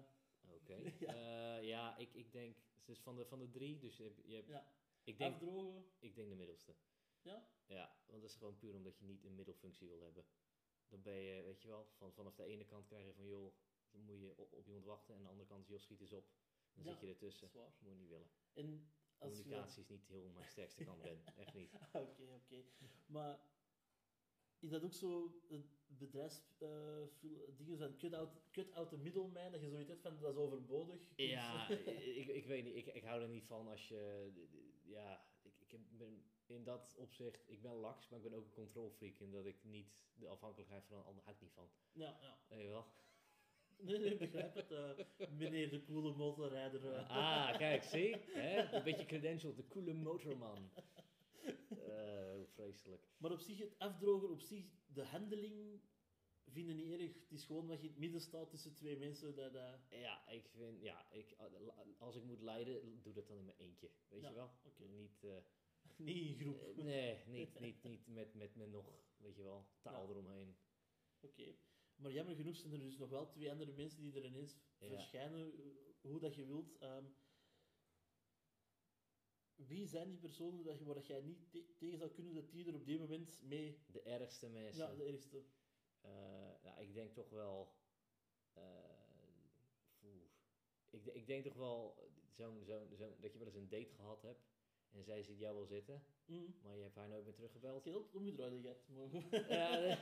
Oké. 0.48 0.74
Ja. 0.74 1.14
ja. 1.14 1.56
ja, 1.56 1.96
ik, 1.96 2.14
ik 2.14 2.32
denk, 2.32 2.56
het 2.74 2.88
is 2.88 3.00
van 3.00 3.16
de, 3.16 3.26
van 3.26 3.38
de 3.38 3.50
drie, 3.50 3.78
dus 3.78 3.96
je 3.96 4.02
hebt, 4.02 4.20
je 4.24 4.34
hebt- 4.34 4.48
ja. 4.48 4.72
ik, 5.04 5.18
denk, 5.18 5.32
Afdrogen. 5.34 5.84
ik 5.98 6.14
denk 6.14 6.28
de 6.28 6.34
middelste. 6.34 6.74
Ja? 7.22 7.48
Ja, 7.66 7.96
want 8.06 8.20
dat 8.20 8.30
is 8.30 8.36
gewoon 8.36 8.56
puur 8.58 8.74
omdat 8.74 8.98
je 8.98 9.04
niet 9.04 9.24
een 9.24 9.34
middelfunctie 9.34 9.88
wil 9.88 10.00
hebben. 10.00 10.24
Dan 10.88 11.02
ben 11.02 11.14
je, 11.20 11.42
weet 11.42 11.62
je 11.62 11.68
wel, 11.68 11.86
van, 11.96 12.12
vanaf 12.12 12.34
de 12.34 12.44
ene 12.44 12.64
kant 12.64 12.86
krijg 12.86 13.06
je 13.06 13.14
van, 13.14 13.26
joh, 13.26 13.52
dan 13.90 14.00
moet 14.00 14.20
je 14.20 14.32
op, 14.36 14.52
op 14.52 14.66
iemand 14.66 14.84
wachten. 14.84 15.14
En 15.14 15.18
aan 15.20 15.24
de 15.24 15.30
andere 15.30 15.48
kant, 15.48 15.66
joh, 15.66 15.78
schiet 15.78 16.00
eens 16.00 16.12
op. 16.12 16.28
Dan 16.74 16.84
Ja, 16.84 16.90
zit 16.92 17.00
je 17.00 17.08
ertussen. 17.08 17.50
Dat 17.52 17.80
moet 17.80 17.90
je 17.92 17.96
niet 17.98 18.08
willen. 18.08 18.30
En 18.52 18.90
als. 19.18 19.32
Communicatie 19.38 19.82
is 19.82 19.88
niet 19.88 20.06
heel 20.06 20.30
mijn 20.30 20.46
sterkste 20.46 20.84
kant, 20.84 21.02
Ben. 21.02 21.24
Echt 21.36 21.54
niet. 21.54 21.72
Oké, 21.92 22.22
oké. 22.34 22.64
Maar 23.06 23.40
is 24.58 24.70
dat 24.70 24.82
ook 24.82 24.92
zo 24.92 25.40
het 25.48 25.66
bedrijfs... 25.86 26.42
eh, 26.58 27.02
dingen 27.56 27.78
van 27.78 27.96
cut 27.98 28.12
out, 28.14 28.40
cut 28.50 28.72
out 28.72 28.88
the 28.88 28.96
middleman, 28.98 29.52
dat 29.52 29.60
je 29.60 29.70
zoiets 29.70 29.88
hebt 29.88 30.00
van, 30.02 30.20
dat 30.20 30.32
is 30.32 30.38
overbodig? 30.38 31.00
Ja, 31.16 31.68
ik, 32.20 32.26
ik 32.26 32.46
weet 32.46 32.64
niet. 32.64 32.74
Ik, 32.76 32.86
ik 32.86 33.02
hou 33.04 33.22
er 33.22 33.28
niet 33.28 33.44
van 33.46 33.68
als 33.68 33.88
je... 33.88 34.32
Ja, 34.82 35.26
ik, 35.42 35.54
ik 35.60 35.70
heb- 35.70 35.80
ben 35.90 36.24
in 36.46 36.64
dat 36.64 36.94
opzicht... 36.96 37.42
Ik 37.50 37.62
ben 37.62 37.72
laks, 37.74 38.08
maar 38.08 38.18
ik 38.18 38.24
ben 38.24 38.34
ook 38.38 38.44
een 38.44 38.52
controlfreak. 38.52 39.18
In 39.18 39.30
dat 39.30 39.46
ik 39.46 39.64
niet 39.64 39.88
de 40.14 40.28
afhankelijkheid 40.28 40.86
van 40.86 40.96
een 40.98 41.04
ander 41.04 41.22
hou 41.24 41.36
ik 41.36 41.42
niet 41.42 41.52
van. 41.52 41.68
Ja, 41.92 42.18
ja. 42.20 42.38
Weet 42.48 42.62
je 42.62 42.68
wel? 42.68 42.86
Nee, 43.78 43.98
nee, 43.98 44.10
ik 44.12 44.18
begrijp 44.18 44.54
het. 44.54 44.70
eh, 44.70 45.28
meneer 45.30 45.70
de 45.70 45.84
coole 45.84 46.14
motorrijder. 46.16 46.92
eh. 46.94 47.08
Ah, 47.10 47.56
kijk, 47.58 47.82
zie? 47.82 48.16
Hè? 48.16 48.72
Een 48.72 48.82
beetje 48.82 49.06
credential, 49.06 49.54
de 49.54 49.68
coole 49.68 49.92
motorman. 49.92 50.70
Eh, 51.68 52.40
vreselijk. 52.54 53.08
Maar 53.16 53.30
op 53.30 53.38
zich, 53.40 53.58
het 53.58 53.78
afdrogen, 53.78 54.30
op 54.30 54.40
zich, 54.40 54.64
de 54.86 55.04
handeling 55.04 55.80
vinden 56.46 56.76
niet 56.76 56.90
erg. 57.00 57.14
Het 57.14 57.32
is 57.32 57.44
gewoon 57.44 57.66
dat 57.66 57.76
je 57.80 57.82
in 57.86 57.90
het 57.90 57.98
midden 58.00 58.20
staat 58.20 58.50
tussen 58.50 58.74
twee 58.74 58.96
mensen. 58.96 59.34
Dat, 59.36 59.52
dat... 59.52 59.78
Ja, 59.90 60.28
ik 60.28 60.48
vind... 60.48 60.82
Ja, 60.82 61.06
ik, 61.12 61.36
als 61.98 62.16
ik 62.16 62.22
moet 62.24 62.40
leiden, 62.42 63.02
doe 63.02 63.12
dat 63.12 63.26
dan 63.28 63.38
in 63.38 63.44
mijn 63.44 63.58
eentje. 63.58 63.90
Weet 64.08 64.20
Ja, 64.22 64.28
je 64.28 64.34
wel? 64.34 64.50
Niet... 64.88 65.24
Niet 65.96 66.26
in 66.26 66.34
groep. 66.38 66.78
eh, 66.78 66.84
nee, 66.84 67.22
niet, 67.26 67.60
niet, 67.60 67.82
niet 67.82 68.06
met, 68.06 68.34
met, 68.34 68.54
met 68.54 68.70
nog, 68.70 68.92
weet 69.16 69.36
je 69.36 69.42
wel, 69.42 69.66
taal 69.80 70.02
Ja. 70.04 70.08
eromheen. 70.10 70.56
Oké. 71.20 71.54
Maar 71.94 72.12
jammer 72.12 72.34
genoeg 72.34 72.56
zijn 72.56 72.72
er 72.72 72.78
dus 72.80 72.96
nog 72.96 73.08
wel 73.10 73.28
twee 73.28 73.50
andere 73.50 73.72
mensen 73.72 74.00
die 74.02 74.14
er 74.14 74.24
ineens 74.24 74.56
Ja. 74.78 74.88
verschijnen, 74.88 75.52
eh, 75.52 76.10
hoe 76.10 76.20
dat 76.20 76.34
je 76.34 76.46
wilt. 76.46 76.78
Ehm, 76.78 77.04
wie 79.54 79.86
zijn 79.86 80.08
die 80.08 80.18
personen 80.18 80.64
dat 80.64 80.78
je, 80.78 80.84
waar 80.84 80.94
dat 80.94 81.06
jij 81.06 81.20
niet 81.20 81.50
te- 81.50 81.74
tegen 81.76 81.98
zou 81.98 82.10
kunnen 82.10 82.34
dat 82.34 82.50
die 82.50 82.66
er 82.66 82.74
op 82.74 82.86
dit 82.86 82.98
moment 82.98 83.42
mee... 83.42 83.82
De 83.86 84.02
ergste 84.02 84.48
mensen. 84.48 84.88
Ja, 84.88 84.94
de. 84.94 85.44
Eh, 86.00 86.10
nou, 86.62 86.80
ik 86.80 86.92
denk 86.94 87.14
toch 87.14 87.28
wel. 87.30 87.74
eh, 88.52 88.62
poeh. 89.98 90.22
ik, 90.90 91.04
ik 91.06 91.26
denk 91.26 91.44
toch 91.44 91.54
wel 91.54 91.98
zo'n, 92.30 92.64
zo'n, 92.64 92.88
zo'n, 92.94 93.14
dat 93.20 93.32
je 93.32 93.38
wel 93.38 93.46
eens 93.46 93.56
een 93.56 93.68
date 93.68 93.94
gehad 93.94 94.22
hebt. 94.22 94.53
En 94.94 95.04
zij 95.04 95.22
ziet 95.22 95.38
jou 95.38 95.54
wel 95.54 95.66
zitten, 95.66 96.02
Mm. 96.26 96.54
maar 96.62 96.76
je 96.76 96.82
hebt 96.82 96.94
haar 96.96 97.08
nooit 97.08 97.24
meer 97.24 97.34
teruggebeld. 97.34 97.78
Ik 97.78 97.84
heb 97.84 97.94
altijd 97.94 98.14
omgedraaid 98.14 98.60
gehad. 98.60 98.88
Maar... 99.12 99.48
Ja, 99.48 99.78
nee. 99.78 99.96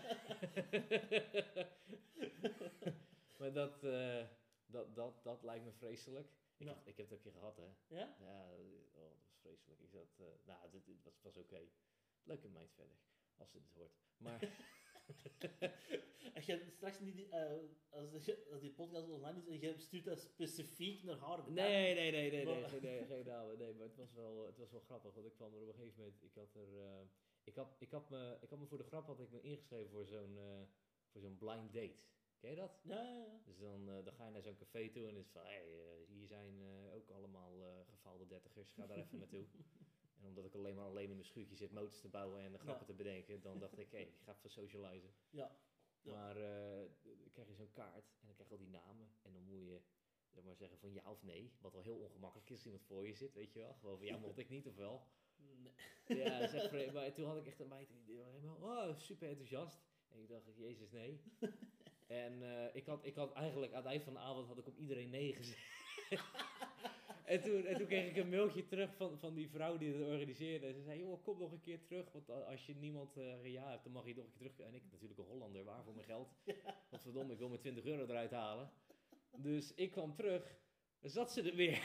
maar 3.39 3.53
dat, 3.53 3.85
eh, 3.85 4.27
dat, 4.67 4.95
dat, 4.95 5.25
dat 5.25 5.43
lijkt 5.43 5.65
me 5.65 5.73
vreselijk. 5.73 6.29
Ik, 6.57 6.67
Ja. 6.67 6.75
heb, 6.75 6.87
ik 6.87 6.97
heb 6.97 7.11
het 7.11 7.19
ook 7.19 7.25
een 7.25 7.31
keer 7.31 7.41
gehad, 7.41 7.57
hè. 7.57 7.97
ja? 7.97 8.17
Ja, 8.21 8.51
oh, 8.53 8.59
dat 8.93 9.03
was 9.03 9.35
vreselijk. 9.41 9.81
Ik 9.81 9.91
zat, 9.91 10.19
eh, 10.19 10.27
nou, 10.45 10.71
dit, 10.71 10.87
dit 10.87 11.03
was, 11.05 11.21
was 11.23 11.37
oké. 11.37 11.61
Leuke 12.23 12.49
meid 12.49 12.73
verder, 12.73 12.97
als 13.37 13.51
ze 13.51 13.61
dit 13.61 13.73
hoort. 13.75 13.93
Maar, 14.17 14.41
Als 16.35 16.47
je 16.47 16.67
straks 16.71 17.01
niet... 17.01 17.17
die- 17.17 17.29
eh, 17.29 17.53
als, 17.91 18.13
als 18.51 18.61
die 18.61 18.71
podcast 18.73 19.09
online 19.09 19.39
is 19.39 19.47
en 19.47 19.61
je 19.61 19.79
stuurt 19.79 20.05
dat 20.05 20.21
specifiek 20.21 21.03
naar 21.03 21.17
haar... 21.17 21.51
nee, 21.51 21.95
nee, 21.95 22.11
nee, 22.11 22.31
nee, 22.31 22.45
nee, 22.45 22.61
Maar- 22.61 22.69
geen, 22.71 22.81
nee, 22.83 23.05
geen 23.07 23.25
namen. 23.27 23.59
Nee, 23.59 23.73
maar 23.75 23.87
het 23.87 23.97
was, 23.97 24.13
wel, 24.13 24.47
het 24.47 24.57
was 24.57 24.71
wel 24.71 24.81
grappig, 24.81 25.15
want 25.15 25.27
ik 25.27 25.35
kwam 25.35 25.55
er 25.55 25.61
op 25.61 25.69
een 25.69 25.75
gegeven 25.75 25.99
moment, 25.99 26.23
ik 26.23 26.35
had 26.35 26.55
er, 26.55 26.79
eh, 26.79 27.01
ik 27.45 27.55
had, 27.55 27.77
ik 27.79 27.91
had 27.91 28.11
me, 28.11 28.39
ik 28.41 28.51
had 28.51 28.59
me 28.59 28.67
voor 28.67 28.79
de 28.79 28.85
grap 28.85 29.07
had 29.07 29.21
ik 29.21 29.31
me 29.31 29.41
ingeschreven 29.41 29.91
voor 29.91 30.07
zo'n, 30.07 30.39
eh, 30.39 30.63
voor 31.11 31.21
zo'n 31.21 31.39
blind 31.39 31.73
date. 31.73 31.97
Ken 32.39 32.51
je 32.51 32.57
dat? 32.57 32.81
Ja, 32.83 33.03
ja, 33.03 33.25
ja. 33.25 33.41
Dus 33.45 33.59
dan, 33.59 33.85
dan 33.87 34.13
ga 34.15 34.25
je 34.25 34.31
naar 34.31 34.43
zo'n 34.43 34.57
café 34.57 34.89
toe 34.91 35.09
en 35.09 35.17
is 35.17 35.29
van, 35.31 35.43
hey, 35.43 35.81
eh, 35.81 36.07
hier 36.09 36.27
zijn 36.27 36.63
ook 36.93 37.11
allemaal 37.11 37.85
gefaalde 37.91 38.27
dertigers, 38.27 38.71
ga 38.71 38.87
daar 38.87 38.97
even 38.99 39.19
naartoe. 39.19 39.45
En 40.23 40.29
omdat 40.29 40.45
ik 40.45 40.55
alleen 40.55 40.75
maar 40.75 40.85
alleen 40.85 41.09
in 41.09 41.17
mijn 41.17 41.25
schuurtje 41.25 41.57
zit 41.57 41.73
motors 41.73 42.01
te 42.01 42.09
bouwen 42.09 42.43
en 42.43 42.53
de 42.53 42.59
grappen 42.59 42.87
te 42.87 42.95
bedenken, 42.95 43.43
dan 43.43 43.59
dacht 43.59 43.79
ik, 43.79 43.91
hé, 43.91 43.99
ik 43.99 44.21
ga 44.25 44.35
even 44.35 44.51
socializen. 44.51 45.15
Ja. 45.31 45.57
Ja. 46.03 46.13
Maar 46.13 46.35
dan 46.35 47.33
krijg 47.33 47.49
je 47.49 47.55
zo'n 47.55 47.73
kaart 47.73 48.15
en 48.21 48.27
dan 48.27 48.35
krijg 48.35 48.49
je 48.49 48.55
al 48.55 48.61
die 48.61 48.71
namen 48.71 49.09
en 49.23 49.33
dan 49.33 49.43
moet 49.43 49.59
je 49.59 49.81
zeg 50.29 50.45
maar 50.45 50.57
zeggen 50.57 50.79
van 50.79 50.93
ja 50.93 51.11
of 51.11 51.23
nee. 51.23 51.53
Wat 51.61 51.73
wel 51.73 51.83
heel 51.83 51.99
ongemakkelijk 51.99 52.51
is 52.51 52.57
als 52.57 52.65
iemand 52.65 52.85
voor 52.85 53.07
je 53.07 53.15
zit, 53.15 53.35
weet 53.35 53.53
je 53.53 53.59
wel. 53.59 53.75
Gewoon 53.75 53.97
van 53.97 54.07
ja, 54.07 54.19
moet 54.19 54.39
ik 54.39 54.49
niet 54.49 54.67
of 54.67 54.77
wel. 54.77 55.07
Nee. 55.37 55.73
Ja, 56.19 56.39
dat 56.39 56.49
is 56.49 56.55
echt 56.55 56.69
vreemd. 56.69 56.93
maar 56.97 57.13
toen 57.13 57.27
had 57.27 57.37
ik 57.37 57.47
echt 57.47 57.61
een 57.61 57.69
meid 57.69 57.89
die 58.05 58.17
was 58.17 58.33
helemaal 58.33 58.89
oh, 58.89 58.99
super 58.99 59.29
enthousiast. 59.29 59.85
En 60.09 60.21
ik 60.21 60.29
dacht, 60.29 60.57
jezus, 60.57 60.91
nee. 60.91 61.23
en 62.07 62.43
eh, 62.43 62.75
ik, 62.75 62.87
had, 62.87 63.05
ik 63.05 63.15
had 63.15 63.33
eigenlijk 63.33 63.73
aan 63.73 63.83
het 63.83 63.91
eind 63.91 64.03
van 64.03 64.13
de 64.13 64.19
avond 64.19 64.47
had 64.47 64.59
ik 64.59 64.67
op 64.67 64.77
iedereen 64.77 65.11
nee 65.11 65.33
gezegd. 65.33 65.61
En, 67.25 67.43
toen, 67.43 67.67
en 67.67 67.77
toen 67.77 67.87
kreeg 67.87 68.09
ik 68.09 68.17
een 68.17 68.29
mailtje 68.29 68.67
terug 68.67 68.95
van, 68.95 69.19
van 69.19 69.35
die 69.35 69.49
vrouw 69.49 69.77
die 69.77 69.93
het 69.93 70.03
organiseerde. 70.03 70.67
En 70.67 70.75
ze 70.75 70.83
zei, 70.83 70.99
joh, 70.99 71.23
kom 71.23 71.39
nog 71.39 71.53
een 71.53 71.61
keer 71.61 71.83
terug. 71.83 72.13
Want 72.13 72.31
als 72.31 72.67
je 72.67 72.75
niemand 72.75 73.17
eh, 73.17 73.47
ja 73.47 73.71
hebt, 73.71 73.85
dan 73.85 73.93
mag 73.93 74.07
je 74.07 74.15
nog 74.15 74.25
een 74.25 74.39
keer 74.39 74.53
terug. 74.53 74.69
En 74.69 74.75
ik 74.75 74.83
natuurlijk 74.91 75.21
een 75.21 75.27
Hollander, 75.27 75.65
waar 75.65 75.85
voor 75.85 75.95
mijn 75.95 76.07
geld? 76.07 76.29
Want 76.91 77.03
verdomme, 77.03 77.33
ik 77.33 77.39
wil 77.39 77.49
mijn 77.49 77.61
20 77.61 77.85
euro 77.85 78.03
eruit 78.03 78.31
halen. 78.31 78.71
Dus 79.37 79.75
ik 79.75 79.91
kwam 79.91 80.15
terug. 80.15 80.61
Dan 81.01 81.11
zat 81.11 81.33
ze 81.33 81.43
er 81.43 81.57
weer. 81.57 81.81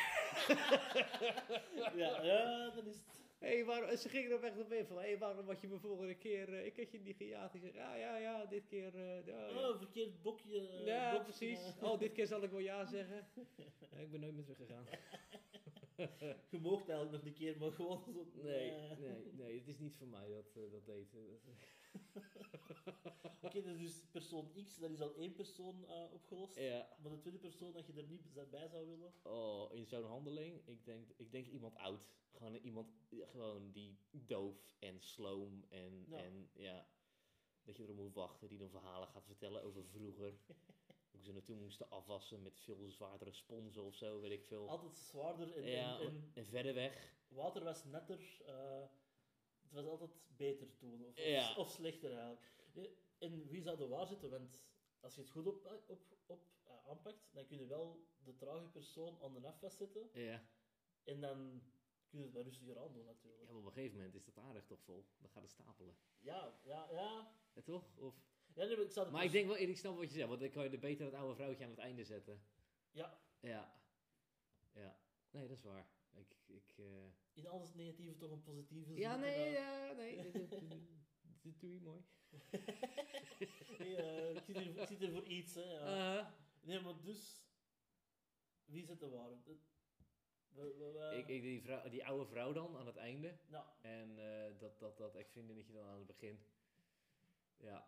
Ja, 1.96 2.24
ja, 2.24 2.70
dat 2.70 2.86
is 2.86 2.96
het. 2.96 3.27
Hé, 3.40 3.64
waarom, 3.66 3.98
ze 3.98 4.10
gingen 4.10 4.32
er 4.32 4.44
echt 4.44 4.60
op 4.60 4.72
in 4.72 4.86
van, 4.86 4.98
hé, 4.98 5.18
waarom 5.18 5.48
had 5.48 5.62
je 5.62 5.68
me 5.68 5.80
vorige 5.80 6.14
keer, 6.14 6.54
eh, 6.54 6.66
ik 6.66 6.78
had 6.78 6.92
je 6.92 7.00
niet 7.00 7.16
gejaagd. 7.18 7.54
Ik 7.54 7.62
zeg, 7.62 7.74
ja, 7.74 7.96
ja, 7.96 8.18
ja, 8.18 8.46
dit 8.46 8.66
keer, 8.68 8.98
ja. 9.26 9.50
Oh, 9.50 9.78
verkeerd 9.78 10.22
bokje. 10.22 10.60
eh, 10.68 10.86
ja, 10.86 11.20
precies. 11.20 11.60
ja. 11.80 11.88
Oh, 11.92 12.00
dit 12.00 12.12
keer 12.12 12.28
zal 12.28 12.44
ik 12.44 12.52
wel 12.52 12.60
ja 12.60 12.86
zeggen. 12.86 13.28
Ja, 13.92 13.98
ik 13.98 14.12
ben 14.12 14.20
nooit 14.20 14.34
meer 14.34 14.44
teruggegaan. 14.44 14.86
Je 16.50 16.60
moogt 16.60 16.90
eigenlijk 16.90 17.12
nog 17.12 17.26
een 17.26 17.34
keer, 17.40 17.58
maar 17.58 17.72
gewoon 17.72 18.04
zo... 18.14 18.28
Nee, 18.34 18.72
nee, 19.00 19.32
nee, 19.32 19.58
het 19.58 19.68
is 19.68 19.80
niet 19.80 19.96
voor 19.96 20.08
mij 20.08 20.30
dat, 20.30 20.56
eh, 20.56 20.62
Dat- 23.42 23.54
Oké, 23.54 23.62
dus, 23.62 24.02
persoon 24.12 24.52
X, 24.66 24.78
dat 24.78 24.92
is 24.92 25.02
al 25.02 25.16
één 25.16 25.34
persoon 25.34 25.86
eh, 25.88 26.14
opgelost. 26.14 26.56
ja. 26.56 26.90
Maar 27.02 27.12
de 27.12 27.18
tweede 27.18 27.40
persoon 27.40 27.74
dat 27.74 27.88
je 27.88 27.94
er 27.94 28.08
niet 28.08 28.50
bij 28.50 28.68
zou 28.68 28.88
willen. 28.88 29.14
Oh, 29.24 29.74
in 29.74 29.86
zo'n 29.86 30.04
handeling, 30.06 30.68
ik 30.68 30.86
denk, 30.86 31.10
ik 31.18 31.32
denk 31.32 31.48
iemand 31.48 31.76
oud. 31.76 32.10
Gewoon 32.32 32.56
iemand 32.56 32.88
gewoon 33.26 33.72
die 33.72 33.98
doof 34.12 34.76
en 34.80 35.02
sloom 35.02 35.66
en 35.70 36.06
Ja. 36.08 36.18
en, 36.18 36.50
ja, 36.54 36.88
dat 37.64 37.78
je 37.78 37.84
erop 37.84 37.96
moet 37.96 38.14
wachten, 38.14 38.50
die 38.50 38.58
dan 38.58 38.70
verhalen 38.70 39.08
gaat 39.08 39.26
vertellen 39.26 39.64
over 39.64 39.86
vroeger. 39.86 40.34
Hoe 41.12 41.24
ze 41.24 41.32
naartoe 41.34 41.56
moesten 41.56 41.90
afwassen 41.90 42.42
met 42.42 42.60
veel 42.60 42.90
zwaardere 42.90 43.32
sponsen 43.32 43.84
of 43.84 43.96
zo, 43.96 44.20
weet 44.20 44.32
ik 44.32 44.44
veel. 44.46 44.70
Altijd 44.70 44.98
zwaarder 44.98 45.56
en, 45.58 45.64
ja, 45.70 46.00
en, 46.00 46.06
en 46.08 46.32
en 46.34 46.46
verder 46.46 46.74
weg. 46.74 47.16
water 47.28 47.64
was 47.64 47.84
netter. 47.86 48.42
eh, 48.46 48.84
het 49.68 49.86
was 49.86 49.86
altijd 49.86 50.12
beter 50.38 50.76
toen, 50.78 51.06
of, 51.06 51.18
Ja. 51.18 51.56
of 51.56 51.70
slechter 51.70 52.12
eigenlijk. 52.12 52.42
Eh, 52.74 52.84
En 53.18 53.48
wie 53.48 53.62
zou 53.62 53.82
er 53.82 53.88
waar 53.88 54.08
zitten? 54.08 54.30
Want 54.30 54.60
als 55.00 55.16
je 55.16 55.22
het 55.22 55.30
goed 55.30 55.48
op, 55.48 55.84
op, 55.88 56.02
op 56.26 56.42
eh, 56.64 56.88
aanpakt, 56.90 57.30
dan 57.32 57.46
kun 57.46 57.58
je 57.58 57.66
wel 57.68 58.08
de 58.24 58.36
trage 58.36 58.68
persoon 58.68 59.22
aan 59.22 59.34
de 59.34 59.48
af 59.48 59.60
vastzetten. 59.60 60.10
Ja. 60.14 60.44
En 61.04 61.22
dan 61.22 61.62
kun 62.10 62.20
je 62.20 62.26
het 62.26 62.34
wel 62.34 62.44
rustiger 62.44 62.80
aan 62.80 62.94
doen 62.94 63.06
natuurlijk. 63.06 63.42
ja, 63.44 63.48
maar 63.52 63.58
op 63.62 63.66
een 63.66 63.72
gegeven 63.72 63.98
moment 63.98 64.16
is 64.16 64.26
dat 64.26 64.38
aardig 64.38 64.66
toch 64.66 64.82
vol. 64.82 65.06
Dan 65.18 65.30
gaat 65.30 65.42
het 65.44 65.52
stapelen. 65.52 65.98
Ja, 66.20 66.60
ja, 66.64 66.88
ja. 66.92 67.32
Ja, 67.54 67.62
toch? 67.62 67.98
Of... 67.98 68.16
ja 68.54 68.66
nee, 68.66 68.76
maar 68.78 68.86
ik 69.06 69.12
Maar 69.12 69.24
ik 69.24 69.32
denk 69.32 69.48
wel, 69.48 69.58
ik 69.58 69.78
snap 69.78 69.98
wat 69.98 70.08
je 70.10 70.16
zegt, 70.16 70.28
want 70.28 70.40
dan 70.40 70.50
kan 70.50 70.64
je 70.64 70.70
er 70.70 70.80
beter 70.80 71.06
het 71.06 71.14
oude 71.16 71.36
vrouwtje 71.36 71.64
aan 71.64 71.70
het 71.70 71.80
einde 71.80 72.04
zetten. 72.04 72.42
Ja, 72.92 73.20
Ja. 73.40 73.76
Ja. 74.74 75.00
Nee, 75.30 75.48
dat 75.48 75.58
is 75.58 75.64
waar. 75.64 75.88
Ik, 76.14 76.36
ik, 76.46 76.67
eh, 76.67 76.67
in 77.38 77.48
alles 77.48 77.74
negatieve 77.74 78.16
toch 78.18 78.32
een 78.32 78.44
positieve 78.44 78.94
Ja, 78.94 79.16
nee, 79.16 79.46
eh. 79.46 79.54
ja, 79.54 79.92
nee. 79.94 80.32
Dat 81.42 81.60
doe 81.60 81.74
je 81.74 81.80
mooi. 81.82 82.02
Nee, 83.80 83.96
eh, 83.96 84.36
ik, 84.36 84.44
zit 84.46 84.58
hier, 84.58 84.78
ik 84.82 84.88
zit 84.88 85.00
hier 85.00 85.12
voor 85.12 85.24
iets, 85.26 85.54
hè. 85.54 85.62
Ja. 85.64 86.20
Uh, 86.20 86.28
Nee, 86.62 86.80
maar 86.80 87.02
dus... 87.02 87.46
Wie 88.66 88.86
zit 88.86 89.02
er 89.02 89.10
waar? 89.10 89.30
Dat- 89.30 89.58
we- 90.50 90.76
we- 90.78 90.92
we- 90.92 91.16
ik, 91.18 91.28
ik, 91.28 91.42
die, 91.42 91.62
vrouw, 91.62 91.90
die 91.90 92.06
oude 92.06 92.26
vrouw 92.26 92.54
dan 92.54 92.78
aan 92.78 92.86
het 92.86 92.96
einde. 92.96 93.38
Nou, 93.48 93.66
En 93.82 94.20
eh, 94.20 94.60
dat, 94.60 94.80
dat, 94.80 94.98
dat 94.98 95.16
ex-vriendinnetje 95.16 95.74
dan 95.74 95.86
aan 95.86 95.98
het 95.98 96.08
begin. 96.08 96.40
Ja. 97.58 97.88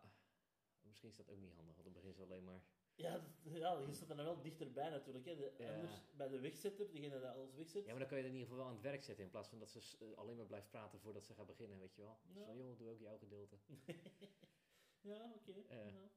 Misschien 0.82 1.08
is 1.10 1.16
dat 1.16 1.28
ook 1.30 1.38
niet 1.40 1.52
handig, 1.52 1.74
want 1.74 1.84
dan 1.84 1.94
begin 2.02 2.14
ze 2.14 2.22
alleen 2.22 2.44
maar. 2.44 2.60
Ja, 3.00 3.12
dat- 3.18 3.52
ja, 3.54 3.78
je 3.78 3.94
staat 3.94 4.10
er 4.10 4.16
dan 4.16 4.24
wel 4.24 4.40
dichterbij 4.42 4.88
natuurlijk. 4.90 5.24
Hè. 5.24 5.36
De, 5.36 5.52
Ja. 5.58 5.74
Anders, 5.74 5.92
bij 6.16 6.28
de 6.28 6.40
wegzetter, 6.40 6.90
degene 6.92 7.18
die 7.18 7.28
alles 7.28 7.54
wegzet. 7.54 7.84
Ja, 7.84 7.90
maar 7.90 7.98
dan 7.98 8.08
kan 8.08 8.18
je 8.18 8.22
het 8.24 8.32
in 8.32 8.38
ieder 8.38 8.48
geval 8.48 8.56
wel 8.56 8.66
aan 8.66 8.80
het 8.80 8.90
werk 8.90 9.02
zetten. 9.02 9.24
In 9.24 9.30
plaats 9.30 9.48
van 9.48 9.58
dat 9.58 9.70
ze 9.70 9.96
eh, 10.00 10.16
alleen 10.18 10.36
maar 10.36 10.46
blijft 10.46 10.70
praten 10.70 11.00
voordat 11.00 11.24
ze 11.26 11.34
gaat 11.34 11.46
beginnen, 11.46 11.78
weet 11.78 11.94
je 11.94 12.02
wel. 12.02 12.18
Dus 12.22 12.36
Ja. 12.36 12.44
van, 12.44 12.56
joh, 12.56 12.78
doe 12.78 12.88
ook 12.90 13.00
jouw 13.00 13.18
gedeelte. 13.18 13.56
ja, 15.10 15.32
oké. 15.34 15.74
Ja. 15.74 16.10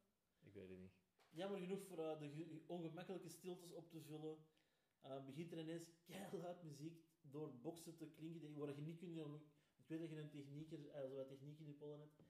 Ik 0.44 0.54
weet 0.54 0.70
het 0.70 0.80
niet. 0.80 0.94
Jammer 1.30 1.60
genoeg 1.60 1.82
voor 1.84 2.00
eh, 2.00 2.20
de 2.20 2.30
ge- 2.30 2.64
ongemakkelijke 2.68 3.30
stiltes 3.30 3.72
op 3.72 3.90
te 3.90 4.02
vullen. 4.02 4.38
eh, 5.02 5.26
begint 5.26 5.52
er 5.52 5.60
ineens 5.60 5.92
keihard 6.06 6.64
muziek 6.64 7.04
door 7.22 7.54
boksen 7.62 7.96
te 7.96 8.06
klinken, 8.08 8.54
die- 8.54 8.76
je 8.76 8.82
niet 8.82 8.98
kunt... 8.98 9.18
Ik 9.76 9.88
weet 9.90 10.00
dat 10.00 10.10
je 10.10 10.18
een 10.20 10.30
technieker, 10.30 10.90
eh, 10.90 11.16
wat 11.16 11.28
techniek 11.28 11.60
in 11.60 11.66
je 11.66 11.74
pollen 11.74 12.00
hebt. 12.00 12.23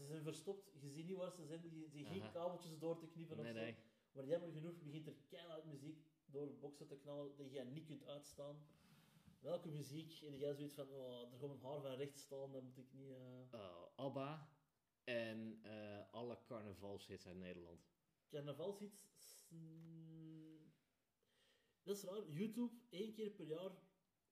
Ze 0.00 0.06
zijn 0.06 0.22
verstopt, 0.22 0.70
je 0.80 0.88
ziet 0.90 1.06
niet 1.06 1.16
waar 1.16 1.32
ze 1.32 1.44
zijn, 1.46 1.62
je 1.62 1.88
ziet 1.88 2.06
geen 2.06 2.22
Aha. 2.22 2.30
kabeltjes 2.30 2.78
door 2.78 2.98
te 2.98 3.06
knippen 3.08 3.36
Nee, 3.36 3.46
of 3.46 3.52
zo. 3.58 3.62
nee. 3.64 3.76
Maar 4.12 4.26
jammer 4.26 4.50
genoeg 4.52 4.82
begint 4.82 5.06
er 5.06 5.14
keihard 5.28 5.64
muziek 5.64 6.04
door 6.26 6.54
boksen 6.58 6.86
te 6.86 6.96
knallen 6.96 7.36
dat 7.36 7.52
jij 7.52 7.64
niet 7.64 7.86
kunt 7.86 8.04
uitstaan. 8.04 8.66
Welke 9.40 9.68
muziek? 9.68 10.22
En 10.22 10.38
jij 10.38 10.54
zoiets 10.54 10.74
van, 10.74 10.88
oh, 10.88 11.32
er 11.32 11.38
gaat 11.38 11.50
een 11.50 11.60
haar 11.60 11.80
van 11.80 11.94
rechts 11.94 12.22
staan, 12.22 12.52
dat 12.52 12.62
moet 12.62 12.78
ik 12.78 12.92
niet... 12.92 13.10
Oh, 13.50 13.86
Abba 13.96 14.48
en 15.04 15.58
eh, 15.62 16.10
alle 16.10 16.38
carnavalshits 16.44 17.26
uit 17.26 17.36
Nederland. 17.36 17.88
Carnavalshits... 18.28 19.46
mm, 19.48 20.72
Dat 21.82 21.96
is 21.96 22.02
raar. 22.02 22.30
YouTube, 22.30 22.74
één 22.88 23.12
keer 23.12 23.30
per 23.30 23.46
jaar, 23.46 23.70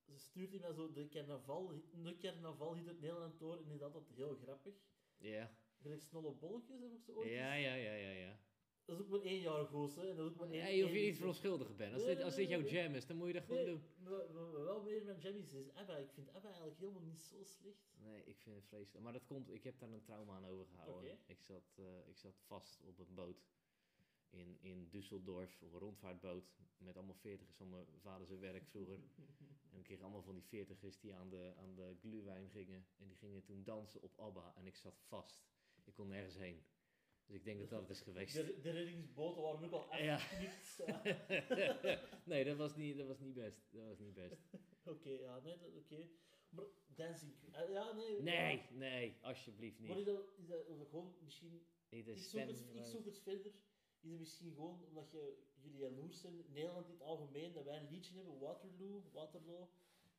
ze 0.05 0.19
stuurt 0.19 0.51
hij 0.51 0.59
mij 0.61 0.73
zo 0.73 0.93
de 0.93 1.09
carnaval, 1.09 1.67
de 2.03 2.17
carnavalhit 2.19 2.87
uit 2.87 3.01
Nederland 3.01 3.39
door 3.39 3.57
en 3.57 3.65
die 3.65 3.75
is 3.75 3.83
altijd 3.83 4.09
heel 4.15 4.35
grappig. 4.37 4.75
Ja. 5.19 5.51
Gelijk 5.81 6.03
snolle 6.03 6.33
bolletjes 6.33 6.81
heb 6.81 6.93
ik 6.93 7.01
ze 7.03 7.13
ooit 7.17 7.29
Ja, 7.31 7.55
eens- 7.55 7.65
ja, 7.65 7.75
ja, 7.75 7.93
ja, 7.93 8.11
ja. 8.11 8.39
Dat 8.85 8.97
is 8.99 9.03
ook 9.05 9.11
maar 9.11 9.21
één 9.21 9.41
jaar 9.41 9.65
goos, 9.67 9.95
hè. 9.95 10.09
En 10.11 10.17
dat 10.17 10.25
is 10.27 10.33
ook 10.33 10.39
maar 10.39 10.49
één, 10.51 10.57
Ja, 10.59 10.67
je 10.67 10.81
hoeft 10.83 10.93
je 10.95 10.99
één- 10.99 11.09
niet 11.09 11.17
verontschuldigen, 11.17 11.77
Ben. 11.77 11.93
Als 11.93 12.05
Nee, 12.05 12.15
dit, 12.15 12.25
als 12.25 12.37
nee, 12.37 12.47
dit 12.47 12.55
jouw 12.55 12.65
nee. 12.65 12.73
jam 12.73 12.95
is, 12.95 13.07
dan 13.07 13.17
moet 13.17 13.27
je 13.27 13.33
dat 13.33 13.45
gewoon 13.45 13.65
Nee, 13.65 13.71
doen. 13.75 13.83
maar- 14.03 14.13
maar- 14.33 14.49
maar 14.53 14.65
wel 14.65 14.83
meer 14.83 15.05
met 15.05 15.23
Jammies 15.23 15.53
is 15.53 15.73
Abba. 15.73 15.97
Ik 15.97 16.11
vind 16.11 16.29
Abba 16.33 16.49
eigenlijk 16.49 16.79
helemaal 16.79 17.03
niet 17.03 17.19
zo 17.21 17.37
slecht. 17.45 17.93
Nee, 17.99 18.25
ik 18.25 18.39
vind 18.39 18.57
het 18.57 18.65
vreselijk. 18.67 19.05
Maar 19.05 19.13
dat 19.13 19.25
komt, 19.25 19.51
ik 19.51 19.65
heb 19.65 19.79
daar 19.79 19.89
een 19.91 20.03
trauma 20.03 20.37
aan 20.37 20.47
overgehouden. 20.47 21.11
Oké. 21.13 21.19
Ik, 21.27 21.41
zat, 21.41 21.73
eh, 21.79 22.09
ik 22.09 22.17
zat 22.17 22.39
vast 22.47 22.83
op 22.85 22.99
een 22.99 23.15
boot 23.15 23.47
in, 24.31 24.57
in 24.61 24.89
Düsseldorf, 24.91 25.63
op 25.63 25.73
een 25.73 25.79
rondvaartboot, 25.79 26.45
met 26.79 26.97
allemaal 26.97 27.15
veertigers 27.15 27.57
van 27.57 27.69
mijn 27.69 27.87
vader 28.01 28.27
zijn 28.27 28.41
werk 28.41 28.67
vroeger. 28.67 28.99
En 29.79 29.85
ik 29.85 29.91
kreeg 29.91 30.03
allemaal 30.03 30.23
van 30.23 30.35
die 30.35 30.45
veertigers 30.45 30.99
die 31.01 31.15
aan 31.15 31.29
de, 31.29 31.53
aan 31.57 31.75
de 31.75 31.97
gluwijn 32.01 32.51
gingen. 32.51 32.87
En 32.97 33.07
die 33.09 33.17
gingen 33.17 33.43
toen 33.43 33.65
dansen 33.65 34.03
op 34.03 34.19
ABBA. 34.19 34.55
En 34.57 34.67
ik 34.67 34.77
zat 34.77 34.99
vast. 35.07 35.43
Ik 35.85 35.95
kon 35.95 36.09
nergens 36.09 36.37
heen. 36.37 36.63
Dus 37.27 37.37
ik 37.37 37.45
denk 37.45 37.61
dat 37.61 37.71
dat 37.71 37.81
het 37.81 37.91
is 37.91 38.01
geweest. 38.01 38.35
De, 38.35 38.61
de 38.61 38.71
reddingsboten 38.71 39.43
waren 39.43 39.65
ook 39.65 39.73
al 39.73 39.97
Ja. 39.97 40.15
afgeknipt. 40.15 40.77
Ja. 40.87 41.03
nee, 42.33 42.45
dat 42.45 42.57
was, 42.57 42.77
niet, 42.77 42.97
dat 42.97 43.07
was 43.07 43.19
niet 43.21 43.35
best. 43.35 43.67
Dat 43.73 43.87
was 43.87 43.99
niet 43.99 44.15
best. 44.15 44.37
Oké, 44.85 45.09
ja, 45.11 45.41
nee, 45.41 45.57
oké. 45.77 46.09
Maar 46.49 46.65
Dancing 46.87 47.37
Queen, 47.39 47.55
ah, 47.55 47.71
ja, 47.71 47.93
nee. 47.93 48.23
Nee, 48.23 48.63
nee, 48.71 49.19
alsjeblieft 49.23 49.79
Maar 49.79 49.89
niet. 49.97 49.99
is 49.99 50.05
dat, 50.05 50.21
is 50.39 50.47
dat 50.79 50.89
gewoon 50.89 51.15
misschien... 51.25 51.67
Nee, 51.91 52.03
Ik 52.05 52.19
zoek, 52.19 52.41
het, 52.41 52.61
ik 52.73 52.77
eh, 52.77 52.85
zoek 52.85 53.05
het 53.05 53.19
verder 53.19 53.53
is 54.01 54.11
het 54.11 54.19
misschien 54.19 54.53
gewoon 54.53 54.85
omdat 54.89 55.11
je, 55.11 55.37
jullie 55.61 55.79
jaloers 55.79 56.21
zijn, 56.21 56.45
Nederland 56.49 56.87
in 56.87 56.93
het 56.93 57.03
algemeen, 57.03 57.53
dat 57.53 57.65
wij 57.65 57.77
een 57.77 57.89
liedje 57.91 58.15
hebben, 58.15 58.39
Waterloo, 58.39 59.03
Waterloo. 59.13 59.69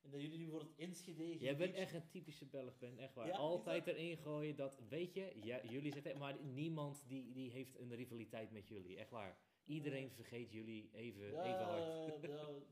En 0.02 0.12
dat 0.12 0.22
jullie 0.22 0.38
nu 0.38 0.50
voor 0.50 0.60
het 0.60 0.76
Enschede... 0.76 1.38
Jij 1.38 1.58
bent 1.58 1.74
echt 1.74 1.94
een 1.94 2.10
typische 2.10 2.46
Belg, 2.46 2.78
Ben, 2.78 2.98
echt 2.98 3.14
waar. 3.14 3.32
Altijd 3.32 3.88
erin 3.88 4.18
gooien 4.18 4.56
dat, 4.56 4.80
weet 4.90 5.14
je, 5.14 5.32
jullie 5.70 5.92
zitten... 5.92 6.18
Maar 6.18 6.44
niemand 6.44 7.04
die, 7.08 7.32
die 7.32 7.52
heeft 7.52 7.80
een 7.80 7.96
rivaliteit 7.96 8.52
met 8.52 8.68
jullie, 8.68 8.98
echt 8.98 9.10
waar. 9.10 9.38
Iedereen 9.66 10.12
vergeet 10.12 10.52
jullie 10.52 10.90
even, 10.94 11.32
ja, 11.32 11.44
even 11.44 11.66
hard. 11.66 12.22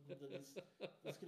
Dat 0.08 0.22
is... 0.22 0.54
Dat 1.02 1.15
is 1.15 1.22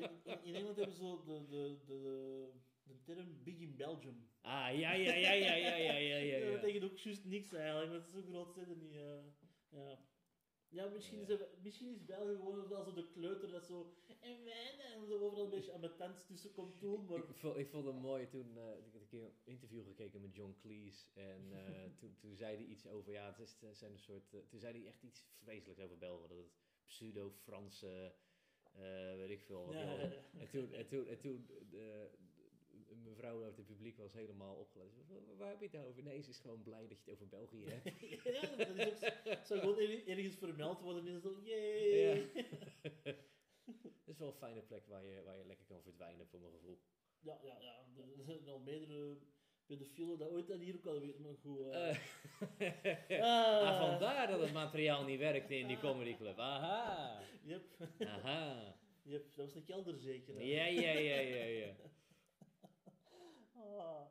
in, 0.44 0.52
Nederland 0.52 0.78
hebben 0.78 0.96
ze 0.96 1.02
zo 1.02 1.24
de, 1.24 1.46
de, 1.50 1.78
de, 1.86 2.52
de 2.84 3.02
term 3.04 3.44
Big 3.44 3.60
in 3.60 3.76
Belgium. 3.76 4.28
Ah, 4.42 4.80
ja, 4.80 4.94
ja, 4.94 5.14
ja, 5.14 5.32
ja, 5.32 5.54
ja, 5.56 5.76
ja, 5.76 5.94
ja. 5.94 6.18
ja. 6.18 6.40
Dat 6.52 6.62
betekent 6.62 6.92
ook 6.92 6.98
juist 6.98 7.26
niks 7.26 7.54
eigenlijk, 7.54 7.92
want 7.92 8.08
zo 8.08 8.22
groot 8.22 8.54
zijn 8.54 8.68
niet... 8.68 8.94
Uh 8.94 9.18
ja. 9.70 10.00
Ja, 10.70 10.88
misschien. 10.88 11.28
Is 11.28 11.40
misschien 11.62 11.90
is 11.90 12.06
België 12.06 12.36
gewoon 12.36 12.68
wel 12.68 12.84
zo 12.84 12.94
de 12.94 13.10
kleuter 13.10 13.50
dat 13.52 13.66
zo... 13.66 13.94
En 14.20 14.44
wij 14.44 14.80
en 14.80 15.08
zo 15.08 15.20
overal 15.20 15.44
een 15.44 15.50
beetje 15.50 15.96
tents 15.96 16.26
tussen 16.26 16.52
komt 16.52 16.80
doen, 16.80 17.06
maar... 17.06 17.18
Ik 17.18 17.36
vond, 17.36 17.58
ik 17.58 17.70
vond 17.70 17.86
het 17.86 17.96
mooi 17.96 18.28
toen 18.28 18.58
eh, 18.58 18.78
ik 18.86 18.94
had 18.94 19.02
een 19.02 19.08
keer 19.08 19.24
een 19.24 19.34
interview 19.44 19.86
gekeken 19.86 20.22
met 20.22 20.36
John 20.36 20.56
Cleese. 20.62 21.06
En 21.14 21.52
eh, 21.52 21.90
toen, 22.00 22.16
toen 22.20 22.36
zei 22.36 22.56
hij 22.56 22.66
iets 22.66 22.88
over, 22.88 23.12
ja, 23.12 23.26
het, 23.26 23.40
is, 23.40 23.58
het 23.60 23.78
zijn 23.78 23.92
een 23.92 24.00
soort. 24.00 24.34
eh, 24.34 24.40
toen 24.50 24.60
zei 24.60 24.78
hij 24.78 24.88
echt 24.88 25.04
iets 25.04 25.26
vreselijks 25.44 25.82
over 25.82 25.98
Belgen. 25.98 26.30
Dat 26.30 26.38
het 26.38 26.54
pseudo-Franse, 26.86 28.16
eh, 28.72 29.16
weet 29.16 29.30
ik 29.30 29.42
veel. 29.42 29.66
wat 29.66 29.74
Ja, 29.74 29.86
wel. 29.86 29.98
ja, 29.98 30.04
ja. 30.04 30.40
En 30.40 30.50
toen, 30.50 30.74
en 30.74 30.88
toen, 30.88 31.08
en 31.08 31.20
toen 31.20 31.50
eh, 31.72 32.06
mevrouw 33.04 33.44
uit 33.44 33.58
het 33.58 33.66
publiek 33.66 33.98
was 33.98 34.14
helemaal 34.14 34.56
opgeluisterd. 34.56 35.08
Waar, 35.08 35.38
waar 35.38 35.50
heb 35.50 35.60
je 35.62 35.78
het 35.78 35.86
over? 35.88 36.04
Nee, 36.04 36.22
ze 36.22 36.30
is 36.30 36.40
gewoon 36.40 36.64
blij 36.64 36.88
dat 36.88 36.98
je 37.04 37.04
het 37.04 37.14
over 37.14 37.28
België 37.28 37.66
hebt. 37.66 38.00
ja, 38.36 38.56
dat 38.56 38.70
is 38.70 39.04
ook, 39.04 39.46
zou 39.46 39.60
gewoon 39.60 39.80
er- 39.80 40.08
ergens 40.08 40.36
vermeld 40.36 40.82
worden 40.82 41.08
en 41.08 41.16
is 41.16 41.22
zo, 41.22 41.40
yay. 41.44 41.90
Ja. 41.98 42.26
Het 44.06 44.08
is 44.08 44.18
wel 44.18 44.28
een 44.28 44.34
fijne 44.34 44.62
plek 44.62 44.88
waar 44.88 45.06
je, 45.06 45.22
waar 45.24 45.38
je 45.38 45.46
lekker 45.46 45.66
kan 45.66 45.82
verdwijnen, 45.82 46.28
voor 46.28 46.40
mijn 46.40 46.54
gevoel. 46.54 46.80
Ja, 47.20 47.40
ja, 47.44 47.58
ja. 47.62 47.86
Er 48.18 48.24
zijn 48.24 48.48
al 48.48 48.60
meerdere 48.60 49.18
pedofielen 49.66 50.18
dat 50.18 50.30
ooit 50.30 50.48
dat 50.48 50.60
hier 50.60 50.76
ook 50.76 50.86
al 50.86 51.00
weten, 51.00 51.22
maar 51.22 51.36
goed. 51.42 51.60
eh. 51.60 51.90
Eh, 51.90 53.22
Ah. 53.24 53.68
ah, 53.68 53.90
vandaar 53.90 54.28
dat 54.28 54.40
het 54.42 54.54
materiaal 54.54 55.04
niet 55.06 55.20
werkte 55.20 55.56
in 55.58 55.68
die 55.68 55.80
comedyclub. 55.80 56.38
Aha. 56.40 57.22
Yep. 57.44 57.62
Aha. 58.00 58.76
yep, 59.04 59.24
dat 59.26 59.46
was 59.46 59.56
een 59.56 59.64
kelder 59.66 59.98
zeker. 60.00 60.36
hè? 60.36 60.42
Ja, 60.42 60.66
ja, 60.66 60.92
ja, 60.92 61.20
ja, 61.20 61.44
ja. 61.44 61.76
Ah. 63.60 64.06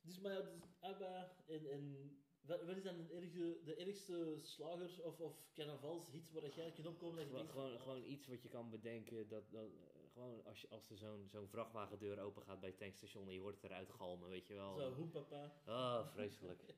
Dus, 0.00 0.20
maar 0.20 0.32
ja, 0.32 0.40
dus, 0.40 0.52
Abba 0.80 1.36
en, 1.46 1.70
en 1.70 2.16
wat, 2.40 2.64
wat 2.64 2.76
is 2.76 2.82
dan 2.82 2.96
de 2.96 3.12
ergste, 3.14 3.60
de 3.64 3.74
ergste 3.74 4.38
slager 4.42 5.04
of, 5.04 5.20
of 5.20 5.36
carnavalshit 5.54 6.32
waar 6.32 6.42
dat 6.42 6.54
jij 6.54 6.72
kunt 6.72 6.86
opkomen 6.86 7.16
dat 7.16 7.24
je 7.24 7.30
Gewoon, 7.30 7.44
denkt, 7.46 7.52
gewoon, 7.52 7.76
ah, 7.76 7.82
gewoon 7.82 8.04
iets 8.04 8.26
wat 8.26 8.42
je 8.42 8.48
kan 8.48 8.70
bedenken. 8.70 9.28
Dat, 9.28 9.50
dat, 9.50 9.70
gewoon 10.12 10.44
als, 10.44 10.60
je, 10.60 10.68
als 10.68 10.90
er 10.90 10.96
zo'n 10.96 11.28
zo'n 11.30 11.48
vrachtwagendeur 11.48 12.18
open 12.20 12.42
gaat 12.42 12.60
bij 12.60 12.68
het 12.68 12.78
tankstation 12.78 13.26
en 13.26 13.34
je 13.34 13.40
hoort 13.40 13.54
het 13.54 13.64
eruit 13.64 13.90
galmen, 13.90 14.28
weet 14.28 14.46
je 14.46 14.54
wel. 14.54 14.74
Zo, 14.74 14.92
hoempapa. 14.94 15.52
Oh, 15.66 16.06
vreselijk. 16.14 16.74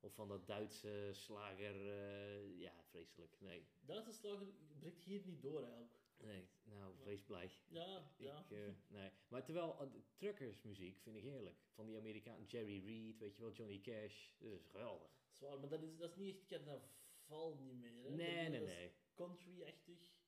Of 0.00 0.14
van 0.14 0.28
dat 0.28 0.46
Duitse 0.46 1.08
slager. 1.12 1.88
eh, 1.88 2.58
ja, 2.58 2.72
vreselijk. 2.88 3.36
Nee, 3.40 3.66
Duitse 3.80 4.12
slager 4.12 4.46
breekt 4.78 5.02
hier 5.02 5.22
niet 5.26 5.42
door 5.42 5.62
eigenlijk. 5.62 5.99
Nee. 6.20 6.48
Nou, 6.62 6.94
wees 7.04 7.22
blij. 7.24 7.50
Ja, 7.68 8.12
ja. 8.16 8.38
Ik, 8.38 8.50
eh, 8.50 8.72
nee. 8.86 9.10
Maar 9.28 9.44
terwijl 9.44 9.80
eh, 9.80 9.86
truckersmuziek 10.16 11.00
vind 11.00 11.16
ik 11.16 11.22
heerlijk. 11.22 11.58
Van 11.72 11.86
die 11.86 11.96
Amerikaan 11.98 12.44
Jerry 12.44 12.84
Reed, 12.84 13.18
weet 13.18 13.36
je 13.36 13.42
wel, 13.42 13.52
Johnny 13.52 13.80
Cash. 13.80 14.28
Dat 14.38 14.52
is 14.52 14.66
geweldig. 14.66 15.10
Zwaar, 15.30 15.58
maar 15.60 15.68
dat 15.68 15.82
is, 15.82 15.96
dat 15.96 16.10
is 16.10 16.16
niet 16.16 16.36
echt 16.36 16.46
carnaval 16.46 17.54
niet 17.58 17.74
meer. 17.74 18.04
Hè? 18.04 18.10
Nee, 18.10 18.50
dat, 18.50 18.50
nee, 18.50 18.50
dat 18.60 18.68
is 18.68 18.74
nee. 18.74 18.92
Country-achtig. 19.14 20.18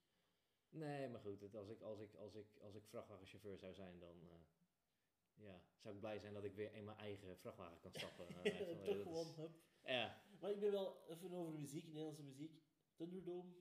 Nee, 0.69 1.07
maar 1.09 1.21
goed, 1.21 1.41
het, 1.41 1.55
als, 1.55 1.69
ik, 1.69 1.81
als, 1.81 1.99
ik, 1.99 2.15
als, 2.15 2.35
ik, 2.35 2.47
als 2.61 2.75
ik 2.75 2.85
vrachtwagenchauffeur 2.85 3.57
zou 3.57 3.73
zijn, 3.73 3.99
dan 3.99 4.27
eh, 4.29 4.35
ja, 5.33 5.63
zou 5.77 5.93
ik 5.93 5.99
blij 5.99 6.19
zijn 6.19 6.33
dat 6.33 6.43
ik 6.43 6.53
weer 6.55 6.73
in 6.73 6.83
mijn 6.83 6.97
eigen 6.97 7.37
vrachtwagen 7.37 7.79
kan 7.79 7.91
stappen. 7.93 8.27
Toch 8.43 8.77
dat 8.77 8.95
is- 8.95 9.01
gewoon, 9.01 9.33
hup. 9.35 9.51
Ja, 9.85 10.21
Maar 10.39 10.51
ik 10.51 10.59
ben 10.59 10.71
wel 10.71 11.03
even 11.09 11.31
over 11.31 11.53
muziek, 11.53 11.85
Nederlandse 11.85 12.23
muziek. 12.23 12.61
Thunderdome. 12.95 13.53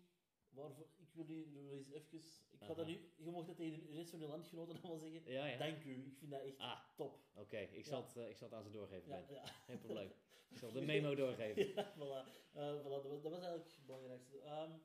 Waarvoor, 0.49 0.87
ik 1.13 1.19
wil 1.19 1.25
nu 1.37 1.47
nog 1.47 1.73
eens 1.73 1.91
even... 1.91 2.19
Ik 2.51 2.63
ga 2.63 2.75
dat 2.75 2.87
nu... 2.87 3.13
Je 3.17 3.31
mocht 3.31 3.47
dat 3.47 3.57
tegen 3.57 3.87
de 3.87 3.93
rest 3.93 4.11
van 4.11 4.19
je 4.19 4.27
landgenoten 4.27 4.75
allemaal 4.83 4.99
zeggen. 4.99 5.33
ja, 5.33 5.47
ja. 5.47 5.59
Dank 5.59 5.85
u. 5.85 6.07
Ik 6.07 6.17
vind 6.19 6.31
dat 6.31 6.41
echt 6.41 6.59
Ah, 6.59 6.81
top. 6.97 7.19
oké, 7.35 7.59
ik, 7.59 7.85
zal 7.85 8.03
het, 8.03 8.17
eh, 8.17 8.29
ik 8.29 8.37
zal 8.37 8.49
het 8.49 8.57
aan 8.57 8.65
ze 8.65 8.71
doorgeven, 8.71 9.27
Ja. 9.31 9.45
Geen 9.45 9.79
probleem. 9.79 10.13
Ik 10.53 10.59
zal 10.59 10.73
de 10.73 10.81
memo 10.81 11.15
doorgeven. 11.15 11.73
voilà. 11.99 12.29
Eh, 12.53 12.81
voilà, 12.81 13.03
dat, 13.03 13.03
was, 13.09 13.23
dat 13.23 13.33
was 13.33 13.43
eigenlijk 13.43 13.65
het 13.71 13.87
belangrijkste. 13.87 14.39
Ehm, 14.39 14.79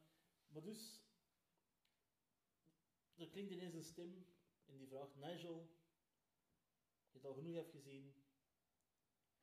maar 0.47 0.61
dus... 0.61 1.01
Er 3.15 3.27
klinkt 3.29 3.51
ineens 3.51 3.73
een 3.73 3.83
stem 3.83 4.25
en 4.65 4.77
die 4.77 4.87
vraagt... 4.87 5.15
Nigel, 5.15 5.69
je 7.07 7.13
hebt 7.13 7.25
al 7.25 7.33
genoeg 7.33 7.55
hebt 7.55 7.71
gezien. 7.71 8.13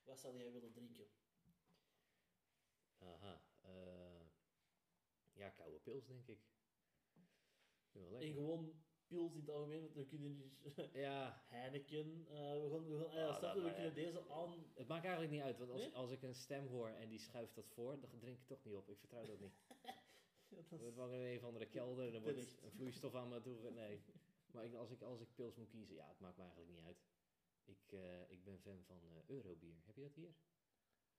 Wat 0.05 0.21
zou 0.21 0.37
jij 0.37 0.53
willen 0.53 0.73
drinken? 0.73 1.07
Aha. 2.99 3.43
eh, 3.63 4.27
ja, 5.33 5.49
koude 5.51 5.79
pils, 5.79 6.07
denk 6.07 6.27
ik. 6.27 6.41
En 7.95 8.33
gewoon 8.33 8.73
pils 9.07 9.33
in 9.35 9.41
het 9.41 9.51
algemeen, 9.51 9.81
want 9.81 9.95
we 9.95 10.07
kunnen 10.07 10.37
niet... 10.37 10.53
Ja, 11.07 11.43
Heineken. 11.47 12.27
eh, 12.29 12.35
we 12.63 12.69
gaan, 12.71 12.89
we 12.89 12.99
gaan, 12.99 13.07
ah 13.09 13.15
ja, 13.15 13.27
Ah, 13.29 13.41
dat- 13.41 13.55
je, 13.55 13.59
we 13.59 13.65
maar 13.65 13.73
kunnen 13.75 13.91
ja. 13.91 13.95
deze 14.13 14.29
aan. 14.31 14.65
het 14.75 14.89
maakt 14.89 15.05
eigenlijk 15.05 15.33
niet 15.35 15.43
uit, 15.43 15.59
want 15.59 15.71
als, 15.71 15.81
Nee? 15.81 15.95
als 15.95 16.11
ik 16.11 16.23
een 16.23 16.35
stem 16.35 16.67
hoor 16.67 16.89
en 16.89 17.09
die 17.09 17.19
schuift 17.19 17.55
dat 17.55 17.69
voor, 17.69 18.01
dan 18.01 18.19
drink 18.19 18.39
ik 18.39 18.47
toch 18.47 18.65
niet 18.65 18.75
op. 18.75 18.89
Ik 18.89 18.99
vertrouw 18.99 19.27
dat 19.27 19.41
niet. 19.41 19.53
Dat 20.49 20.65
is- 20.73 20.81
wordt 20.81 20.97
wel 20.97 21.13
in 21.13 21.21
een 21.21 21.37
of 21.37 21.45
andere 21.45 21.67
kelder, 21.67 22.15
er 22.15 22.21
wordt 22.23 22.37
Terecht. 22.39 22.63
een 22.63 22.71
vloeistof 22.71 23.15
aan 23.15 23.29
me 23.29 23.41
toe. 23.41 23.71
Nee. 23.71 24.03
Maar 24.53 24.65
ik, 24.65 24.75
als, 24.75 24.91
ik, 24.91 25.03
als 25.03 25.21
ik 25.21 25.35
pils 25.35 25.55
moet 25.57 25.69
kiezen, 25.69 25.95
ja, 25.95 26.09
het 26.09 26.21
maakt 26.21 26.37
me 26.37 26.43
eigenlijk 26.43 26.73
niet 26.73 26.83
uit. 26.85 26.97
Ik, 27.65 27.93
eh, 27.93 28.31
ik 28.31 28.45
ben 28.45 28.59
fan 28.61 28.83
van 28.87 29.01
eh, 29.09 29.29
Eurobier. 29.29 29.75
Heb 29.85 29.97
je 29.97 30.03
dat 30.03 30.15
hier? 30.15 30.35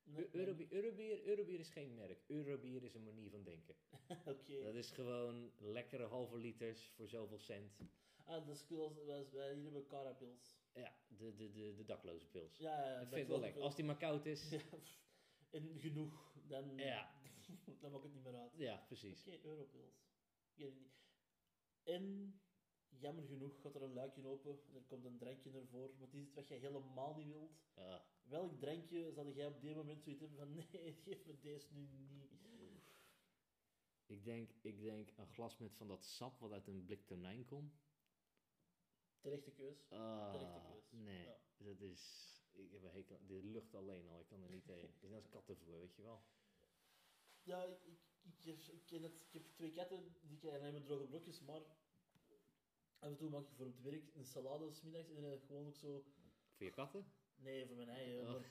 Nee, 0.05 0.29
Eurobier, 0.31 0.67
Eurobier, 0.71 1.23
Eurobier 1.25 1.59
is 1.59 1.69
geen 1.69 1.93
merk. 1.95 2.23
Eurobier 2.27 2.83
is 2.83 2.93
een 2.93 3.03
manier 3.03 3.29
van 3.29 3.43
denken. 3.43 3.75
Oké. 4.25 4.61
Dat 4.63 4.75
is 4.75 4.91
gewoon 4.91 5.51
lekkere 5.59 6.05
halve 6.05 6.37
liters 6.37 6.87
voor 6.87 7.07
zoveel 7.07 7.39
cent. 7.39 7.77
Ah, 8.25 8.47
dat 8.47 8.55
is 8.55 8.65
cool 8.65 8.83
als 8.87 9.07
als 9.07 9.31
wij 9.31 9.53
hier 9.53 9.63
hebben 9.63 9.87
carapils. 9.87 10.57
Ja, 10.73 10.93
de, 11.07 11.35
de, 11.35 11.51
de, 11.51 11.73
de 11.75 11.85
dakloze 11.85 12.27
pils. 12.27 12.57
Ja, 12.57 12.89
ja, 12.89 12.99
ik 12.99 13.07
vind 13.07 13.19
het 13.19 13.27
wel 13.27 13.39
lekker. 13.39 13.61
Als 13.61 13.75
die 13.75 13.85
maar 13.85 13.97
koud 13.97 14.25
is. 14.25 14.49
Ja, 14.49 14.59
en 15.49 15.79
genoeg, 15.79 16.33
dan, 16.47 16.77
Ja. 16.77 17.11
dan 17.81 17.91
maakt 17.91 18.03
het 18.03 18.13
niet 18.13 18.23
meer 18.23 18.35
uit. 18.35 18.51
Ja, 18.55 18.83
precies. 18.87 19.27
Oké, 19.27 19.39
Europils. 19.43 20.03
Ik 20.55 20.63
weet 20.63 20.73
het 20.73 20.79
niet. 20.79 20.93
En 21.83 22.35
jammer 22.99 23.25
genoeg 23.25 23.61
gaat 23.61 23.75
er 23.75 23.81
een 23.81 23.93
luikje 23.93 24.25
open 24.27 24.59
en 24.67 24.75
er 24.75 24.83
komt 24.87 25.05
een 25.05 25.17
drankje 25.17 25.51
ervoor. 25.51 25.97
Want 25.97 26.13
is 26.13 26.21
het 26.25 26.33
wat 26.33 26.47
jij 26.47 26.57
helemaal 26.57 27.15
niet 27.15 27.27
wilt? 27.27 27.51
Welk 28.23 28.59
drankje 28.59 29.11
zou 29.13 29.33
jij 29.33 29.47
op 29.47 29.61
dit 29.61 29.75
moment 29.75 30.03
zoiets 30.03 30.21
hebben 30.21 30.37
van 30.37 30.53
nee, 30.71 30.93
geef 30.93 31.25
me 31.25 31.39
deze 31.39 31.67
nu 31.73 31.87
niet? 31.87 32.31
ik, 34.05 34.23
denk, 34.23 34.51
ik 34.61 34.81
denk 34.81 35.09
een 35.15 35.27
glas 35.27 35.57
met 35.57 35.73
van 35.75 35.87
dat 35.87 36.05
sap 36.05 36.39
wat 36.39 36.51
uit 36.51 36.67
een 36.67 36.85
blik 36.85 37.05
tonijn 37.05 37.45
komt. 37.45 37.73
Terechte 39.21 39.51
keus. 39.51 39.89
Ah, 39.89 40.31
Terechte 40.31 40.61
keus. 40.71 40.91
nee. 40.91 41.23
Ja. 41.23 41.37
Dat 41.57 41.81
is... 41.81 42.23
Ik 42.53 42.71
heb 42.71 42.83
een 42.83 42.91
hekel... 42.91 43.19
De 43.27 43.43
lucht 43.43 43.75
alleen 43.75 44.07
al, 44.09 44.19
ik 44.19 44.27
kan 44.27 44.43
er 44.43 44.49
niet 44.49 44.65
tegen. 44.65 44.87
Het 44.87 44.95
is 45.03 45.09
net 45.09 45.13
als 45.21 45.29
kattenvoer, 45.29 45.79
weet 45.79 45.95
je 45.95 46.01
wel. 46.01 46.23
Ja, 47.43 47.63
ik, 47.63 47.83
ik, 47.83 47.99
ik, 48.21 48.43
heb- 48.45 48.59
ik, 48.59 48.85
ken 48.85 49.03
het, 49.03 49.13
ik 49.27 49.33
heb 49.33 49.43
twee 49.55 49.71
katten, 49.71 50.15
die 50.21 50.37
krijgen 50.37 50.59
alleen 50.61 50.73
maar 50.73 50.83
droge 50.83 51.07
blokjes, 51.07 51.41
maar 51.41 51.61
af 52.99 53.09
en 53.09 53.15
toe 53.17 53.29
maak 53.29 53.41
ik 53.47 53.53
voor 53.55 53.65
het 53.65 53.81
werk 53.81 54.03
een 54.15 54.25
salade 54.25 54.71
's 54.71 54.81
middags 54.81 55.09
en 55.09 55.21
dan 55.21 55.31
heb 55.31 55.39
ik 55.41 55.45
gewoon 55.45 55.67
ook 55.67 55.75
zo... 55.75 56.03
Voor 56.55 56.65
je 56.65 56.71
katten? 56.71 57.05
Nee, 57.35 57.65
voor 57.65 57.75
mijn 57.75 57.89
eigen. 57.89 58.35
Oh. 58.35 58.41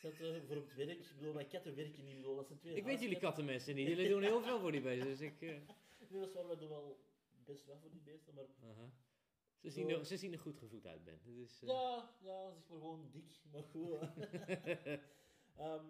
Zet 0.00 0.20
eh, 0.20 0.42
voor 0.46 0.56
op 0.56 0.64
het 0.68 0.74
werk. 0.74 0.98
Ik 0.98 1.16
bedoel, 1.18 1.32
mijn 1.32 1.48
katten 1.48 1.74
werken 1.74 2.04
niet. 2.04 2.12
Ik 2.12 2.16
bedoel, 2.16 2.36
dat 2.36 2.46
zijn 2.46 2.58
twee 2.58 2.74
Ik 2.74 2.84
weet 2.84 3.00
jullie 3.00 3.18
kattenmensen 3.18 3.74
niet. 3.74 3.88
Jullie 3.88 4.08
doen 4.08 4.22
heel 4.22 4.42
veel 4.42 4.60
voor 4.60 4.72
die 4.72 4.80
beesten. 4.80 5.08
Dus 5.08 5.20
ik... 5.20 5.40
eh, 5.42 5.48
Nee, 6.10 6.20
dat 6.20 6.28
is 6.28 6.34
waar, 6.34 6.46
wij 6.46 6.56
doen 6.56 6.68
wel 6.68 7.04
best 7.44 7.66
wel 7.66 7.78
voor 7.78 7.90
die 7.90 8.00
beesten, 8.00 8.34
maar... 8.34 8.44
aha. 8.70 8.90
ze, 9.60 9.70
zien 9.70 9.88
er, 9.90 10.04
ze 10.04 10.16
zien 10.16 10.32
er 10.32 10.38
goed 10.38 10.58
gevoed 10.58 10.86
uit, 10.86 11.04
Ben. 11.04 11.20
Is, 11.24 11.62
eh, 11.62 11.68
Ja, 11.68 12.14
ja, 12.20 12.50
zeg 12.52 12.68
maar 12.68 12.78
gewoon 12.78 13.10
dik, 13.10 13.40
maar 13.52 13.62
goed. 13.62 13.98
Ehm 15.56 15.84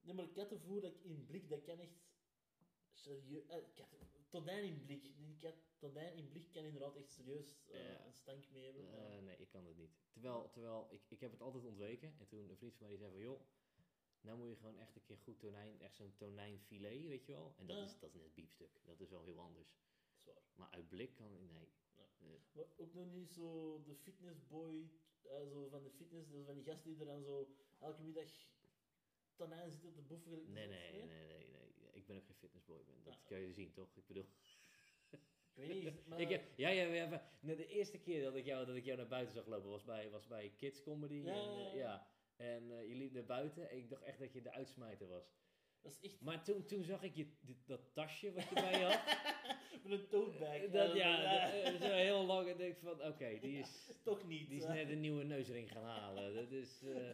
nee, 0.00 0.14
maar 0.14 0.28
kattenvoer 0.28 0.80
dat 0.80 0.94
ik 0.94 1.02
in 1.04 1.24
blik, 1.26 1.48
dat 1.48 1.62
kan 1.62 1.78
echt... 1.80 2.06
Serieus... 2.92 3.46
eh, 3.46 3.56
kat, 3.74 3.88
tonijn 4.28 4.64
in 4.64 4.84
blik. 4.84 5.16
Kat, 5.40 5.54
tonijn 5.78 6.14
in 6.16 6.28
blik 6.28 6.50
kan 6.52 6.64
inderdaad 6.64 6.96
echt 6.96 7.10
serieus 7.10 7.66
eh, 7.68 7.80
Ja. 7.92 8.04
een 8.06 8.12
stank 8.12 8.50
mee 8.50 8.64
hebben. 8.64 8.88
Eh, 8.92 9.22
nee, 9.22 9.36
ik 9.36 9.48
kan 9.48 9.66
het 9.66 9.76
niet. 9.76 9.90
Terwijl, 10.12 10.50
terwijl 10.50 10.86
ik, 10.90 11.02
ik 11.08 11.20
heb 11.20 11.30
het 11.32 11.40
altijd 11.40 11.64
ontweken. 11.64 12.14
En 12.18 12.26
toen 12.26 12.50
een 12.50 12.56
vriend 12.56 12.74
van 12.76 12.86
mij 12.86 12.96
die 12.96 12.98
zei 12.98 13.10
van, 13.12 13.20
joh, 13.20 13.40
nou 14.20 14.38
moet 14.38 14.48
je 14.48 14.56
gewoon 14.56 14.78
echt 14.78 14.96
een 14.96 15.02
keer 15.02 15.18
goed 15.18 15.38
tonijn, 15.38 15.80
echt 15.80 15.96
zo'n 15.96 16.14
tonijnfilet, 16.16 17.06
weet 17.06 17.26
je 17.26 17.32
wel. 17.32 17.54
En 17.58 17.66
dat, 17.66 17.76
Ja. 17.76 17.84
is, 17.84 17.98
dat 17.98 18.14
is 18.14 18.20
net 18.20 18.34
biefstuk. 18.34 18.80
Dat 18.84 19.00
is 19.00 19.10
wel 19.10 19.22
heel 19.22 19.40
anders. 19.40 19.76
Zwaar. 20.16 20.42
Maar 20.54 20.70
uit 20.70 20.88
blik 20.88 21.14
kan 21.14 21.32
ik, 21.32 21.40
nee. 21.50 21.68
Nee. 22.18 22.40
Maar 22.52 22.64
ook 22.76 22.94
nog 22.94 23.12
niet 23.12 23.32
zo 23.32 23.82
de 23.86 23.94
fitnessboy, 23.94 24.90
eh, 25.22 25.46
zo 25.48 25.68
van 25.68 25.82
de 25.82 25.90
fitness, 25.90 26.28
dus 26.30 26.44
van 26.44 26.54
die 26.54 26.64
gasten 26.64 26.90
die 26.90 27.00
er 27.00 27.06
dan 27.06 27.22
zo 27.22 27.54
elke 27.78 28.02
middag 28.02 28.30
tonijn 29.36 29.70
zitten 29.70 29.92
te 29.94 30.02
boeven. 30.02 30.52
Nee, 30.52 30.66
nee, 30.66 30.92
nee, 30.92 31.06
nee, 31.06 31.48
nee. 31.48 31.57
Ik 32.08 32.14
ben 32.14 32.22
ook 32.22 32.26
geen 32.26 32.36
fitnessboy, 32.36 32.76
Ben. 32.84 32.94
Dat 33.04 33.18
kan 33.26 33.38
je 33.40 33.52
zien, 33.52 33.72
toch? 33.72 33.96
Ik 33.96 34.06
bedoel... 34.06 34.26
Ik 35.10 35.18
weet 35.54 35.68
niet, 35.84 35.92
maar... 36.06 36.20
Ik, 36.20 36.28
heb- 36.28 36.44
ja, 36.56 36.68
ja, 36.68 37.22
nee, 37.40 37.56
de 37.56 37.66
eerste 37.66 37.98
keer 37.98 38.22
dat 38.22 38.34
ik, 38.34 38.44
jou, 38.44 38.66
dat 38.66 38.76
ik 38.76 38.84
jou 38.84 38.96
naar 38.98 39.08
buiten 39.08 39.34
zag 39.34 39.46
lopen 39.46 39.70
was 39.70 39.84
bij, 39.84 40.10
was 40.10 40.26
bij 40.26 40.52
Kids 40.56 40.82
Comedy. 40.82 41.14
Ja, 41.14 41.32
en, 41.32 41.52
ja, 41.54 41.68
eh, 41.70 41.76
ja. 41.76 42.06
En 42.36 42.70
eh, 42.78 42.88
je 42.88 42.94
liep 42.94 43.12
naar 43.12 43.24
buiten 43.24 43.70
en 43.70 43.76
ik 43.76 43.88
dacht 43.90 44.02
echt 44.02 44.18
dat 44.18 44.32
je 44.32 44.42
de 44.42 44.50
uitsmijter 44.52 45.08
was. 45.08 45.32
Dat 45.80 45.92
is 45.92 46.00
echt... 46.10 46.20
Maar 46.20 46.44
toen, 46.44 46.64
toen 46.66 46.82
zag 46.84 47.02
ik 47.02 47.14
je, 47.14 47.26
dit- 47.40 47.66
dat 47.66 47.94
tasje 47.94 48.32
wat 48.32 48.48
je 48.48 48.54
bij 48.54 48.78
je 48.78 48.84
had. 48.84 49.00
Met 49.84 50.00
een 50.00 50.08
tote 50.08 50.38
bag. 50.38 50.60
dat, 50.70 50.90
eh, 50.90 50.96
ja, 50.96 51.52
eh, 51.52 51.72
dat- 51.72 51.82
zo 51.82 51.88
heel 51.94 52.24
lang. 52.26 52.48
En 52.48 52.56
denk 52.56 52.72
ik 52.76 52.82
van, 52.82 53.02
oké, 53.04 53.38
die, 53.40 53.58
is, 53.58 53.90
Toch 54.04 54.26
niet. 54.26 54.48
die 54.48 54.58
is 54.58 54.64
eh. 54.64 54.72
net 54.72 54.88
een 54.88 55.00
nieuwe 55.00 55.24
neusring 55.24 55.72
gaan 55.72 55.84
halen. 55.84 56.34
Dat 56.34 56.50
is... 56.50 56.82
eh, 56.82 57.10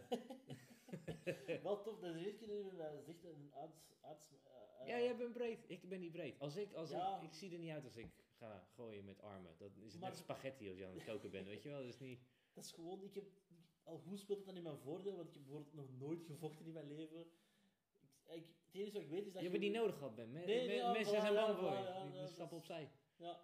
Wel 1.63 1.81
tof, 1.81 1.99
dat 1.99 2.15
is 2.15 2.23
eerste 2.25 2.45
keer 2.45 2.63
dat 2.77 3.03
zegt 3.05 3.23
een 3.23 3.51
uit 3.53 4.31
eh, 4.43 4.54
ja, 4.87 4.99
jij 4.99 5.15
bent 5.15 5.33
breed. 5.33 5.59
Ik 5.67 5.89
ben 5.89 5.99
niet 5.99 6.11
breed. 6.11 6.39
Als 6.39 6.55
ik, 6.55 6.73
als 6.73 6.89
Ja. 6.89 7.17
ik, 7.17 7.23
ik 7.23 7.33
zie 7.33 7.51
er 7.53 7.59
niet 7.59 7.71
uit 7.71 7.83
als 7.83 7.95
ik 7.97 8.07
ga 8.37 8.67
gooien 8.75 9.05
met 9.05 9.21
armen. 9.21 9.55
Dat 9.57 9.71
is 9.77 9.91
het 9.91 10.01
Maar- 10.01 10.09
net 10.09 10.19
spaghetti 10.19 10.69
als 10.69 10.77
je 10.77 10.85
aan 10.85 10.93
het 10.93 11.03
koken 11.03 11.31
bent, 11.31 11.47
weet 11.47 11.63
je 11.63 11.69
wel. 11.69 11.77
Dat 11.79 11.87
is 11.87 11.99
niet... 11.99 12.19
Dat 12.53 12.63
is 12.65 12.71
gewoon, 12.71 13.03
ik 13.03 13.13
heb... 13.15 13.23
Al 13.83 14.01
hoe 14.05 14.17
speelt 14.17 14.37
het 14.37 14.47
dan 14.47 14.55
in 14.57 14.63
mijn 14.63 14.77
voordeel, 14.77 15.15
want 15.15 15.27
ik 15.27 15.33
heb 15.33 15.43
bijvoorbeeld 15.43 15.73
nog 15.75 15.89
nooit 15.99 16.23
gevochten 16.23 16.65
in 16.65 16.71
mijn 16.73 16.87
leven. 16.87 17.19
Ik, 17.19 17.27
ik, 18.25 18.45
het 18.65 18.75
enige 18.75 18.91
wat 18.93 19.01
ik 19.01 19.09
weet 19.09 19.25
is 19.25 19.33
dat 19.33 19.41
Je 19.41 19.47
hebt 19.49 19.61
het 19.61 19.71
niet 19.71 19.79
nodig 19.81 19.95
gehad, 19.97 20.15
Ben. 20.15 20.31
Me- 20.31 20.45
Nee, 20.45 20.67
me- 20.67 20.73
ja, 20.73 20.91
mensen 20.91 21.13
voilà, 21.15 21.19
zijn 21.21 21.33
bang 21.33 21.57
voor 21.57 21.71
voilà, 21.71 22.11
je. 22.11 22.17
ja, 22.17 22.25
stappen 22.27 22.57
is- 22.57 22.63
opzij. 22.63 22.91
Ja. 23.15 23.41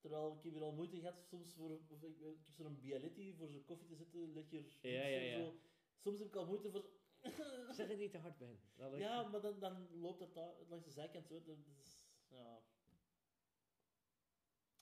Terwijl 0.00 0.36
ik 0.36 0.42
heb 0.42 0.52
hier 0.52 0.62
al 0.62 0.72
moeite 0.72 0.96
gehad 0.98 1.24
soms 1.28 1.52
voor... 1.52 1.70
Of 1.88 2.02
ik, 2.02 2.18
ik 2.20 2.24
heb 2.24 2.36
zo'n 2.54 2.78
Bialetti 2.80 3.34
voor 3.34 3.48
zo'n 3.48 3.64
koffie 3.64 3.88
te 3.88 3.94
zetten, 3.94 4.32
lekker... 4.32 4.64
Ja, 4.80 5.06
ja, 5.06 5.20
ja. 5.20 5.44
Zo. 5.44 5.54
Soms 5.98 6.18
heb 6.18 6.28
ik 6.28 6.36
al 6.36 6.46
moeite 6.46 6.70
voor... 6.70 6.84
Zeg 7.76 7.88
je 7.88 7.96
niet 7.96 8.10
te 8.10 8.18
hard. 8.18 8.38
Dat 8.76 8.92
ik- 8.92 8.98
Ja, 8.98 9.22
maar 9.22 9.40
dan, 9.40 9.58
dan 9.58 9.88
loopt 10.00 10.18
dat 10.18 10.34
daar 10.34 10.52
langs 10.68 10.84
de 10.84 10.90
zijkant 10.90 11.26
zo. 11.26 11.42
Dat 11.42 11.56
is... 11.80 11.98
Ja, 12.28 12.62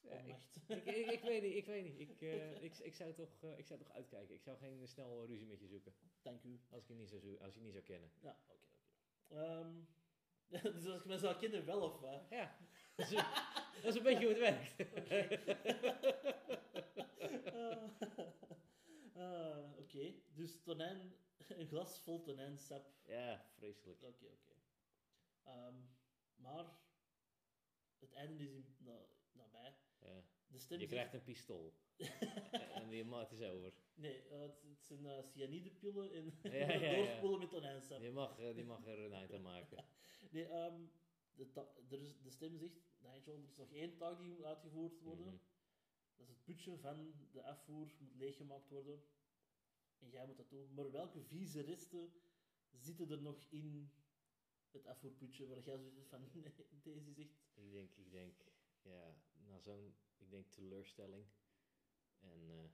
Ja, 0.00 0.12
ik, 0.18 0.36
ik, 0.68 0.84
ik, 0.84 1.10
ik 1.10 1.22
weet 1.22 1.42
niet, 1.42 1.54
ik 1.54 1.66
weet 1.66 1.84
niet. 1.84 1.98
Ik, 2.08 2.20
eh, 2.20 2.62
ik, 2.66 2.78
ik, 2.78 2.94
zou 2.94 3.12
toch, 3.14 3.42
eh, 3.42 3.58
ik 3.58 3.66
zou 3.66 3.78
toch 3.78 3.90
uitkijken. 3.90 4.34
Ik 4.34 4.42
zou 4.42 4.58
geen 4.58 4.80
eh, 4.80 4.86
snel 4.86 5.26
ruzie 5.26 5.46
met 5.46 5.60
je 5.60 5.66
zoeken. 5.66 5.94
Dank 6.22 6.42
u. 6.42 6.60
Als 6.70 6.82
ik 6.82 6.88
je 6.88 6.94
niet 6.94 7.08
zou, 7.08 7.20
zo- 7.20 7.36
als 7.44 7.54
je 7.54 7.60
niet 7.60 7.72
zou 7.72 7.84
kennen. 7.84 8.10
Ja, 8.20 8.36
oké, 8.48 8.62
oké. 8.64 9.40
Ehm, 9.42 9.74
dus 10.74 10.86
als 10.86 11.02
je 11.02 11.08
me 11.08 11.18
zou 11.18 11.36
kennen, 11.38 11.64
wel 11.64 11.80
of 11.80 12.00
wat? 12.00 12.26
Ja, 12.30 12.56
dat 12.94 13.10
is, 13.10 13.14
dat 13.82 13.84
is 13.84 13.94
een 13.94 14.02
beetje 14.02 14.24
hoe 14.26 14.34
het 14.34 14.38
werkt. 14.38 14.74
Ah, 17.54 17.88
ah, 19.14 19.78
Oké, 19.78 20.14
dus 20.34 20.60
tonijn, 20.62 21.14
een 21.60 21.66
glas 21.66 22.00
vol 22.00 22.22
tonijnsap. 22.22 22.86
ja, 23.06 23.44
vreselijk. 23.56 24.02
Oké, 24.02 24.26
oké. 24.26 24.54
Ehm, 25.42 25.74
maar 26.34 26.64
het 27.98 28.12
einde 28.12 28.56
is 28.56 28.78
na, 28.78 29.06
nabij. 29.32 29.74
Ja. 30.00 30.22
De 30.46 30.58
stem 30.58 30.80
Je 30.80 30.86
krijgt 30.86 31.14
een 31.14 31.22
pistool. 31.22 31.74
en 32.80 32.88
die 32.88 33.04
maat 33.04 33.32
is 33.32 33.42
over. 33.42 33.72
Nee, 33.94 34.22
eh, 34.22 34.40
het, 34.40 34.62
het 34.62 34.84
zijn 34.84 35.04
uh, 35.04 35.22
cyanidepillen 35.22 36.12
en 36.12 36.32
Ja, 36.42 36.50
ja, 36.72 36.72
ja. 36.72 36.96
doorspoelen 36.96 37.38
met 37.38 37.50
tonijnsap. 37.50 38.00
Die 38.00 38.10
mag, 38.10 38.38
eh, 38.38 38.54
die 38.54 38.64
mag 38.64 38.86
er 38.86 38.98
een 38.98 39.12
eind 39.12 39.32
aan 39.32 39.42
maken. 39.42 39.84
Nee, 40.30 40.46
ehm, 40.46 40.80
de, 41.34 41.66
er 41.90 42.00
is, 42.00 42.20
de 42.22 42.30
stem 42.30 42.56
zegt, 42.56 42.74
Nigel, 42.98 43.36
er 43.36 43.42
is 43.42 43.56
nog 43.56 43.72
één 43.72 43.96
taak 43.96 44.18
die 44.18 44.28
moet 44.28 44.42
uitgevoerd 44.42 45.00
worden. 45.00 45.26
Mhm. 45.26 45.36
Dat 46.16 46.28
is 46.28 46.28
het 46.28 46.44
putje 46.44 46.78
van 46.78 47.14
de 47.30 47.42
afvoer 47.42 47.92
moet 47.98 48.14
leeggemaakt 48.14 48.68
worden. 48.68 49.02
En 50.02 50.10
jij 50.10 50.26
moet 50.26 50.36
dat 50.36 50.50
doen. 50.50 50.74
Maar 50.74 50.90
welke 50.90 51.22
vieze 51.22 51.60
resten 51.60 52.12
zitten 52.70 53.10
er 53.10 53.22
nog 53.22 53.44
in 53.48 53.92
het 54.70 54.86
afvoerputje 54.86 55.46
waar 55.46 55.60
jij 55.60 55.78
zoiets 55.78 56.08
van, 56.08 56.20
nee, 56.34 56.52
deze 56.82 57.12
zegt... 57.12 57.34
Ik 57.54 57.70
denk, 57.70 57.94
ik 57.94 58.10
denk, 58.10 58.34
ja, 58.80 59.16
na 59.32 59.58
zo'n, 59.58 59.94
ik 60.16 60.30
denk 60.30 60.50
teleurstelling. 60.50 61.26
En 62.18 62.50
eh, 62.50 62.70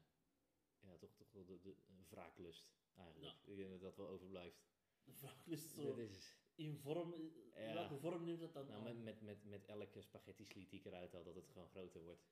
ja, 0.80 0.96
toch, 0.96 1.14
toch 1.14 1.32
wel 1.32 1.44
de, 1.44 1.60
de 1.62 1.76
wraaklust 2.08 2.70
eigenlijk. 2.94 3.36
Ik 3.44 3.56
denk 3.56 3.70
dat 3.70 3.80
dat 3.80 3.96
wel 3.96 4.08
overblijft. 4.08 4.66
De 5.04 5.12
is 5.44 5.74
zo, 5.74 5.94
is, 5.94 6.36
in 6.54 6.76
vorm, 6.76 7.14
Ja. 7.54 7.74
welke 7.74 7.98
vorm 7.98 8.24
neemt 8.24 8.40
dat 8.40 8.52
dan 8.52 8.66
nou, 8.66 8.78
aan? 8.88 9.02
met, 9.02 9.02
met, 9.02 9.20
met, 9.20 9.44
met 9.44 9.64
elke 9.66 10.00
spaghetti 10.02 10.44
sliet 10.44 10.70
die 10.70 10.78
ik 10.78 10.86
eruit 10.86 11.12
haal, 11.12 11.24
dat 11.24 11.34
het 11.34 11.48
gewoon 11.48 11.68
groter 11.68 12.00
wordt. 12.02 12.28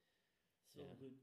Is 0.72 0.80
ja. 0.80 0.94
goed- 0.94 1.22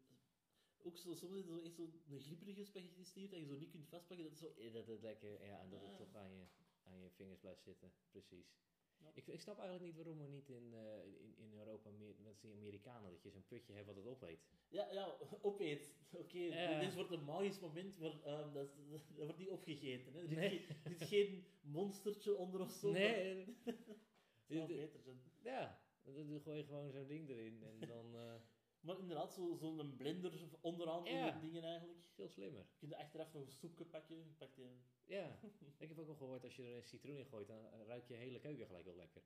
Ook 0.84 0.98
zo, 0.98 1.14
soms 1.14 1.32
is 1.32 1.38
het 1.38 1.46
zo 1.48 1.60
echt 1.60 1.76
zo'n 1.76 2.20
glibberige 2.20 2.64
spaghetti 2.64 3.30
dat 3.30 3.40
je 3.40 3.46
zo 3.46 3.56
niet 3.58 3.70
kunt 3.72 3.88
vastpakken. 3.88 4.26
Dat 4.26 4.34
is 4.34 4.40
zo... 4.40 4.54
Eh, 4.58 4.74
Dat 4.74 4.88
het 4.88 5.02
lekker, 5.02 5.46
ja, 5.46 5.60
en 5.62 5.70
dat 5.70 5.82
het 5.82 5.98
toch 5.98 6.16
aan 6.16 6.32
je, 6.34 6.46
aan 6.84 7.00
je 7.00 7.10
vingers 7.10 7.40
blijft 7.40 7.64
zitten. 7.64 7.92
Precies. 8.12 8.56
Ja. 8.98 9.12
Ik, 9.14 9.28
ik 9.28 9.42
snap 9.42 9.58
eigenlijk 9.60 9.88
niet 9.88 10.04
waarom 10.06 10.22
er 10.22 10.30
niet 10.30 10.50
in, 10.50 10.74
eh, 10.74 11.06
in, 11.06 11.36
in 11.38 11.54
Europa 11.54 11.90
meer, 11.90 12.16
met 12.24 12.42
die 12.42 12.54
Amerikanen, 12.54 13.12
dat 13.12 13.22
je 13.24 13.30
zo'n 13.30 13.48
putje 13.48 13.74
hebt 13.74 13.86
wat 13.86 13.96
het 13.96 14.06
opeet. 14.06 14.40
Ja, 14.70 14.92
ja, 14.92 15.18
opeet. 15.42 15.94
Oké, 16.12 16.50
dit 16.80 16.94
wordt 16.94 17.12
een 17.12 17.24
magisch 17.24 17.60
moment, 17.60 18.00
maar 18.00 18.22
ehm, 18.24 18.54
dat, 18.54 18.70
is- 18.92 19.08
dat 19.08 19.26
wordt 19.26 19.38
niet 19.38 19.50
opgegeten. 19.50 20.14
Hè. 20.14 20.22
Er, 20.22 20.28
Nee. 20.36 20.50
zit, 20.50 20.66
geen- 20.68 20.78
er 20.84 20.90
zit 20.98 21.08
geen 21.08 21.46
monstertje 21.62 22.36
onder 22.36 22.62
of 22.62 22.72
zo. 22.72 22.92
maar 22.92 23.00
Nee, 23.00 23.46
beter 24.68 25.00
zijn. 25.02 25.22
ja, 25.44 25.82
dan 26.04 26.42
gooi 26.42 26.58
je 26.58 26.64
gewoon 26.66 26.92
zo'n 26.92 27.08
ding 27.08 27.30
erin 27.30 27.64
en 27.64 27.88
dan 27.88 28.16
eh, 28.16 28.36
Maar 28.84 29.00
inderdaad, 29.00 29.34
zo- 29.34 29.56
zo'n 29.56 29.96
blender 29.98 30.58
onderaan 30.62 31.04
Ja. 31.06 31.40
dingen 31.40 31.64
eigenlijk. 31.64 32.04
veel 32.14 32.28
slimmer. 32.30 32.62
Je 32.62 32.78
kunt 32.78 32.94
achteraf 32.94 33.34
nog 33.34 33.46
een 33.46 33.52
soepje 33.52 33.86
pakken. 33.86 34.16
Je 34.18 34.34
pakt 34.38 34.56
die... 34.56 34.82
Ja, 35.04 35.40
ik 35.78 35.88
heb 35.90 35.98
ook 36.00 36.08
al 36.08 36.16
gehoord 36.16 36.44
als 36.44 36.56
je 36.56 36.64
er 36.64 36.76
een 36.76 36.84
citroen 36.84 37.18
in 37.18 37.26
gooit, 37.26 37.48
dan 37.48 37.66
ruikt 37.86 38.08
je 38.08 38.14
hele 38.14 38.40
keuken 38.40 38.66
gelijk 38.66 38.86
wel 38.86 38.96
lekker. 38.96 39.22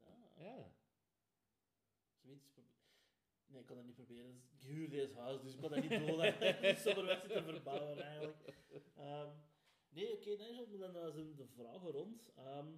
Ah, 0.00 0.36
Ja, 0.38 0.72
zoiets 2.22 2.54
Nee, 3.46 3.60
ik 3.60 3.66
kan 3.66 3.76
dat 3.76 3.84
niet 3.86 3.94
proberen. 3.94 4.42
Ik 4.58 4.62
huur 4.62 4.90
deze 4.90 5.18
huis, 5.18 5.40
dus 5.42 5.54
ik 5.54 5.60
kan 5.60 5.70
dat 5.70 5.80
niet 5.80 5.90
doen. 6.06 6.20
hè. 6.20 6.74
Zonder 6.74 7.04
weg 7.06 7.22
te 7.22 7.42
verbouwen 7.42 8.00
eigenlijk. 8.02 8.54
Ehm, 8.96 9.30
nee, 9.88 10.12
oké, 10.12 10.30
Nigel, 10.30 10.66
maar 10.78 10.92
dan 10.92 11.12
zijn 11.12 11.34
de 11.36 11.46
vragen 11.48 11.90
rond. 11.90 12.32
Ehm, 12.36 12.68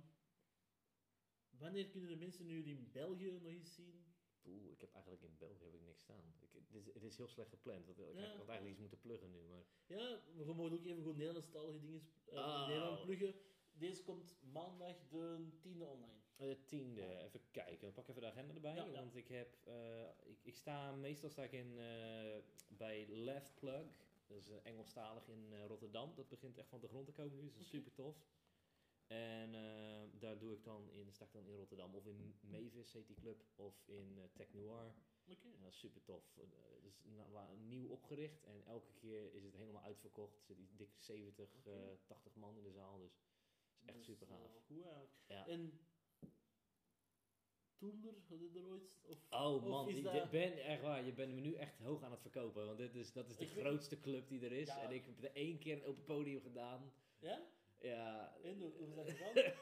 wanneer 1.51 1.89
kunnen 1.89 2.09
de 2.09 2.17
mensen 2.17 2.47
nu 2.47 2.65
in 2.65 2.89
België 2.93 3.31
nog 3.31 3.45
eens 3.45 3.75
zien? 3.75 4.14
Poeh, 4.45 4.71
ik 4.71 4.81
heb 4.81 4.93
eigenlijk 4.93 5.23
in 5.23 5.37
België 5.39 5.65
heb 5.65 5.75
ik 5.75 5.83
niks 5.85 6.03
staan. 6.03 6.25
Ik, 6.41 6.49
het, 6.53 6.75
is, 6.75 6.87
het 6.95 7.03
is 7.03 7.17
heel 7.17 7.29
slecht 7.29 7.49
gepland, 7.49 7.87
want 7.87 7.99
ik 7.99 8.05
Ja. 8.15 8.27
had 8.29 8.49
eigenlijk 8.49 8.71
iets 8.71 8.79
moeten 8.81 9.01
pluggen 9.01 9.31
nu, 9.31 9.43
maar... 9.43 9.65
Ja, 9.87 10.21
we 10.37 10.55
mogen 10.55 10.73
ook 10.79 10.85
even 10.85 11.03
goed 11.03 11.17
Nederlandstalige 11.17 11.81
dingen 11.81 12.03
uh. 12.33 12.67
Nederland 12.69 13.01
pluggen. 13.01 13.35
Deze 13.73 14.03
komt 14.03 14.37
maandag 14.53 14.97
de 15.11 15.49
10e 15.63 15.83
online. 15.87 16.13
De 16.37 16.65
tiende, 16.65 17.19
even 17.19 17.41
kijken. 17.51 17.81
Dan 17.81 17.93
pak 17.93 18.05
ik 18.05 18.11
even 18.11 18.23
de 18.23 18.29
agenda 18.29 18.55
erbij. 18.55 18.75
Ja, 18.75 18.85
ja. 18.85 18.93
Want 18.93 19.17
ik 19.17 19.29
heb, 19.29 19.57
eh, 19.65 20.09
ik, 20.23 20.39
ik 20.43 20.57
sta, 20.57 20.93
meestal 20.93 21.31
sta 21.31 21.43
ik 21.43 21.53
in, 21.53 21.79
eh, 21.79 22.37
bij 22.69 23.07
Left 23.09 23.55
Plug. 23.55 23.87
Dat 24.27 24.37
is 24.39 24.49
eh, 24.49 24.57
Engelstalig 24.63 25.29
in 25.29 25.53
eh, 25.53 25.65
Rotterdam. 25.67 26.15
Dat 26.15 26.29
begint 26.29 26.59
echt 26.59 26.69
van 26.69 26.81
de 26.81 26.89
grond 26.89 27.07
te 27.07 27.13
komen 27.13 27.37
nu, 27.37 27.51
dat 27.51 27.61
is 27.61 27.69
super 27.69 27.93
tof. 27.93 28.17
En 29.07 29.55
eh, 29.55 30.03
daar 30.21 30.39
doe 30.39 30.53
ik 30.55 30.65
dan 30.65 30.91
in, 30.91 31.13
sta 31.13 31.25
ik 31.25 31.33
dan 31.33 31.47
in 31.47 31.57
Rotterdam. 31.57 31.95
Of 31.95 32.07
in 32.07 32.35
Mavis 32.41 32.93
heet 32.93 33.07
die 33.07 33.17
club, 33.17 33.45
of 33.57 33.83
in 33.87 34.19
eh, 34.19 34.25
Tech 34.33 34.53
Noir. 34.53 34.95
Dat 35.63 35.73
is 35.73 35.79
super 35.79 36.03
tof. 36.03 36.35
Het 36.35 36.85
is 36.85 37.05
wa- 37.31 37.53
nieuw 37.53 37.89
opgericht 37.89 38.43
en 38.45 38.65
elke 38.65 38.93
keer 38.93 39.35
is 39.35 39.45
het 39.45 39.55
helemaal 39.55 39.83
uitverkocht. 39.83 40.37
Er 40.39 40.45
zitten 40.45 40.65
iets 40.65 40.77
dik 40.77 40.91
70, 40.99 41.57
Oké. 41.59 41.71
eh 41.71 41.97
80 42.07 42.35
man 42.35 42.57
in 42.57 42.63
de 42.63 42.73
zaal, 42.73 42.99
dus 42.99 43.13
is 43.81 43.85
echt 43.87 43.95
Dat 43.97 44.05
super 44.05 44.27
gaaf. 44.27 44.63
Goed 44.67 44.83
eigenlijk. 44.85 45.13
Ja. 45.27 45.47
En 45.47 45.79
Toender, 47.77 48.15
had 48.29 48.39
je 48.41 48.51
er 48.55 48.67
ooit? 48.67 48.83
Of, 49.03 49.19
Oh 49.31 49.55
of 49.55 49.63
man, 49.69 49.89
is 49.89 49.97
ik 49.97 50.03
dat- 50.05 50.31
ben 50.31 50.63
echt 50.65 50.83
waar. 50.83 51.05
Je 51.05 51.13
bent 51.13 51.35
me 51.35 51.41
nu 51.41 51.55
echt 51.55 51.79
hoog 51.79 52.03
aan 52.03 52.11
het 52.11 52.21
verkopen. 52.21 52.67
Want 52.67 52.79
dit 52.79 52.95
is, 52.95 53.13
dat 53.13 53.29
is 53.29 53.37
de 53.37 53.45
Ik 53.45 53.51
grootste 53.51 54.01
club 54.01 54.29
die 54.29 54.45
er 54.45 54.53
is. 54.53 54.67
Ja. 54.69 54.83
En 54.83 54.91
ik 54.91 55.05
heb 55.05 55.23
er 55.23 55.33
één 55.35 55.59
keer 55.59 55.75
een 55.77 55.85
open 55.85 56.05
podium 56.05 56.41
gedaan. 56.41 56.93
Ja? 57.19 57.47
Ja, 57.85 58.37
En 58.43 58.61
hoe 58.61 58.71
hoe 58.73 58.87
is 58.89 58.95
dat 58.95 59.11
gegaan? 59.11 59.53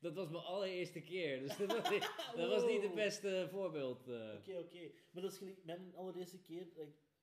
dat 0.00 0.14
was 0.14 0.28
mijn 0.30 0.42
allereerste 0.44 1.00
keer. 1.00 1.40
Dus 1.40 1.56
dat 1.56 1.72
was 1.72 1.90
niet, 1.90 2.10
dat 2.36 2.48
was 2.48 2.64
niet 2.70 2.82
het 2.82 2.94
beste 2.94 3.46
voorbeeld. 3.50 4.08
eh. 4.08 4.34
Oké, 4.38 4.58
oké. 4.58 4.90
Maar 5.10 5.22
dat 5.22 5.32
is 5.32 5.38
gelijk, 5.38 5.64
mijn 5.64 5.94
allereerste 5.94 6.38
keer 6.40 6.66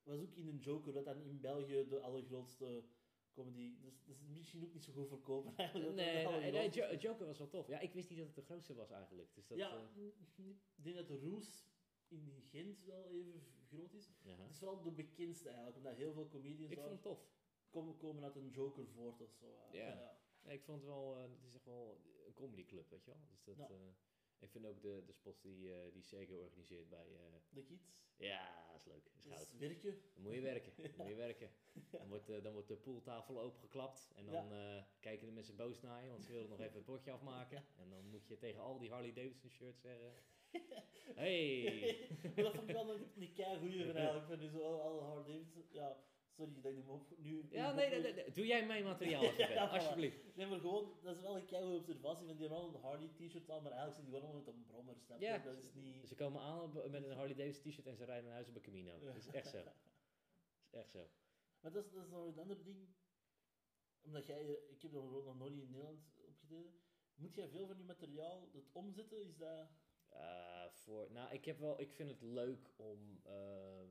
was 0.02 0.20
ook 0.20 0.34
in 0.34 0.46
een 0.48 0.58
Joker, 0.58 0.92
dat 0.92 1.04
dan 1.04 1.22
in 1.22 1.40
België 1.40 1.86
de 1.88 2.00
allergrootste 2.00 2.84
comedy. 3.32 3.76
Dus 3.80 4.04
dat 4.04 4.16
is 4.16 4.22
misschien 4.28 4.64
ook 4.64 4.72
niet 4.72 4.84
zo 4.84 4.92
goed 4.92 5.08
verkopen 5.08 5.52
eigenlijk. 5.56 5.94
Nee, 5.94 6.26
nee, 6.26 6.50
nee, 6.50 6.70
Jo-. 6.70 6.96
Joker 6.96 7.26
was 7.26 7.38
wel 7.38 7.48
tof. 7.48 7.68
Ja, 7.68 7.78
ik 7.80 7.92
wist 7.92 8.08
niet 8.08 8.18
dat 8.18 8.26
het 8.26 8.36
de 8.36 8.42
grootste 8.42 8.74
was 8.74 8.90
eigenlijk. 8.90 9.34
Dus 9.34 9.46
dat, 9.46 9.58
ja, 9.58 9.70
eh, 9.96 10.04
ik 10.76 10.84
denk 10.84 10.96
dat 10.96 11.08
de 11.08 11.18
Roes 11.18 11.66
in 12.08 12.42
Gent 12.50 12.84
wel 12.84 13.04
even 13.06 13.42
groot 13.68 13.92
is. 13.94 14.12
ja. 14.22 14.36
Het 14.36 14.50
is 14.50 14.60
wel 14.60 14.82
de 14.82 14.90
bekendste 14.90 15.48
eigenlijk, 15.48 15.76
omdat 15.76 15.94
heel 15.96 16.12
veel 16.12 16.28
comedians 16.28 16.70
Ik 16.72 16.78
vond 16.78 16.90
het 16.92 17.02
tof. 17.02 17.30
Komen, 17.72 17.96
komen 17.96 18.24
uit 18.24 18.36
een 18.36 18.50
Joker 18.50 18.86
voort 18.86 19.20
of 19.20 19.32
zo. 19.40 19.46
eh. 19.46 19.72
Ja. 19.78 20.20
Ja, 20.44 20.50
ik 20.50 20.62
vond 20.62 20.78
het 20.78 20.86
wel, 20.88 21.16
eh, 21.16 21.22
het 21.22 21.44
is 21.46 21.54
echt 21.54 21.64
wel 21.64 22.00
een 22.26 22.34
comedyclub, 22.34 22.90
weet 22.90 23.04
je 23.04 23.10
wel. 23.10 23.20
Dus 23.30 23.44
dat, 23.44 23.56
Ja. 23.56 23.68
eh, 23.68 23.80
ik 24.38 24.50
vind 24.50 24.66
ook 24.66 24.80
de, 24.82 25.02
de 25.06 25.12
spots 25.12 25.40
die, 25.40 25.72
eh 25.74 25.92
die 25.92 26.02
Sega 26.02 26.34
organiseert 26.34 26.88
bij... 26.88 27.06
eh, 27.14 27.32
De 27.48 27.62
kids. 27.62 27.92
ja, 28.16 28.66
dat 28.66 28.76
is 28.80 28.84
leuk. 28.84 29.04
Dat 29.04 29.14
is 29.38 29.40
is 29.42 29.58
werken. 29.58 30.00
Dan 30.14 30.22
moet 30.22 30.34
je 30.34 30.40
werken. 30.40 30.72
Dan 30.82 30.96
moet 30.96 31.08
je 31.08 31.14
werken. 31.14 31.50
Dan 31.90 32.08
wordt, 32.08 32.26
dan 32.42 32.52
wordt 32.52 32.68
de 32.68 32.76
pooltafel 32.76 33.40
opengeklapt. 33.40 34.10
En 34.14 34.26
dan 34.26 34.52
eh, 34.52 34.82
kijken 35.00 35.26
de 35.26 35.32
mensen 35.32 35.56
boos 35.56 35.80
naar 35.80 36.02
je, 36.04 36.10
want 36.10 36.24
ze 36.24 36.32
willen 36.32 36.48
nog 36.48 36.60
even 36.60 36.76
het 36.76 36.84
bordje 36.84 37.10
afmaken. 37.10 37.64
En 37.76 37.90
dan 37.90 38.06
moet 38.08 38.26
je 38.26 38.36
tegen 38.38 38.60
al 38.60 38.78
die 38.78 38.90
Harley 38.90 39.12
Davidson 39.12 39.50
shirts 39.50 39.80
zeggen... 39.80 40.14
Hey! 41.14 42.08
Dat 42.36 42.54
vond 42.54 42.68
ik 42.68 42.74
wel 42.74 42.94
een, 42.94 43.06
een 43.16 43.32
kei 43.32 43.58
goeie 43.58 43.84
van 43.86 43.96
eigenlijk. 43.96 44.26
Van 44.26 44.38
die 44.38 44.48
zo 44.50 44.58
al, 44.62 44.80
al 44.82 45.02
hard 45.02 45.26
Davidson. 45.26 45.64
Ja, 45.70 45.96
sorry 46.36 46.60
dat 46.60 46.72
ik 46.72 46.78
hem 46.78 46.88
op 46.90 47.18
nu. 47.18 47.46
Ja, 47.50 47.72
nee, 47.72 47.88
nee, 47.90 48.12
nee. 48.12 48.30
Doe 48.32 48.46
jij 48.46 48.66
mijn 48.66 48.84
materiaal 48.84 49.22
alsjeblieft. 49.28 49.52
Ja, 49.54 49.68
voilà. 49.68 49.72
alsjeblieft. 49.72 50.36
Nee, 50.36 50.46
maar 50.46 50.60
gewoon, 50.60 50.98
dat 51.02 51.16
is 51.16 51.22
wel 51.22 51.36
een 51.36 51.46
kei 51.46 51.62
goede 51.62 51.78
observatie. 51.78 52.26
Van 52.26 52.36
die 52.36 52.46
hebben 52.46 52.58
allemaal 52.58 52.76
een 52.80 52.86
Harley 52.86 53.08
t-shirt 53.08 53.50
aan, 53.50 53.62
maar 53.62 53.72
eigenlijk 53.72 53.94
zijn 54.00 54.06
die 54.06 54.14
gewoon 54.14 54.30
allemaal 54.30 54.44
met 54.44 54.54
een 54.54 54.66
brommer. 54.66 54.96
Snap 55.00 55.18
je? 55.20 55.24
Ja. 55.26 55.38
Dat 55.38 55.56
is 55.56 55.74
niet. 55.74 56.08
Ze 56.08 56.14
komen 56.14 56.40
aan 56.42 56.72
met 56.90 57.04
een 57.04 57.16
Harley 57.16 57.34
Davidson 57.34 57.70
t-shirt 57.70 57.86
en 57.86 57.96
ze 57.96 58.04
rijden 58.04 58.24
naar 58.24 58.32
huis 58.34 58.48
op 58.48 58.54
een 58.54 58.62
Camino. 58.62 58.98
Dat 58.98 59.16
is 59.16 59.26
echt 59.26 59.48
zo. 59.50 59.62
Dat 60.70 60.80
is 60.80 60.80
echt 60.80 60.90
zo. 60.90 61.10
Maar 61.60 61.72
dat 61.72 61.84
is, 61.84 61.90
dat 61.92 62.02
is 62.04 62.08
nog 62.10 62.26
een 62.26 62.38
ander 62.38 62.62
ding. 62.64 62.88
Omdat 64.00 64.26
jij, 64.26 64.42
ik 64.70 64.82
heb 64.82 64.92
nog, 64.92 65.24
nog 65.24 65.38
nooit 65.38 65.52
in 65.52 65.70
Nederland 65.70 66.00
opgetreden. 66.26 66.72
Moet 67.14 67.34
jij 67.34 67.48
veel 67.48 67.66
van 67.66 67.76
je 67.76 67.84
materiaal, 67.84 68.48
het 68.52 68.68
omzetten, 68.72 69.20
is 69.22 69.36
dat... 69.36 69.68
Eh, 70.08 70.66
voor, 70.70 71.10
nou, 71.10 71.32
ik, 71.34 71.44
heb 71.44 71.58
wel, 71.58 71.80
ik 71.80 71.92
vind 71.92 72.10
het 72.10 72.20
leuk 72.22 72.70
om. 72.76 73.20
eh, 73.22 73.82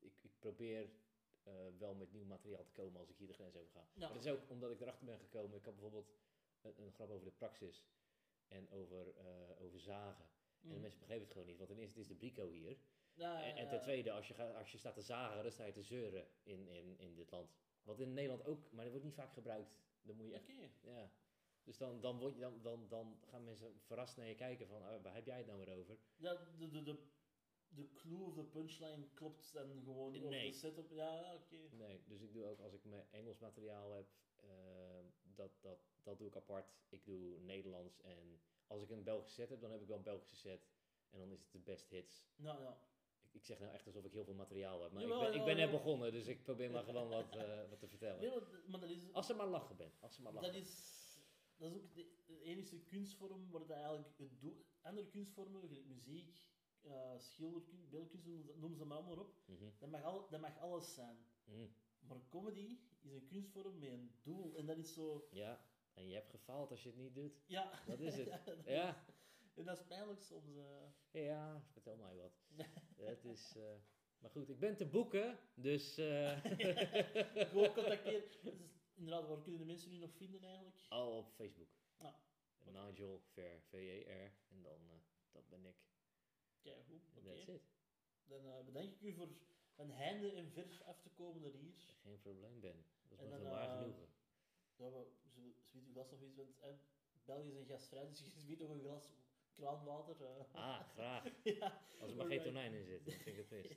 ik, 0.00 0.18
ik 0.22 0.32
probeer 0.38 0.90
eh, 1.48 1.78
wel 1.78 1.94
met 1.94 2.12
nieuw 2.12 2.24
materiaal 2.24 2.64
te 2.64 2.72
komen 2.72 3.00
als 3.00 3.08
ik 3.08 3.16
hier 3.16 3.26
de 3.26 3.34
grens 3.34 3.56
over 3.56 3.72
ga. 3.72 3.88
Maar 3.94 4.12
dat 4.12 4.24
is 4.24 4.30
ook 4.30 4.50
omdat 4.50 4.70
ik 4.70 4.80
erachter 4.80 5.06
ben 5.06 5.18
gekomen. 5.18 5.56
Ik 5.56 5.64
had 5.64 5.74
bijvoorbeeld 5.74 6.12
een, 6.60 6.82
een 6.82 6.92
grap 6.92 7.10
over 7.10 7.24
de 7.24 7.32
praxis 7.32 7.86
en 8.48 8.70
over, 8.70 9.16
eh, 9.16 9.64
over 9.64 9.80
zagen. 9.80 10.24
En 10.62 10.74
de 10.74 10.80
mensen 10.80 10.98
begrepen 10.98 11.22
het 11.24 11.32
gewoon 11.32 11.46
niet. 11.46 11.56
Want 11.56 11.68
ten 11.68 11.78
eerste 11.78 11.98
het 11.98 12.08
is 12.08 12.12
de 12.12 12.18
brico 12.18 12.50
hier. 12.50 12.78
En, 13.14 13.56
en 13.56 13.68
ten 13.68 13.80
tweede, 13.80 14.10
als 14.10 14.28
je, 14.28 14.34
gaat, 14.34 14.54
als 14.54 14.72
je 14.72 14.78
staat 14.78 14.94
te 14.94 15.02
zagen, 15.02 15.42
dan 15.42 15.52
sta 15.52 15.64
je 15.64 15.72
te 15.72 15.82
zeuren 15.82 16.26
in, 16.42 16.68
in, 16.68 16.98
in 16.98 17.14
dit 17.14 17.30
land. 17.30 17.56
Wat 17.82 18.00
in 18.00 18.14
Nederland 18.14 18.44
ook, 18.44 18.70
maar 18.70 18.82
dat 18.82 18.92
wordt 18.92 19.06
niet 19.06 19.14
vaak 19.14 19.32
gebruikt. 19.32 19.78
Dan 20.02 20.16
moet 20.16 20.26
je 20.26 20.34
echt, 20.34 20.46
ja. 20.80 21.10
Dus 21.64 21.76
dan, 21.76 22.00
dan, 22.00 22.18
word 22.18 22.34
je, 22.34 22.40
dan, 22.40 22.62
dan, 22.62 22.88
dan 22.88 23.18
gaan 23.24 23.44
mensen 23.44 23.80
verrast 23.80 24.16
naar 24.16 24.26
je 24.26 24.34
kijken 24.34 24.66
van, 24.66 24.82
oh, 24.82 25.02
waar 25.02 25.14
heb 25.14 25.26
jij 25.26 25.36
het 25.36 25.46
nou 25.46 25.58
weer 25.58 25.78
over? 25.78 25.98
Ja, 26.16 26.34
de, 26.58 26.68
de, 26.68 26.82
de, 26.82 26.98
de 27.68 27.92
clue 27.94 28.24
of 28.24 28.34
de 28.34 28.44
punchline 28.44 29.08
klopt 29.14 29.52
dan 29.52 29.82
gewoon 29.84 30.28
Nee. 30.28 30.50
de 30.50 30.56
setup. 30.56 30.90
Ja, 30.90 31.14
ja, 31.20 31.34
oké. 31.34 31.56
Nee, 31.70 32.02
dus 32.06 32.20
ik 32.20 32.32
doe 32.32 32.44
ook 32.44 32.60
als 32.60 32.72
ik 32.72 32.84
mijn 32.84 33.06
Engels 33.10 33.38
materiaal 33.38 33.92
heb, 33.92 34.06
eh, 34.36 34.48
dat, 35.22 35.50
dat, 35.60 35.78
dat 36.02 36.18
doe 36.18 36.28
ik 36.28 36.36
apart. 36.36 36.74
Ik 36.88 37.04
doe 37.04 37.38
Nederlands 37.40 38.00
en 38.00 38.40
als 38.66 38.82
ik 38.82 38.90
een 38.90 39.02
Belgische 39.02 39.34
set 39.34 39.48
heb, 39.48 39.60
dan 39.60 39.70
heb 39.70 39.80
ik 39.80 39.86
wel 39.86 39.96
een 39.96 40.02
Belgische 40.02 40.36
set. 40.36 40.68
En 41.10 41.18
dan 41.18 41.30
is 41.30 41.42
het 41.42 41.52
de 41.52 41.58
best 41.58 41.90
hits. 41.90 42.26
Nou 42.36 42.62
ja. 42.62 42.78
Ik, 43.22 43.34
ik 43.34 43.44
zeg 43.44 43.58
nou 43.58 43.72
echt 43.72 43.86
alsof 43.86 44.04
ik 44.04 44.12
heel 44.12 44.24
veel 44.24 44.34
materiaal 44.34 44.82
heb, 44.82 44.92
maar 44.92 45.02
ik 45.02 45.08
ben, 45.08 45.34
ik 45.34 45.44
ben 45.44 45.56
net 45.56 45.70
begonnen, 45.70 46.12
dus 46.12 46.26
ik 46.26 46.42
probeer 46.42 46.70
maar 46.70 46.84
gewoon 46.84 47.08
wat, 47.08 47.36
eh, 47.36 47.68
wat 47.68 47.78
te 47.80 47.88
vertellen. 47.88 48.20
Nee, 48.20 48.30
maar, 48.30 48.60
maar 48.66 48.80
dat 48.80 48.90
is... 48.90 49.12
Als 49.12 49.26
ze 49.26 49.34
maar 49.34 49.46
lachen 49.46 49.76
ben, 49.76 49.92
als 50.00 50.14
ze 50.14 50.22
maar 50.22 50.32
lachen. 50.32 50.52
Dat 50.52 50.60
is, 50.60 50.72
dat 51.56 51.70
is 51.70 51.76
ook 51.76 51.94
de, 51.94 52.06
de 52.26 52.40
enige 52.40 52.78
kunstvorm 52.78 53.50
waar 53.50 53.66
dat 53.66 53.76
eigenlijk 53.76 54.18
het 54.18 54.40
doel... 54.40 54.66
Andere 54.82 55.08
kunstvormen, 55.08 55.60
gelijk 55.60 55.86
muziek, 55.86 56.46
eh 56.82 57.18
schilderkunst, 57.18 57.90
beeldkunst, 57.90 58.26
noem 58.56 58.74
ze- 58.76 58.84
maar 58.84 58.96
allemaal 58.96 59.18
op. 59.24 59.34
Mhm, 59.46 59.64
Dat 59.78 59.90
mag, 59.90 60.02
al, 60.02 60.28
dat 60.30 60.40
mag 60.40 60.58
alles 60.58 60.94
zijn. 60.94 61.16
mhm. 61.44 61.66
Maar 62.00 62.16
comedy 62.28 62.78
is 63.00 63.12
een 63.12 63.26
kunstvorm 63.26 63.78
met 63.78 63.88
een 63.90 64.12
doel. 64.22 64.56
En 64.56 64.66
dat 64.66 64.78
is 64.78 64.94
zo... 64.94 65.28
Ja, 65.30 65.60
en 65.94 66.08
je 66.08 66.14
hebt 66.14 66.30
gefaald 66.30 66.70
als 66.70 66.82
je 66.82 66.88
het 66.88 66.98
niet 66.98 67.14
doet. 67.14 67.42
Ja. 67.46 67.70
Dat 67.86 68.00
is 68.00 68.16
het. 68.16 68.26
Ja, 68.30 68.44
dat 68.44 68.64
Ja, 68.66 68.88
is- 69.06 69.14
En 69.54 69.64
dat 69.64 69.78
is 69.78 69.86
pijnlijk 69.86 70.22
soms. 70.22 70.56
eh. 70.56 71.24
ja, 71.24 71.62
vertel 71.72 71.96
mij 71.96 72.14
wat. 72.14 72.32
Het 72.96 73.24
is... 73.24 73.56
eh, 73.56 73.74
maar 74.18 74.30
goed, 74.30 74.48
ik 74.48 74.58
ben 74.58 74.76
te 74.76 74.86
boeken, 74.86 75.38
dus... 75.54 75.96
eh, 75.98 76.38
Gewoon 77.50 77.74
contacteren. 77.74 78.22
Dus 78.42 78.54
inderdaad, 78.94 79.28
waar 79.28 79.42
kunnen 79.42 79.60
de 79.60 79.66
mensen 79.66 79.90
nu 79.90 79.98
nog 79.98 80.12
vinden 80.16 80.42
eigenlijk? 80.44 80.76
al 80.88 81.16
op 81.18 81.30
Facebook. 81.34 81.68
Ah, 81.96 82.14
Nigel 82.64 83.20
Ver, 83.32 83.60
V-E-R. 83.62 84.32
En 84.48 84.62
dan, 84.62 84.80
dat 85.32 85.48
ben 85.48 85.64
ik. 85.66 85.76
Kijk, 86.74 86.84
goed. 86.86 87.02
Oké. 87.16 87.60
Dan 88.26 88.46
eh, 88.46 88.64
bedank 88.64 88.90
ik 88.92 89.00
u 89.00 89.12
voor 89.12 89.28
van 89.74 89.90
heinde 89.90 90.32
en 90.32 90.50
ver 90.50 90.82
af 90.84 91.00
te 91.00 91.10
komen 91.10 91.42
naar 91.42 91.50
hier. 91.52 91.74
Geen 92.02 92.20
probleem, 92.20 92.60
Ben. 92.60 92.84
Dat 93.08 93.20
is 93.20 93.30
een 93.30 93.42
waar 93.42 93.68
eh, 93.68 93.78
genoegen. 93.78 94.08
Ja, 94.76 94.88
maar 94.90 95.04
ze 95.26 95.52
sweet 95.60 95.84
uw 95.86 95.92
glas 95.92 96.10
nog 96.10 96.20
iets, 96.22 96.36
want 96.36 96.58
eh, 96.60 96.74
België 97.24 97.48
is 97.48 97.56
een 97.56 97.66
gastvrij, 97.66 98.08
dus 98.08 98.18
je 98.18 98.30
sweet 98.30 98.58
nog 98.58 98.70
een 98.70 98.80
glas 98.80 99.10
kraanwater. 99.52 100.16
eh. 100.24 100.54
Ah, 100.54 100.88
graag. 100.88 101.24
ja. 101.58 101.82
Als 102.00 102.10
er 102.10 102.16
maar 102.16 102.26
geen 102.26 102.42
tonijn 102.42 102.72
in 102.74 102.84
zit, 102.84 103.04
dan 103.04 103.14
vind 103.14 103.26
ik 103.26 103.36
het 103.36 103.48
best. 103.48 103.76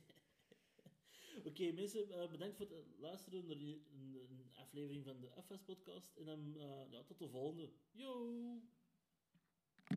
Oké, 1.47 1.71
mensen, 1.71 2.07
bedankt 2.31 2.57
voor 2.57 2.65
het 2.69 2.85
luisteren 2.99 3.45
naar 3.45 3.55
een, 3.55 3.85
een 4.29 4.51
aflevering 4.53 5.03
van 5.05 5.19
de 5.19 5.29
FS-podcast. 5.47 6.15
En 6.15 6.25
dan 6.25 6.53
ja, 6.89 7.03
tot 7.03 7.19
de 7.19 7.29
volgende. 7.29 7.71
Yo! 7.91 8.61